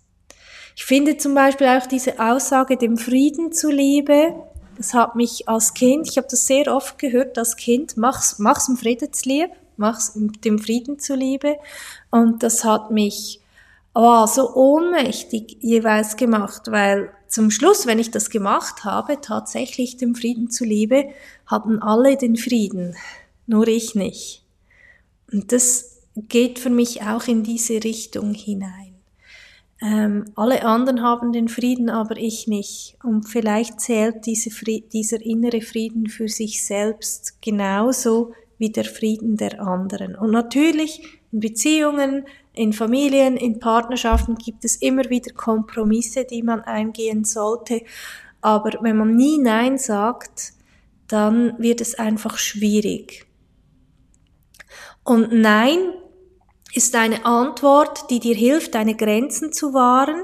Ich 0.84 0.88
finde 0.88 1.16
zum 1.16 1.34
Beispiel 1.34 1.68
auch 1.68 1.86
diese 1.86 2.20
Aussage, 2.20 2.76
dem 2.76 2.98
Frieden 2.98 3.54
zuliebe, 3.54 4.36
das 4.76 4.94
hat 4.94 5.16
mich 5.16 5.48
als 5.48 5.74
Kind, 5.74 6.10
ich 6.10 6.18
habe 6.18 6.28
das 6.30 6.46
sehr 6.46 6.76
oft 6.76 7.00
gehört 7.00 7.38
als 7.38 7.56
Kind, 7.56 7.96
mach's, 7.96 8.38
mach's 8.38 8.68
im 8.68 8.76
Friedenslieb, 8.76 9.50
mach's 9.78 10.12
dem 10.44 10.60
Frieden 10.60 11.00
zuliebe. 11.00 11.56
Und 12.12 12.44
das 12.44 12.66
hat 12.66 12.92
mich 12.92 13.40
oh, 13.96 14.26
so 14.26 14.54
ohnmächtig 14.56 15.56
jeweils 15.62 16.18
gemacht, 16.18 16.64
weil 16.66 17.14
zum 17.30 17.50
Schluss, 17.50 17.86
wenn 17.86 17.98
ich 17.98 18.12
das 18.12 18.30
gemacht 18.30 18.84
habe, 18.84 19.22
tatsächlich 19.22 19.96
dem 19.96 20.16
Frieden 20.16 20.50
zuliebe, 20.50 21.06
hatten 21.46 21.80
alle 21.80 22.18
den 22.18 22.36
Frieden, 22.36 22.98
nur 23.48 23.70
ich 23.70 23.96
nicht. 23.96 24.44
Und 25.32 25.54
das 25.54 26.02
geht 26.18 26.60
für 26.60 26.70
mich 26.70 27.04
auch 27.04 27.26
in 27.28 27.44
diese 27.44 27.86
Richtung 27.86 28.34
hinein. 28.34 28.93
Ähm, 29.84 30.32
alle 30.36 30.64
anderen 30.64 31.02
haben 31.02 31.34
den 31.34 31.50
Frieden, 31.50 31.90
aber 31.90 32.16
ich 32.16 32.48
nicht. 32.48 32.96
Und 33.04 33.28
vielleicht 33.28 33.82
zählt 33.82 34.26
diese 34.26 34.50
dieser 34.50 35.22
innere 35.22 35.60
Frieden 35.60 36.08
für 36.08 36.30
sich 36.30 36.66
selbst 36.66 37.42
genauso 37.42 38.32
wie 38.58 38.70
der 38.70 38.86
Frieden 38.86 39.36
der 39.36 39.62
anderen. 39.62 40.16
Und 40.16 40.32
natürlich 40.32 41.20
in 41.34 41.42
Beziehungen, 41.42 42.26
in 42.54 42.72
Familien, 42.72 43.36
in 43.36 43.60
Partnerschaften 43.60 44.36
gibt 44.36 44.64
es 44.64 44.78
immer 44.78 45.10
wieder 45.10 45.34
Kompromisse, 45.34 46.24
die 46.24 46.44
man 46.44 46.62
eingehen 46.62 47.26
sollte. 47.26 47.82
Aber 48.40 48.72
wenn 48.82 48.96
man 48.96 49.16
nie 49.16 49.38
Nein 49.38 49.78
sagt, 49.78 50.54
dann 51.10 51.60
wird 51.60 51.82
es 51.82 51.96
einfach 51.96 52.38
schwierig. 52.38 53.26
Und 55.04 55.34
Nein 55.34 55.80
ist 56.74 56.96
eine 56.96 57.26
Antwort, 57.26 58.10
die 58.10 58.20
dir 58.20 58.36
hilft, 58.36 58.76
deine 58.76 58.96
Grenzen 58.96 59.54
zu 59.54 59.74
wahren 59.74 60.24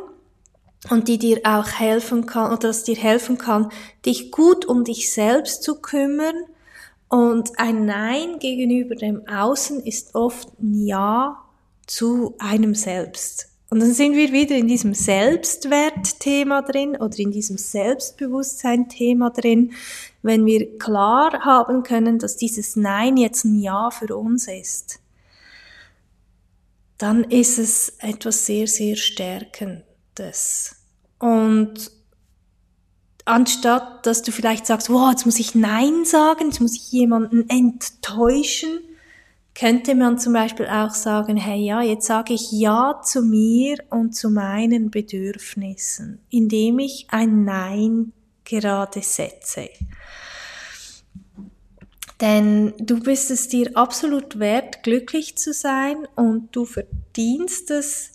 und 0.90 1.08
die 1.08 1.20
dir 1.20 1.42
auch 1.44 1.68
helfen 1.68 2.26
kann, 2.26 2.52
oder 2.52 2.70
das 2.70 2.84
dir 2.84 2.96
helfen 2.96 3.38
kann, 3.38 3.72
dich 4.06 4.32
gut 4.32 4.66
um 4.66 4.84
dich 4.84 5.14
selbst 5.14 5.64
zu 5.64 5.80
kümmern. 5.80 6.36
Und 7.08 7.52
ein 7.58 7.86
Nein 7.86 8.40
gegenüber 8.40 8.96
dem 8.96 9.28
Außen 9.28 9.84
ist 9.84 10.16
oft 10.16 10.50
ein 10.60 10.86
Ja 10.86 11.38
zu 11.86 12.36
einem 12.40 12.76
selbst. 12.76 13.48
Und 13.72 13.82
dann 13.82 13.94
sind 13.94 14.16
wir 14.16 14.32
wieder 14.32 14.56
in 14.56 14.68
diesem 14.68 14.96
Selbstwertthema 14.96 16.64
drin 16.64 16.96
oder 16.96 17.20
in 17.20 17.30
diesem 17.30 17.58
Selbstbewusstsein-Thema 17.58 19.30
drin, 19.30 19.74
wenn 20.24 20.48
wir 20.48 20.80
klar 20.80 21.46
haben 21.46 21.84
können, 21.84 22.18
dass 22.18 22.36
dieses 22.36 22.76
Nein 22.76 23.18
jetzt 23.18 23.46
ein 23.46 23.60
Ja 23.60 23.92
für 23.92 24.16
uns 24.16 24.48
ist 24.48 24.99
dann 27.00 27.24
ist 27.24 27.58
es 27.58 27.94
etwas 28.00 28.46
sehr, 28.46 28.68
sehr 28.68 28.96
Stärkendes. 28.96 30.76
Und 31.18 31.92
anstatt, 33.26 34.06
dass 34.06 34.22
du 34.22 34.32
vielleicht 34.32 34.68
sagst, 34.68 34.90
wow, 34.90 35.10
jetzt 35.10 35.26
muss 35.26 35.40
ich 35.40 35.56
Nein 35.56 36.06
sagen, 36.06 36.48
jetzt 36.48 36.60
muss 36.60 36.76
ich 36.76 36.92
jemanden 36.92 37.50
enttäuschen, 37.50 38.80
könnte 39.56 39.96
man 39.96 40.20
zum 40.20 40.34
Beispiel 40.34 40.68
auch 40.68 40.92
sagen, 40.92 41.38
hey 41.38 41.60
ja, 41.60 41.82
jetzt 41.82 42.08
sage 42.08 42.34
ich 42.34 42.52
Ja 42.52 43.02
zu 43.04 43.22
mir 43.22 43.78
und 43.90 44.16
zu 44.16 44.30
meinen 44.30 44.92
Bedürfnissen, 44.92 46.20
indem 46.30 46.80
ich 46.80 47.08
ein 47.10 47.46
Nein 47.46 48.12
gerade 48.44 49.02
setze. 49.02 49.70
Denn 52.22 52.74
du 52.78 53.00
bist 53.00 53.32
es 53.32 53.48
dir 53.48 53.72
absolut 53.76 54.40
wert, 54.40 54.84
glücklich 54.84 55.38
zu 55.38 55.54
sein 55.54 56.06
und 56.16 56.50
du 56.54 56.66
verdienst 56.66 57.72
es, 57.72 58.12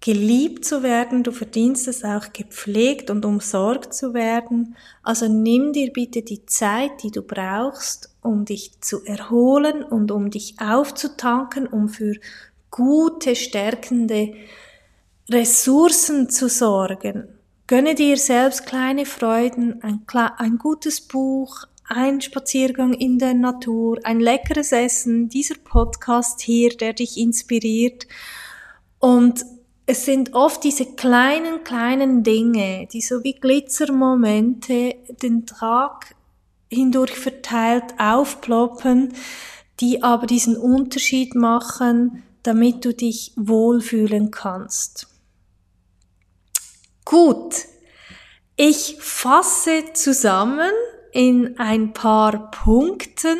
geliebt 0.00 0.64
zu 0.64 0.82
werden, 0.82 1.22
du 1.22 1.30
verdienst 1.30 1.86
es 1.86 2.04
auch 2.04 2.32
gepflegt 2.32 3.10
und 3.10 3.24
umsorgt 3.24 3.92
zu 3.92 4.14
werden. 4.14 4.74
Also 5.02 5.28
nimm 5.28 5.72
dir 5.72 5.92
bitte 5.92 6.22
die 6.22 6.46
Zeit, 6.46 7.02
die 7.02 7.10
du 7.10 7.22
brauchst, 7.22 8.10
um 8.22 8.44
dich 8.46 8.80
zu 8.80 9.04
erholen 9.04 9.84
und 9.84 10.10
um 10.10 10.30
dich 10.30 10.56
aufzutanken, 10.58 11.66
um 11.66 11.88
für 11.88 12.14
gute, 12.70 13.36
stärkende 13.36 14.32
Ressourcen 15.28 16.30
zu 16.30 16.48
sorgen. 16.48 17.28
Gönne 17.66 17.94
dir 17.94 18.16
selbst 18.16 18.66
kleine 18.66 19.06
Freuden, 19.06 19.82
ein, 19.82 20.04
ein 20.38 20.58
gutes 20.58 21.00
Buch, 21.02 21.66
ein 21.90 22.20
Spaziergang 22.20 22.92
in 22.92 23.18
der 23.18 23.34
Natur, 23.34 23.98
ein 24.04 24.20
leckeres 24.20 24.70
Essen, 24.70 25.28
dieser 25.28 25.56
Podcast 25.56 26.40
hier, 26.40 26.70
der 26.70 26.92
dich 26.92 27.18
inspiriert. 27.18 28.06
Und 29.00 29.44
es 29.86 30.04
sind 30.04 30.34
oft 30.34 30.62
diese 30.62 30.86
kleinen, 30.94 31.64
kleinen 31.64 32.22
Dinge, 32.22 32.86
die 32.92 33.00
so 33.00 33.24
wie 33.24 33.34
Glitzermomente 33.34 34.94
den 35.20 35.46
Tag 35.46 36.14
hindurch 36.68 37.10
verteilt 37.10 37.98
aufploppen, 37.98 39.12
die 39.80 40.04
aber 40.04 40.28
diesen 40.28 40.56
Unterschied 40.56 41.34
machen, 41.34 42.22
damit 42.44 42.84
du 42.84 42.94
dich 42.94 43.32
wohlfühlen 43.34 44.30
kannst. 44.30 45.08
Gut, 47.04 47.66
ich 48.54 48.96
fasse 49.00 49.92
zusammen 49.94 50.70
in 51.12 51.58
ein 51.58 51.92
paar 51.92 52.50
Punkten 52.50 53.38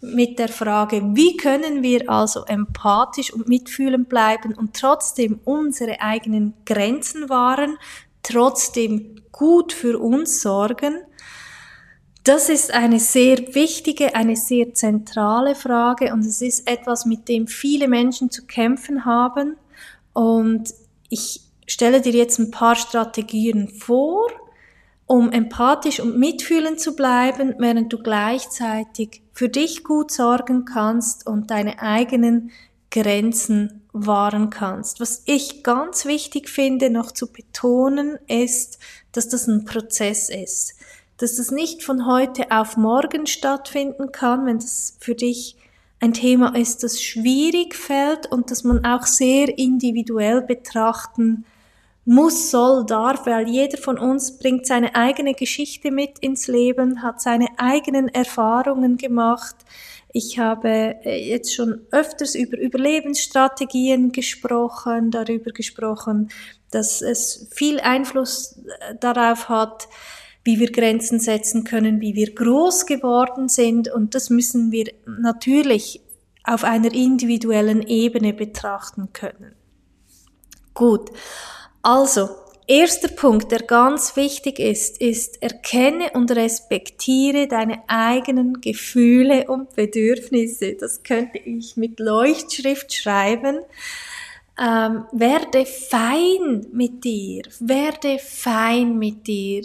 mit 0.00 0.38
der 0.38 0.48
Frage, 0.48 1.02
wie 1.14 1.36
können 1.36 1.82
wir 1.82 2.08
also 2.08 2.44
empathisch 2.44 3.32
und 3.32 3.48
mitfühlend 3.48 4.08
bleiben 4.08 4.54
und 4.54 4.74
trotzdem 4.74 5.40
unsere 5.44 6.00
eigenen 6.00 6.54
Grenzen 6.64 7.28
wahren, 7.28 7.76
trotzdem 8.22 9.16
gut 9.32 9.72
für 9.72 9.98
uns 9.98 10.40
sorgen. 10.40 10.94
Das 12.22 12.48
ist 12.48 12.72
eine 12.72 13.00
sehr 13.00 13.54
wichtige, 13.54 14.14
eine 14.14 14.36
sehr 14.36 14.74
zentrale 14.74 15.54
Frage 15.54 16.12
und 16.12 16.20
es 16.20 16.42
ist 16.42 16.68
etwas, 16.68 17.06
mit 17.06 17.28
dem 17.28 17.46
viele 17.46 17.88
Menschen 17.88 18.30
zu 18.30 18.46
kämpfen 18.46 19.04
haben. 19.04 19.56
Und 20.12 20.74
ich 21.08 21.40
stelle 21.66 22.00
dir 22.00 22.12
jetzt 22.12 22.38
ein 22.38 22.50
paar 22.50 22.76
Strategien 22.76 23.68
vor, 23.68 24.28
um 25.08 25.32
empathisch 25.32 26.00
und 26.00 26.18
mitfühlend 26.18 26.78
zu 26.78 26.94
bleiben, 26.94 27.54
während 27.58 27.92
du 27.92 27.98
gleichzeitig 27.98 29.22
für 29.32 29.48
dich 29.48 29.82
gut 29.82 30.12
sorgen 30.12 30.66
kannst 30.66 31.26
und 31.26 31.50
deine 31.50 31.80
eigenen 31.80 32.50
Grenzen 32.90 33.88
wahren 33.94 34.50
kannst. 34.50 35.00
Was 35.00 35.22
ich 35.24 35.64
ganz 35.64 36.04
wichtig 36.04 36.50
finde, 36.50 36.90
noch 36.90 37.10
zu 37.10 37.32
betonen, 37.32 38.18
ist, 38.28 38.78
dass 39.12 39.30
das 39.30 39.46
ein 39.48 39.64
Prozess 39.64 40.28
ist. 40.28 40.74
Dass 41.16 41.36
das 41.36 41.50
nicht 41.50 41.82
von 41.82 42.06
heute 42.06 42.50
auf 42.50 42.76
morgen 42.76 43.26
stattfinden 43.26 44.12
kann, 44.12 44.44
wenn 44.44 44.58
das 44.58 44.98
für 45.00 45.14
dich 45.14 45.56
ein 46.00 46.12
Thema 46.12 46.54
ist, 46.54 46.82
das 46.82 47.02
schwierig 47.02 47.74
fällt 47.74 48.30
und 48.30 48.50
dass 48.50 48.62
man 48.62 48.84
auch 48.84 49.06
sehr 49.06 49.56
individuell 49.56 50.42
betrachten 50.42 51.46
muss, 52.08 52.50
soll, 52.50 52.86
darf, 52.86 53.26
weil 53.26 53.46
jeder 53.48 53.76
von 53.76 53.98
uns 53.98 54.38
bringt 54.38 54.66
seine 54.66 54.94
eigene 54.94 55.34
Geschichte 55.34 55.90
mit 55.90 56.18
ins 56.20 56.48
Leben, 56.48 57.02
hat 57.02 57.20
seine 57.20 57.48
eigenen 57.58 58.08
Erfahrungen 58.08 58.96
gemacht. 58.96 59.56
Ich 60.14 60.38
habe 60.38 60.96
äh, 61.04 61.28
jetzt 61.28 61.54
schon 61.54 61.82
öfters 61.90 62.34
über 62.34 62.56
Überlebensstrategien 62.56 64.10
gesprochen, 64.10 65.10
darüber 65.10 65.50
gesprochen, 65.50 66.30
dass 66.70 67.02
es 67.02 67.46
viel 67.52 67.78
Einfluss 67.78 68.56
äh, 68.56 68.94
darauf 68.98 69.50
hat, 69.50 69.86
wie 70.44 70.58
wir 70.58 70.72
Grenzen 70.72 71.20
setzen 71.20 71.64
können, 71.64 72.00
wie 72.00 72.14
wir 72.14 72.34
groß 72.34 72.86
geworden 72.86 73.50
sind. 73.50 73.92
Und 73.92 74.14
das 74.14 74.30
müssen 74.30 74.72
wir 74.72 74.90
natürlich 75.04 76.00
auf 76.42 76.64
einer 76.64 76.94
individuellen 76.94 77.82
Ebene 77.82 78.32
betrachten 78.32 79.12
können. 79.12 79.52
Gut. 80.72 81.10
Also, 81.82 82.28
erster 82.66 83.08
Punkt, 83.08 83.50
der 83.50 83.62
ganz 83.62 84.16
wichtig 84.16 84.58
ist, 84.58 85.00
ist, 85.00 85.42
erkenne 85.42 86.10
und 86.14 86.30
respektiere 86.30 87.48
deine 87.48 87.82
eigenen 87.88 88.60
Gefühle 88.60 89.46
und 89.48 89.74
Bedürfnisse. 89.74 90.74
Das 90.74 91.02
könnte 91.02 91.38
ich 91.38 91.76
mit 91.76 91.98
Leuchtschrift 91.98 92.92
schreiben. 92.92 93.60
Ähm, 94.60 95.04
werde 95.12 95.64
fein 95.66 96.66
mit 96.72 97.04
dir, 97.04 97.42
werde 97.60 98.18
fein 98.18 98.98
mit 98.98 99.26
dir. 99.26 99.62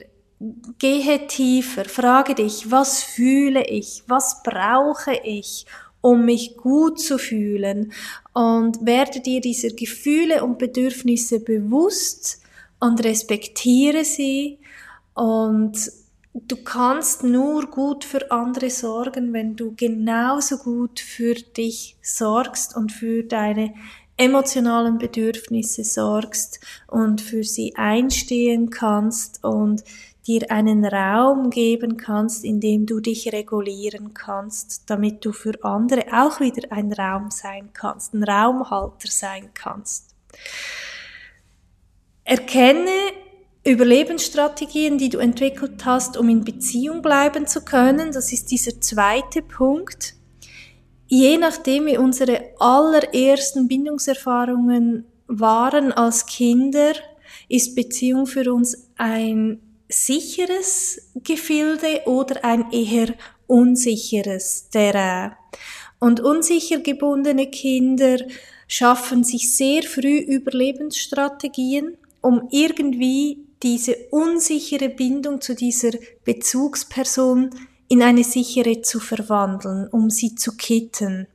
Gehe 0.77 1.25
tiefer, 1.27 1.85
frage 1.85 2.35
dich, 2.35 2.69
was 2.69 3.01
fühle 3.01 3.65
ich, 3.65 4.03
was 4.07 4.43
brauche 4.43 5.13
ich, 5.23 5.65
um 6.03 6.25
mich 6.25 6.57
gut 6.57 6.99
zu 6.99 7.17
fühlen. 7.17 7.93
Und 8.33 8.85
werde 8.85 9.21
dir 9.21 9.39
dieser 9.39 9.69
Gefühle 9.69 10.43
und 10.43 10.59
Bedürfnisse 10.59 11.39
bewusst 11.39 12.41
und 12.79 13.01
respektiere 13.05 14.03
sie. 14.03 14.59
Und 15.13 15.91
du 16.33 16.57
kannst 16.57 17.23
nur 17.23 17.67
gut 17.67 18.03
für 18.03 18.29
andere 18.31 18.69
sorgen, 18.69 19.31
wenn 19.31 19.55
du 19.55 19.75
genauso 19.77 20.57
gut 20.57 20.99
für 20.99 21.35
dich 21.35 21.95
sorgst 22.01 22.75
und 22.75 22.91
für 22.91 23.23
deine 23.23 23.73
emotionalen 24.17 24.97
Bedürfnisse 24.97 25.85
sorgst 25.85 26.59
und 26.87 27.21
für 27.21 27.45
sie 27.45 27.75
einstehen 27.77 28.69
kannst 28.69 29.41
und 29.43 29.83
dir 30.27 30.49
einen 30.51 30.85
Raum 30.85 31.49
geben 31.49 31.97
kannst, 31.97 32.43
in 32.45 32.59
dem 32.59 32.85
du 32.85 32.99
dich 32.99 33.31
regulieren 33.33 34.13
kannst, 34.13 34.89
damit 34.89 35.25
du 35.25 35.33
für 35.33 35.63
andere 35.63 36.05
auch 36.13 36.39
wieder 36.39 36.71
ein 36.71 36.93
Raum 36.93 37.29
sein 37.29 37.71
kannst, 37.73 38.13
ein 38.13 38.23
Raumhalter 38.23 39.09
sein 39.09 39.49
kannst. 39.53 40.15
Erkenne 42.23 42.89
Überlebensstrategien, 43.65 44.97
die 44.97 45.09
du 45.09 45.19
entwickelt 45.19 45.85
hast, 45.85 46.17
um 46.17 46.27
in 46.29 46.43
Beziehung 46.43 47.01
bleiben 47.01 47.47
zu 47.47 47.63
können. 47.63 48.11
Das 48.11 48.31
ist 48.33 48.51
dieser 48.51 48.79
zweite 48.81 49.41
Punkt. 49.41 50.15
Je 51.07 51.37
nachdem, 51.37 51.85
wie 51.85 51.97
unsere 51.97 52.41
allerersten 52.59 53.67
Bindungserfahrungen 53.67 55.05
waren 55.27 55.91
als 55.91 56.25
Kinder, 56.25 56.93
ist 57.47 57.75
Beziehung 57.75 58.25
für 58.25 58.53
uns 58.53 58.89
ein 58.97 59.59
sicheres 59.93 61.11
Gefilde 61.15 62.01
oder 62.05 62.43
ein 62.43 62.71
eher 62.71 63.13
unsicheres 63.47 64.69
Terrain. 64.69 65.33
Und 65.99 66.19
unsicher 66.19 66.79
gebundene 66.79 67.49
Kinder 67.49 68.17
schaffen 68.67 69.23
sich 69.23 69.55
sehr 69.55 69.83
früh 69.83 70.17
Überlebensstrategien, 70.17 71.97
um 72.21 72.47
irgendwie 72.51 73.45
diese 73.61 73.95
unsichere 74.11 74.89
Bindung 74.89 75.39
zu 75.39 75.55
dieser 75.55 75.91
Bezugsperson 76.25 77.51
in 77.87 78.01
eine 78.01 78.23
sichere 78.23 78.81
zu 78.81 78.99
verwandeln, 78.99 79.87
um 79.89 80.09
sie 80.09 80.35
zu 80.35 80.57
kitten. 80.57 81.27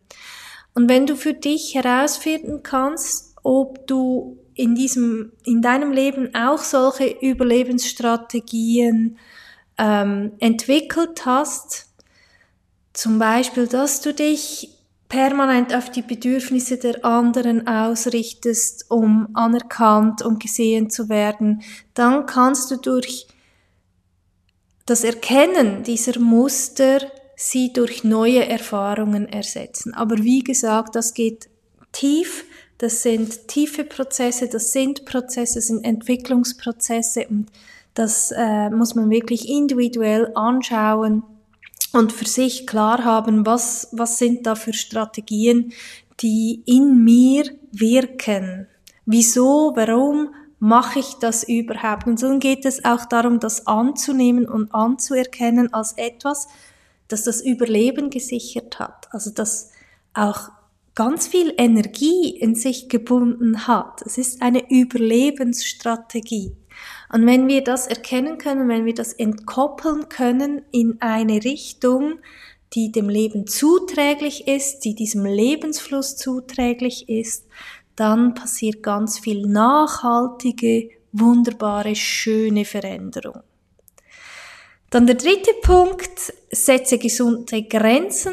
Und 0.74 0.88
wenn 0.88 1.06
du 1.06 1.16
für 1.16 1.34
dich 1.34 1.74
herausfinden 1.74 2.62
kannst, 2.62 3.34
ob 3.42 3.86
du 3.86 4.36
in 4.58 4.74
diesem, 4.74 5.32
in 5.44 5.62
deinem 5.62 5.92
Leben 5.92 6.34
auch 6.34 6.58
solche 6.58 7.06
Überlebensstrategien 7.20 9.16
ähm, 9.78 10.32
entwickelt 10.40 11.24
hast, 11.24 11.86
zum 12.92 13.20
Beispiel, 13.20 13.68
dass 13.68 14.00
du 14.00 14.12
dich 14.12 14.70
permanent 15.08 15.72
auf 15.72 15.90
die 15.90 16.02
Bedürfnisse 16.02 16.76
der 16.76 17.04
anderen 17.04 17.68
ausrichtest, 17.68 18.86
um 18.90 19.28
anerkannt 19.34 20.22
und 20.22 20.42
gesehen 20.42 20.90
zu 20.90 21.08
werden, 21.08 21.62
dann 21.94 22.26
kannst 22.26 22.72
du 22.72 22.76
durch 22.76 23.28
das 24.86 25.04
Erkennen 25.04 25.84
dieser 25.84 26.18
Muster 26.18 27.00
sie 27.36 27.72
durch 27.72 28.02
neue 28.02 28.48
Erfahrungen 28.48 29.28
ersetzen. 29.28 29.94
Aber 29.94 30.18
wie 30.18 30.40
gesagt, 30.40 30.96
das 30.96 31.14
geht 31.14 31.48
tief 31.92 32.44
das 32.78 33.02
sind 33.02 33.48
tiefe 33.48 33.84
Prozesse, 33.84 34.48
das 34.48 34.72
sind 34.72 35.04
Prozesse, 35.04 35.60
sind 35.60 35.84
Entwicklungsprozesse 35.84 37.26
und 37.28 37.46
das 37.94 38.30
äh, 38.30 38.70
muss 38.70 38.94
man 38.94 39.10
wirklich 39.10 39.48
individuell 39.48 40.30
anschauen 40.36 41.24
und 41.92 42.12
für 42.12 42.26
sich 42.26 42.66
klar 42.66 43.04
haben, 43.04 43.44
was, 43.44 43.88
was 43.92 44.18
sind 44.18 44.46
da 44.46 44.54
für 44.54 44.72
Strategien, 44.72 45.72
die 46.20 46.62
in 46.66 47.02
mir 47.02 47.44
wirken. 47.72 48.68
Wieso, 49.06 49.72
warum 49.74 50.34
mache 50.60 51.00
ich 51.00 51.14
das 51.14 51.44
überhaupt? 51.44 52.06
Und 52.06 52.22
dann 52.22 52.40
geht 52.40 52.64
es 52.64 52.84
auch 52.84 53.04
darum, 53.06 53.40
das 53.40 53.66
anzunehmen 53.66 54.48
und 54.48 54.72
anzuerkennen 54.74 55.72
als 55.72 55.92
etwas, 55.92 56.48
das 57.08 57.24
das 57.24 57.40
Überleben 57.40 58.10
gesichert 58.10 58.78
hat. 58.78 59.08
Also 59.12 59.30
das 59.30 59.70
auch 60.14 60.50
ganz 60.98 61.28
viel 61.28 61.54
Energie 61.58 62.28
in 62.28 62.56
sich 62.56 62.88
gebunden 62.88 63.68
hat. 63.68 64.02
Es 64.04 64.18
ist 64.18 64.42
eine 64.42 64.68
Überlebensstrategie. 64.68 66.56
Und 67.12 67.24
wenn 67.24 67.46
wir 67.46 67.62
das 67.62 67.86
erkennen 67.86 68.36
können, 68.36 68.68
wenn 68.68 68.84
wir 68.84 68.94
das 68.94 69.12
entkoppeln 69.12 70.08
können 70.08 70.62
in 70.72 71.00
eine 71.00 71.44
Richtung, 71.44 72.14
die 72.72 72.90
dem 72.90 73.08
Leben 73.08 73.46
zuträglich 73.46 74.48
ist, 74.48 74.80
die 74.80 74.96
diesem 74.96 75.24
Lebensfluss 75.24 76.16
zuträglich 76.16 77.08
ist, 77.08 77.46
dann 77.94 78.34
passiert 78.34 78.82
ganz 78.82 79.20
viel 79.20 79.46
nachhaltige, 79.46 80.90
wunderbare, 81.12 81.94
schöne 81.94 82.64
Veränderung. 82.64 83.42
Dann 84.90 85.06
der 85.06 85.14
dritte 85.14 85.52
Punkt, 85.62 86.32
setze 86.50 86.98
gesunde 86.98 87.62
Grenzen. 87.62 88.32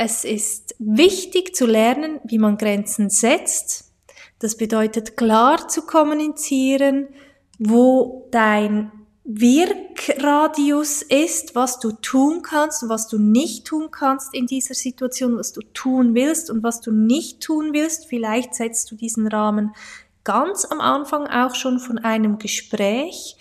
Es 0.00 0.22
ist 0.22 0.76
wichtig 0.78 1.56
zu 1.56 1.66
lernen, 1.66 2.20
wie 2.22 2.38
man 2.38 2.56
Grenzen 2.56 3.10
setzt. 3.10 3.92
Das 4.38 4.56
bedeutet 4.56 5.16
klar 5.16 5.66
zu 5.66 5.82
kommunizieren, 5.82 7.08
wo 7.58 8.28
dein 8.30 8.92
Wirkradius 9.24 11.02
ist, 11.02 11.56
was 11.56 11.80
du 11.80 11.90
tun 11.90 12.42
kannst 12.42 12.84
und 12.84 12.90
was 12.90 13.08
du 13.08 13.18
nicht 13.18 13.66
tun 13.66 13.90
kannst 13.90 14.32
in 14.34 14.46
dieser 14.46 14.74
Situation, 14.74 15.36
was 15.36 15.52
du 15.52 15.62
tun 15.74 16.14
willst 16.14 16.48
und 16.48 16.62
was 16.62 16.80
du 16.80 16.92
nicht 16.92 17.40
tun 17.40 17.70
willst. 17.72 18.06
Vielleicht 18.06 18.54
setzt 18.54 18.88
du 18.92 18.94
diesen 18.94 19.26
Rahmen 19.26 19.72
ganz 20.22 20.64
am 20.64 20.80
Anfang 20.80 21.26
auch 21.26 21.56
schon 21.56 21.80
von 21.80 21.98
einem 21.98 22.38
Gespräch 22.38 23.36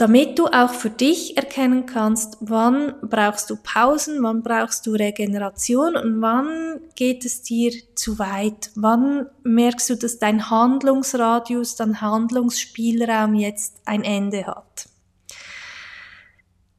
damit 0.00 0.38
du 0.38 0.46
auch 0.46 0.72
für 0.72 0.88
dich 0.88 1.36
erkennen 1.36 1.84
kannst, 1.84 2.38
wann 2.40 2.94
brauchst 3.02 3.50
du 3.50 3.56
Pausen, 3.62 4.22
wann 4.22 4.42
brauchst 4.42 4.86
du 4.86 4.92
Regeneration 4.92 5.94
und 5.94 6.22
wann 6.22 6.80
geht 6.94 7.26
es 7.26 7.42
dir 7.42 7.70
zu 7.94 8.18
weit, 8.18 8.70
wann 8.76 9.26
merkst 9.42 9.90
du, 9.90 9.96
dass 9.96 10.18
dein 10.18 10.48
Handlungsradius, 10.48 11.76
dein 11.76 12.00
Handlungsspielraum 12.00 13.34
jetzt 13.34 13.76
ein 13.84 14.02
Ende 14.02 14.46
hat. 14.46 14.88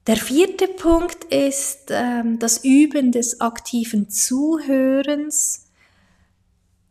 Der 0.07 0.17
vierte 0.17 0.67
Punkt 0.67 1.25
ist 1.25 1.89
ähm, 1.91 2.39
das 2.39 2.63
Üben 2.63 3.11
des 3.11 3.39
aktiven 3.39 4.09
Zuhörens 4.09 5.70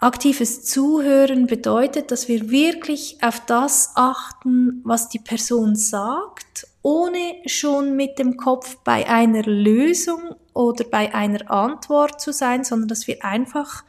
Aktives 0.03 0.65
Zuhören 0.65 1.47
bedeutet, 1.47 2.11
dass 2.11 2.27
wir 2.27 2.49
wirklich 2.49 3.19
auf 3.21 3.45
das 3.45 3.93
achten, 3.97 4.81
was 4.83 5.11
die 5.11 5.19
Person 5.19 5.77
sagt, 5.77 6.67
ohne 6.81 7.35
schon 7.45 7.97
mit 7.97 8.19
dem 8.19 8.39
Kopf 8.39 8.79
bei 8.83 9.07
einer 9.07 9.43
Lösung 9.43 10.37
oder 10.55 10.85
bei 10.85 11.15
einer 11.15 11.51
Antwort 11.51 12.19
zu 12.19 12.33
sein, 12.33 12.65
sondern 12.65 12.89
dass 12.89 13.07
wir 13.07 13.23
einfach 13.27 13.85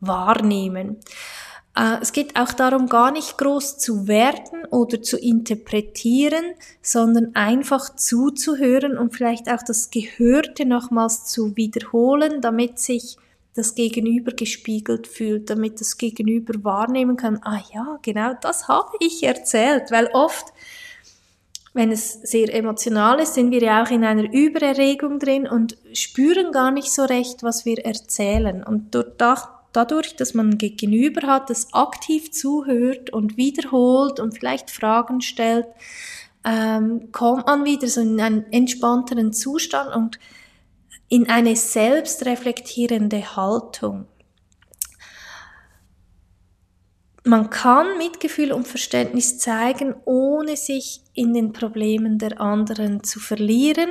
wahrnehmen. 0.00 0.98
Äh, 1.74 1.96
es 2.02 2.12
geht 2.12 2.36
auch 2.38 2.52
darum, 2.52 2.86
gar 2.86 3.10
nicht 3.10 3.38
groß 3.38 3.78
zu 3.78 4.06
werten 4.06 4.66
oder 4.66 5.00
zu 5.00 5.16
interpretieren, 5.16 6.44
sondern 6.82 7.34
einfach 7.34 7.96
zuzuhören 7.96 8.98
und 8.98 9.14
vielleicht 9.14 9.48
auch 9.50 9.62
das 9.66 9.90
Gehörte 9.90 10.66
nochmals 10.66 11.24
zu 11.24 11.56
wiederholen, 11.56 12.42
damit 12.42 12.78
sich 12.78 13.16
das 13.54 13.74
Gegenüber 13.74 14.32
gespiegelt 14.32 15.06
fühlt, 15.06 15.48
damit 15.48 15.80
das 15.80 15.96
Gegenüber 15.96 16.64
wahrnehmen 16.64 17.16
kann, 17.16 17.40
ah 17.44 17.60
ja, 17.72 17.98
genau 18.02 18.34
das 18.40 18.68
habe 18.68 18.90
ich 19.00 19.22
erzählt, 19.22 19.90
weil 19.90 20.08
oft, 20.12 20.46
wenn 21.72 21.92
es 21.92 22.14
sehr 22.22 22.52
emotional 22.52 23.20
ist, 23.20 23.34
sind 23.34 23.52
wir 23.52 23.62
ja 23.62 23.82
auch 23.84 23.90
in 23.90 24.04
einer 24.04 24.32
Übererregung 24.32 25.18
drin 25.18 25.46
und 25.46 25.76
spüren 25.92 26.52
gar 26.52 26.70
nicht 26.70 26.92
so 26.92 27.04
recht, 27.04 27.42
was 27.42 27.64
wir 27.64 27.84
erzählen. 27.84 28.62
Und 28.62 28.96
dadurch, 29.72 30.16
dass 30.16 30.34
man 30.34 30.58
Gegenüber 30.58 31.26
hat, 31.26 31.50
das 31.50 31.72
aktiv 31.72 32.32
zuhört 32.32 33.10
und 33.10 33.36
wiederholt 33.36 34.20
und 34.20 34.36
vielleicht 34.36 34.70
Fragen 34.70 35.20
stellt, 35.20 35.66
ähm, 36.44 37.10
kommt 37.10 37.46
man 37.46 37.64
wieder 37.64 37.88
so 37.88 38.00
in 38.00 38.20
einen 38.20 38.52
entspannteren 38.52 39.32
Zustand 39.32 39.94
und 39.94 40.18
in 41.08 41.28
eine 41.28 41.56
selbstreflektierende 41.56 43.36
Haltung. 43.36 44.06
Man 47.26 47.48
kann 47.48 47.96
Mitgefühl 47.96 48.52
und 48.52 48.68
Verständnis 48.68 49.38
zeigen, 49.38 49.94
ohne 50.04 50.56
sich 50.56 51.00
in 51.14 51.32
den 51.32 51.52
Problemen 51.54 52.18
der 52.18 52.38
anderen 52.38 53.02
zu 53.02 53.18
verlieren. 53.18 53.88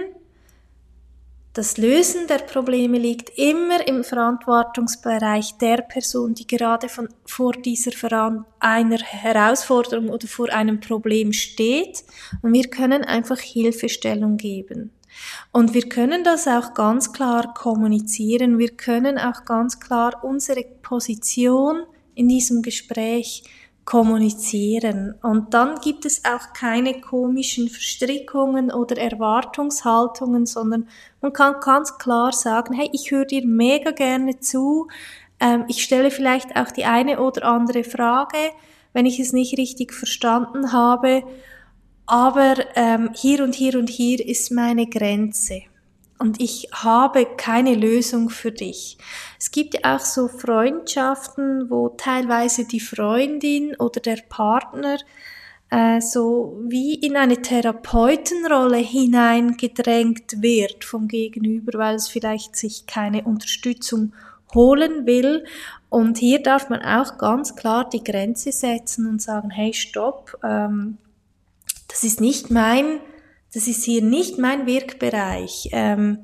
Das 1.54 1.78
Lösen 1.78 2.28
der 2.28 2.40
Probleme 2.40 2.98
liegt 2.98 3.32
immer 3.38 3.88
im 3.88 4.04
Verantwortungsbereich 4.04 5.58
der 5.60 5.78
Person, 5.84 6.34
die 6.34 6.46
gerade 6.48 6.90
von, 6.90 7.10
vor 7.26 7.54
dieser 7.54 7.92
Veran 7.92 8.46
einer 8.60 8.98
Herausforderung 8.98 10.10
oder 10.10 10.28
vor 10.28 10.52
einem 10.52 10.80
Problem 10.80 11.32
steht. 11.32 12.04
Und 12.42 12.54
wir 12.54 12.70
können 12.70 13.04
einfach 13.04 13.40
Hilfestellung 13.40 14.38
geben. 14.38 14.92
Und 15.52 15.74
wir 15.74 15.90
können 15.90 16.24
das 16.24 16.48
auch 16.48 16.74
ganz 16.74 17.14
klar 17.14 17.54
kommunizieren. 17.54 18.58
Wir 18.58 18.70
können 18.70 19.18
auch 19.18 19.46
ganz 19.46 19.80
klar 19.80 20.24
unsere 20.24 20.64
Position 20.82 21.84
in 22.16 22.28
diesem 22.28 22.62
Gespräch 22.62 23.44
kommunizieren. 23.86 25.16
Und 25.22 25.54
dann 25.54 25.80
gibt 25.82 26.06
es 26.06 26.24
auch 26.26 26.54
keine 26.54 27.02
komischen 27.02 27.70
Verstrickungen 27.70 28.72
oder 28.72 28.98
Erwartungshaltungen, 28.98 30.46
sondern 30.46 30.88
man 31.22 31.34
kann 31.34 31.60
ganz 31.60 31.98
klar 31.98 32.32
sagen, 32.32 32.74
hey, 32.74 32.90
ich 32.94 33.12
höre 33.12 33.26
dir 33.26 33.46
mega 33.46 33.92
gerne 33.92 34.40
zu. 34.40 34.88
Ähm, 35.40 35.66
ich 35.68 35.84
stelle 35.84 36.12
vielleicht 36.12 36.56
auch 36.56 36.72
die 36.72 36.86
eine 36.86 37.20
oder 37.20 37.46
andere 37.46 37.84
Frage, 37.84 38.38
wenn 38.94 39.06
ich 39.06 39.20
es 39.20 39.34
nicht 39.34 39.58
richtig 39.58 39.94
verstanden 39.94 40.72
habe 40.72 41.24
aber 42.06 42.56
ähm, 42.76 43.12
hier 43.14 43.44
und 43.44 43.56
hier 43.56 43.78
und 43.78 43.90
hier 43.90 44.26
ist 44.26 44.52
meine 44.52 44.88
Grenze. 44.88 45.62
Und 46.20 46.40
ich 46.40 46.70
habe 46.72 47.26
keine 47.38 47.76
Lösung 47.76 48.30
für 48.30 48.52
dich. 48.52 48.98
Es 49.40 49.52
gibt 49.52 49.74
ja 49.74 49.96
auch 49.96 50.00
so 50.00 50.28
Freundschaften, 50.28 51.70
wo 51.70 51.90
teilweise 51.90 52.66
die 52.66 52.80
Freundin 52.80 53.76
oder 53.76 54.00
der 54.00 54.20
Partner 54.30 54.98
äh, 55.74 56.02
so 56.02 56.62
wie 56.68 56.94
in 56.94 57.18
eine 57.18 57.42
Therapeutenrolle 57.42 58.78
hineingedrängt 58.78 60.42
wird 60.42 60.86
vom 60.86 61.08
Gegenüber, 61.08 61.80
weil 61.80 61.96
es 61.96 62.08
vielleicht 62.08 62.56
sich 62.56 62.86
keine 62.86 63.24
Unterstützung 63.24 64.14
holen 64.54 65.08
will. 65.08 65.46
Und 65.90 66.20
hier 66.20 66.44
darf 66.44 66.70
man 66.70 66.84
auch 66.84 67.18
ganz 67.18 67.56
klar 67.56 67.90
die 67.90 68.04
Grenze 68.04 68.52
setzen 68.52 69.08
und 69.08 69.22
sagen, 69.22 69.50
hey, 69.50 69.74
stopp, 69.74 70.38
ähm, 70.44 71.00
das 71.94 72.04
ist 72.04 72.20
nicht 72.20 72.50
mein, 72.50 73.00
das 73.54 73.68
ist 73.68 73.84
hier 73.84 74.02
nicht 74.02 74.40
mein 74.40 74.66
Wirkbereich. 74.66 75.70
Ähm, 75.74 76.18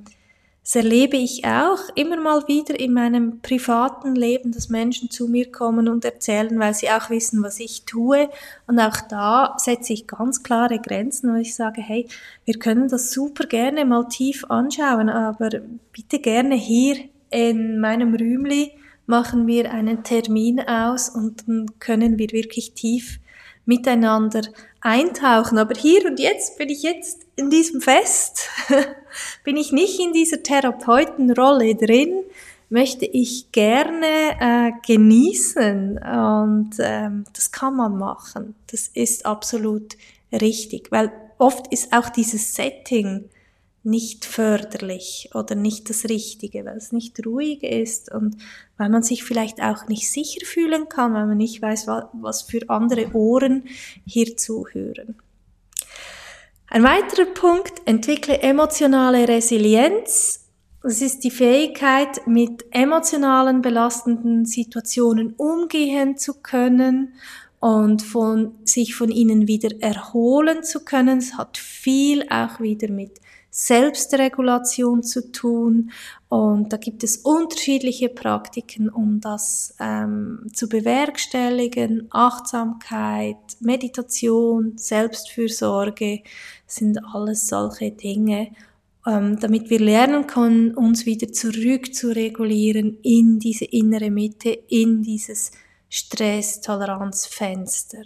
das 0.64 0.76
erlebe 0.76 1.16
ich 1.16 1.46
auch 1.46 1.80
immer 1.96 2.20
mal 2.20 2.48
wieder 2.48 2.80
in 2.80 2.94
meinem 2.94 3.40
privaten 3.42 4.16
Leben, 4.16 4.52
dass 4.52 4.70
Menschen 4.70 5.12
zu 5.12 5.28
mir 5.28 5.52
kommen 5.52 5.88
und 5.88 6.06
erzählen, 6.06 6.60
weil 6.60 6.74
sie 6.74 6.90
auch 6.90 7.12
wissen, 7.12 7.44
was 7.44 7.60
ich 7.60 7.86
tue. 7.86 8.30
Und 8.66 8.80
auch 8.80 8.98
da 9.10 9.56
setze 9.58 9.94
ich 9.94 10.08
ganz 10.08 10.42
klare 10.42 10.80
Grenzen, 10.80 11.30
und 11.30 11.38
ich 11.38 11.54
sage, 11.56 11.82
hey, 11.82 12.08
wir 12.46 12.58
können 12.58 12.88
das 12.88 13.12
super 13.12 13.46
gerne 13.46 13.86
mal 13.86 14.08
tief 14.10 14.46
anschauen, 14.50 15.10
aber 15.10 15.50
bitte 15.92 16.18
gerne 16.18 16.56
hier 16.56 16.98
in 17.30 17.80
meinem 17.80 18.16
Rühmli 18.16 18.72
machen 19.06 19.46
wir 19.46 19.72
einen 19.72 20.04
Termin 20.04 20.62
aus 20.62 21.10
und 21.10 21.48
dann 21.48 21.80
können 21.80 22.18
wir 22.18 22.32
wirklich 22.32 22.74
tief 22.74 23.20
miteinander 23.70 24.42
eintauchen. 24.82 25.60
Aber 25.60 25.76
hier 25.80 26.06
und 26.06 26.20
jetzt 26.20 26.58
bin 26.58 26.70
ich 26.70 26.82
jetzt 26.82 27.26
in 27.36 27.50
diesem 27.50 27.82
Fest, 27.82 28.50
bin 29.44 29.56
ich 29.56 29.72
nicht 29.72 30.00
in 30.00 30.12
dieser 30.12 30.42
Therapeutenrolle 30.44 31.76
drin, 31.76 32.24
möchte 32.70 33.06
ich 33.06 33.52
gerne 33.52 34.06
äh, 34.40 34.72
genießen 34.86 36.00
und 36.00 36.72
ähm, 36.80 37.24
das 37.34 37.52
kann 37.52 37.76
man 37.76 37.98
machen. 37.98 38.56
Das 38.72 38.88
ist 38.88 39.26
absolut 39.26 39.96
richtig, 40.32 40.92
weil 40.92 41.12
oft 41.38 41.72
ist 41.72 41.94
auch 41.94 42.10
dieses 42.10 42.56
Setting 42.56 43.30
nicht 43.84 44.26
förderlich 44.26 45.30
oder 45.34 45.56
nicht 45.56 45.90
das 45.90 46.06
Richtige, 46.06 46.66
weil 46.66 46.78
es 46.78 46.92
nicht 46.92 47.26
ruhig 47.26 47.64
ist 47.64 48.12
und 48.12 48.36
weil 48.78 48.90
man 48.90 49.04
sich 49.04 49.24
vielleicht 49.24 49.62
auch 49.62 49.88
nicht 49.88 50.12
sicher 50.12 50.46
fühlen 50.46 50.90
kann, 50.90 51.14
weil 51.14 51.26
man 51.26 51.38
nicht 51.38 51.62
weiß, 51.62 51.88
was 52.14 52.42
für 52.42 52.70
andere 52.70 53.14
Ohren 53.14 53.64
hier 54.06 54.36
zuhören. 54.36 55.16
Ein 56.68 56.84
weiterer 56.84 57.26
Punkt, 57.26 57.82
entwickle 57.86 58.42
emotionale 58.42 59.28
Resilienz. 59.28 60.46
Das 60.84 61.02
ist 61.02 61.24
die 61.24 61.32
Fähigkeit, 61.32 62.28
mit 62.28 62.66
emotionalen 62.72 63.62
belastenden 63.62 64.46
Situationen 64.46 65.34
umgehen 65.36 66.18
zu 66.18 66.36
können 66.36 67.16
und 67.60 68.02
von, 68.02 68.54
sich 68.64 68.96
von 68.96 69.10
ihnen 69.10 69.48
wieder 69.48 69.82
erholen 69.82 70.64
zu 70.64 70.86
können. 70.86 71.18
Es 71.18 71.36
hat 71.36 71.58
viel 71.58 72.24
auch 72.30 72.60
wieder 72.60 72.90
mit 72.90 73.20
Selbstregulation 73.52 75.04
zu 75.04 75.32
tun 75.32 75.92
und 76.30 76.72
da 76.72 76.78
gibt 76.78 77.04
es 77.04 77.18
unterschiedliche 77.18 78.08
Praktiken, 78.10 78.90
um 78.90 79.20
das 79.20 79.74
ähm, 79.80 80.46
zu 80.54 80.70
bewerkstelligen. 80.70 82.08
Achtsamkeit, 82.12 83.38
Meditation, 83.60 84.78
Selbstfürsorge 84.78 86.22
sind 86.68 87.00
alles 87.14 87.48
solche 87.48 87.90
Dinge, 87.90 88.52
ähm, 89.08 89.40
damit 89.40 89.72
wir 89.72 89.80
lernen 89.80 90.28
können, 90.28 90.76
uns 90.76 91.08
wieder 91.08 91.34
zurück 91.34 91.96
zu 91.96 92.16
regulieren 92.16 93.00
in 93.02 93.40
diese 93.40 93.66
innere 93.66 94.12
Mitte, 94.12 94.52
in 94.52 95.02
dieses 95.02 95.50
Stresstoleranzfenster. 95.90 98.04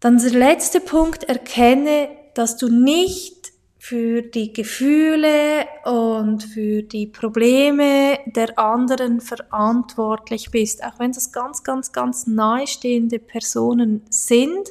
Dann 0.00 0.18
der 0.18 0.32
letzte 0.32 0.80
Punkt, 0.80 1.24
erkenne, 1.24 2.19
dass 2.40 2.56
du 2.56 2.68
nicht 2.68 3.52
für 3.78 4.22
die 4.22 4.54
Gefühle 4.54 5.66
und 5.84 6.42
für 6.42 6.82
die 6.82 7.06
Probleme 7.06 8.18
der 8.24 8.58
anderen 8.58 9.20
verantwortlich 9.20 10.50
bist, 10.50 10.82
auch 10.82 10.98
wenn 10.98 11.12
das 11.12 11.32
ganz, 11.32 11.64
ganz, 11.64 11.92
ganz 11.92 12.26
nahestehende 12.26 13.18
Personen 13.18 14.06
sind. 14.08 14.70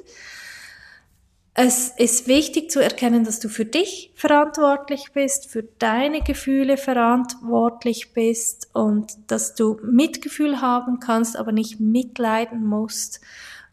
Es 1.53 1.89
ist 1.89 2.27
wichtig 2.27 2.71
zu 2.71 2.81
erkennen, 2.81 3.23
dass 3.23 3.39
du 3.39 3.49
für 3.49 3.65
dich 3.65 4.13
verantwortlich 4.15 5.11
bist, 5.13 5.51
für 5.51 5.61
deine 5.61 6.21
Gefühle 6.21 6.75
verantwortlich 6.75 8.13
bist 8.13 8.67
und 8.73 9.11
dass 9.27 9.53
du 9.53 9.79
Mitgefühl 9.83 10.59
haben 10.59 10.99
kannst, 10.99 11.37
aber 11.37 11.51
nicht 11.51 11.79
mitleiden 11.79 12.65
musst 12.65 13.21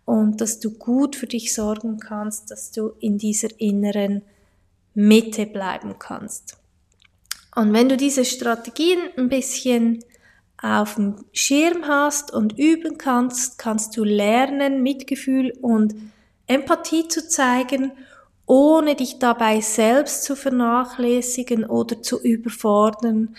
und 0.06 0.40
dass 0.40 0.60
du 0.60 0.70
gut 0.70 1.16
für 1.16 1.26
dich 1.26 1.52
sorgen 1.52 1.98
kannst, 1.98 2.50
dass 2.50 2.70
du 2.70 2.92
in 3.00 3.18
dieser 3.18 3.48
inneren 3.60 4.22
Mitte 4.94 5.44
bleiben 5.44 5.96
kannst. 5.98 6.56
Und 7.54 7.72
wenn 7.74 7.88
du 7.88 7.96
diese 7.98 8.24
Strategien 8.24 8.98
ein 9.18 9.28
bisschen 9.28 10.02
auf 10.62 10.94
dem 10.94 11.16
Schirm 11.32 11.86
hast 11.86 12.32
und 12.32 12.58
üben 12.58 12.96
kannst, 12.96 13.58
kannst 13.58 13.96
du 13.96 14.04
lernen, 14.04 14.82
Mitgefühl 14.82 15.52
und 15.60 15.94
Empathie 16.46 17.08
zu 17.08 17.28
zeigen, 17.28 17.92
ohne 18.46 18.94
dich 18.94 19.18
dabei 19.18 19.60
selbst 19.60 20.22
zu 20.22 20.36
vernachlässigen 20.36 21.64
oder 21.64 22.00
zu 22.00 22.22
überfordern. 22.22 23.34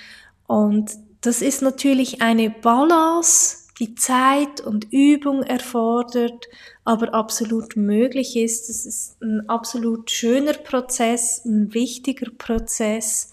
Und 0.48 0.92
das 1.22 1.42
ist 1.42 1.62
natürlich 1.62 2.22
eine 2.22 2.50
Balance, 2.50 3.67
die 3.80 3.96
Zeit 3.96 4.62
und 4.62 4.92
Übung 4.92 5.44
erfordert, 5.44 6.48
aber 6.84 7.14
absolut 7.14 7.76
möglich 7.76 8.36
ist. 8.36 8.70
Es 8.70 8.86
ist 8.86 9.22
ein 9.22 9.48
absolut 9.50 10.10
schöner 10.10 10.54
Prozess, 10.54 11.46
ein 11.46 11.74
wichtiger 11.74 12.32
Prozess 12.32 13.32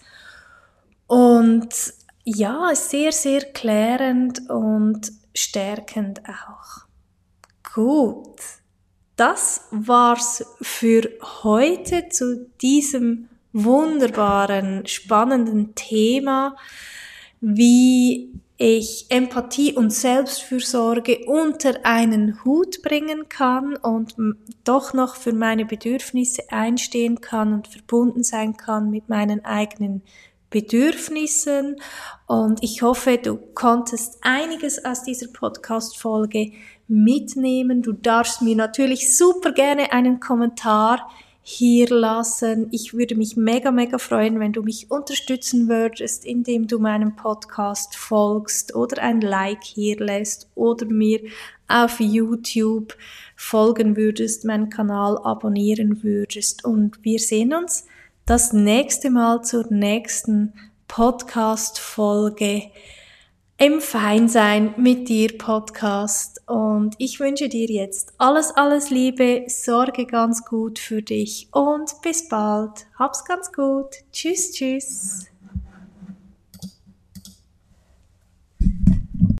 und 1.07 1.69
ja, 2.23 2.71
sehr, 2.73 3.11
sehr 3.11 3.41
klärend 3.41 4.49
und 4.49 5.11
stärkend 5.33 6.21
auch. 6.27 6.85
Gut, 7.73 8.39
das 9.15 9.67
war's 9.71 10.45
für 10.61 11.09
heute 11.43 12.09
zu 12.09 12.49
diesem 12.61 13.29
wunderbaren, 13.53 14.85
spannenden 14.85 15.75
Thema, 15.75 16.55
wie 17.41 18.33
ich 18.57 19.07
Empathie 19.09 19.73
und 19.73 19.91
Selbstfürsorge 19.91 21.25
unter 21.25 21.85
einen 21.85 22.43
Hut 22.45 22.81
bringen 22.81 23.27
kann 23.27 23.75
und 23.75 24.15
doch 24.63 24.93
noch 24.93 25.15
für 25.15 25.33
meine 25.33 25.65
Bedürfnisse 25.65 26.43
einstehen 26.49 27.19
kann 27.19 27.53
und 27.53 27.67
verbunden 27.67 28.23
sein 28.23 28.55
kann 28.55 28.89
mit 28.89 29.09
meinen 29.09 29.43
eigenen 29.43 30.03
Bedürfnissen. 30.49 31.75
Und 32.27 32.63
ich 32.63 32.81
hoffe, 32.81 33.17
du 33.17 33.35
konntest 33.35 34.19
einiges 34.21 34.85
aus 34.85 35.03
dieser 35.03 35.27
Podcast-Folge 35.27 36.53
mitnehmen. 36.87 37.81
Du 37.81 37.91
darfst 37.91 38.41
mir 38.41 38.55
natürlich 38.55 39.17
super 39.17 39.51
gerne 39.51 39.91
einen 39.91 40.21
Kommentar 40.21 41.09
hier 41.47 41.87
lassen. 41.89 42.69
Ich 42.71 42.95
würde 42.95 43.13
mich 43.13 43.37
mega, 43.37 43.69
mega 43.69 43.99
freuen, 43.99 44.39
wenn 44.39 44.51
du 44.51 44.63
mich 44.63 44.89
unterstützen 44.89 45.69
würdest, 45.69 46.25
indem 46.25 46.65
du 46.65 46.79
meinem 46.79 47.15
Podcast 47.15 47.95
folgst 47.95 48.73
oder 48.73 49.03
ein 49.03 49.21
Like 49.21 49.63
hier 49.63 49.99
lässt 49.99 50.49
oder 50.55 50.87
mir 50.87 51.19
auf 51.67 51.99
YouTube 51.99 52.97
folgen 53.35 53.95
würdest, 53.95 54.43
meinen 54.43 54.71
Kanal 54.71 55.19
abonnieren 55.19 56.01
würdest. 56.01 56.65
Und 56.65 56.97
wir 57.03 57.19
sehen 57.19 57.53
uns 57.53 57.85
das 58.25 58.51
nächste 58.51 59.11
Mal 59.11 59.43
zur 59.43 59.71
nächsten 59.71 60.51
Podcast-Folge 60.87 62.71
im 63.57 63.79
Feinsein 63.79 64.73
mit 64.77 65.07
dir 65.07 65.37
Podcast 65.37 66.41
und 66.45 66.95
ich 66.97 67.19
wünsche 67.21 67.47
dir 67.47 67.67
jetzt 67.67 68.13
alles, 68.17 68.51
alles 68.51 68.89
Liebe, 68.89 69.45
sorge 69.47 70.05
ganz 70.05 70.43
gut 70.43 70.77
für 70.77 71.01
dich 71.01 71.47
und 71.51 72.01
bis 72.01 72.27
bald. 72.27 72.87
Hab's 72.99 73.23
ganz 73.23 73.53
gut. 73.53 73.95
Tschüss, 74.11 74.51
tschüss. 74.51 75.27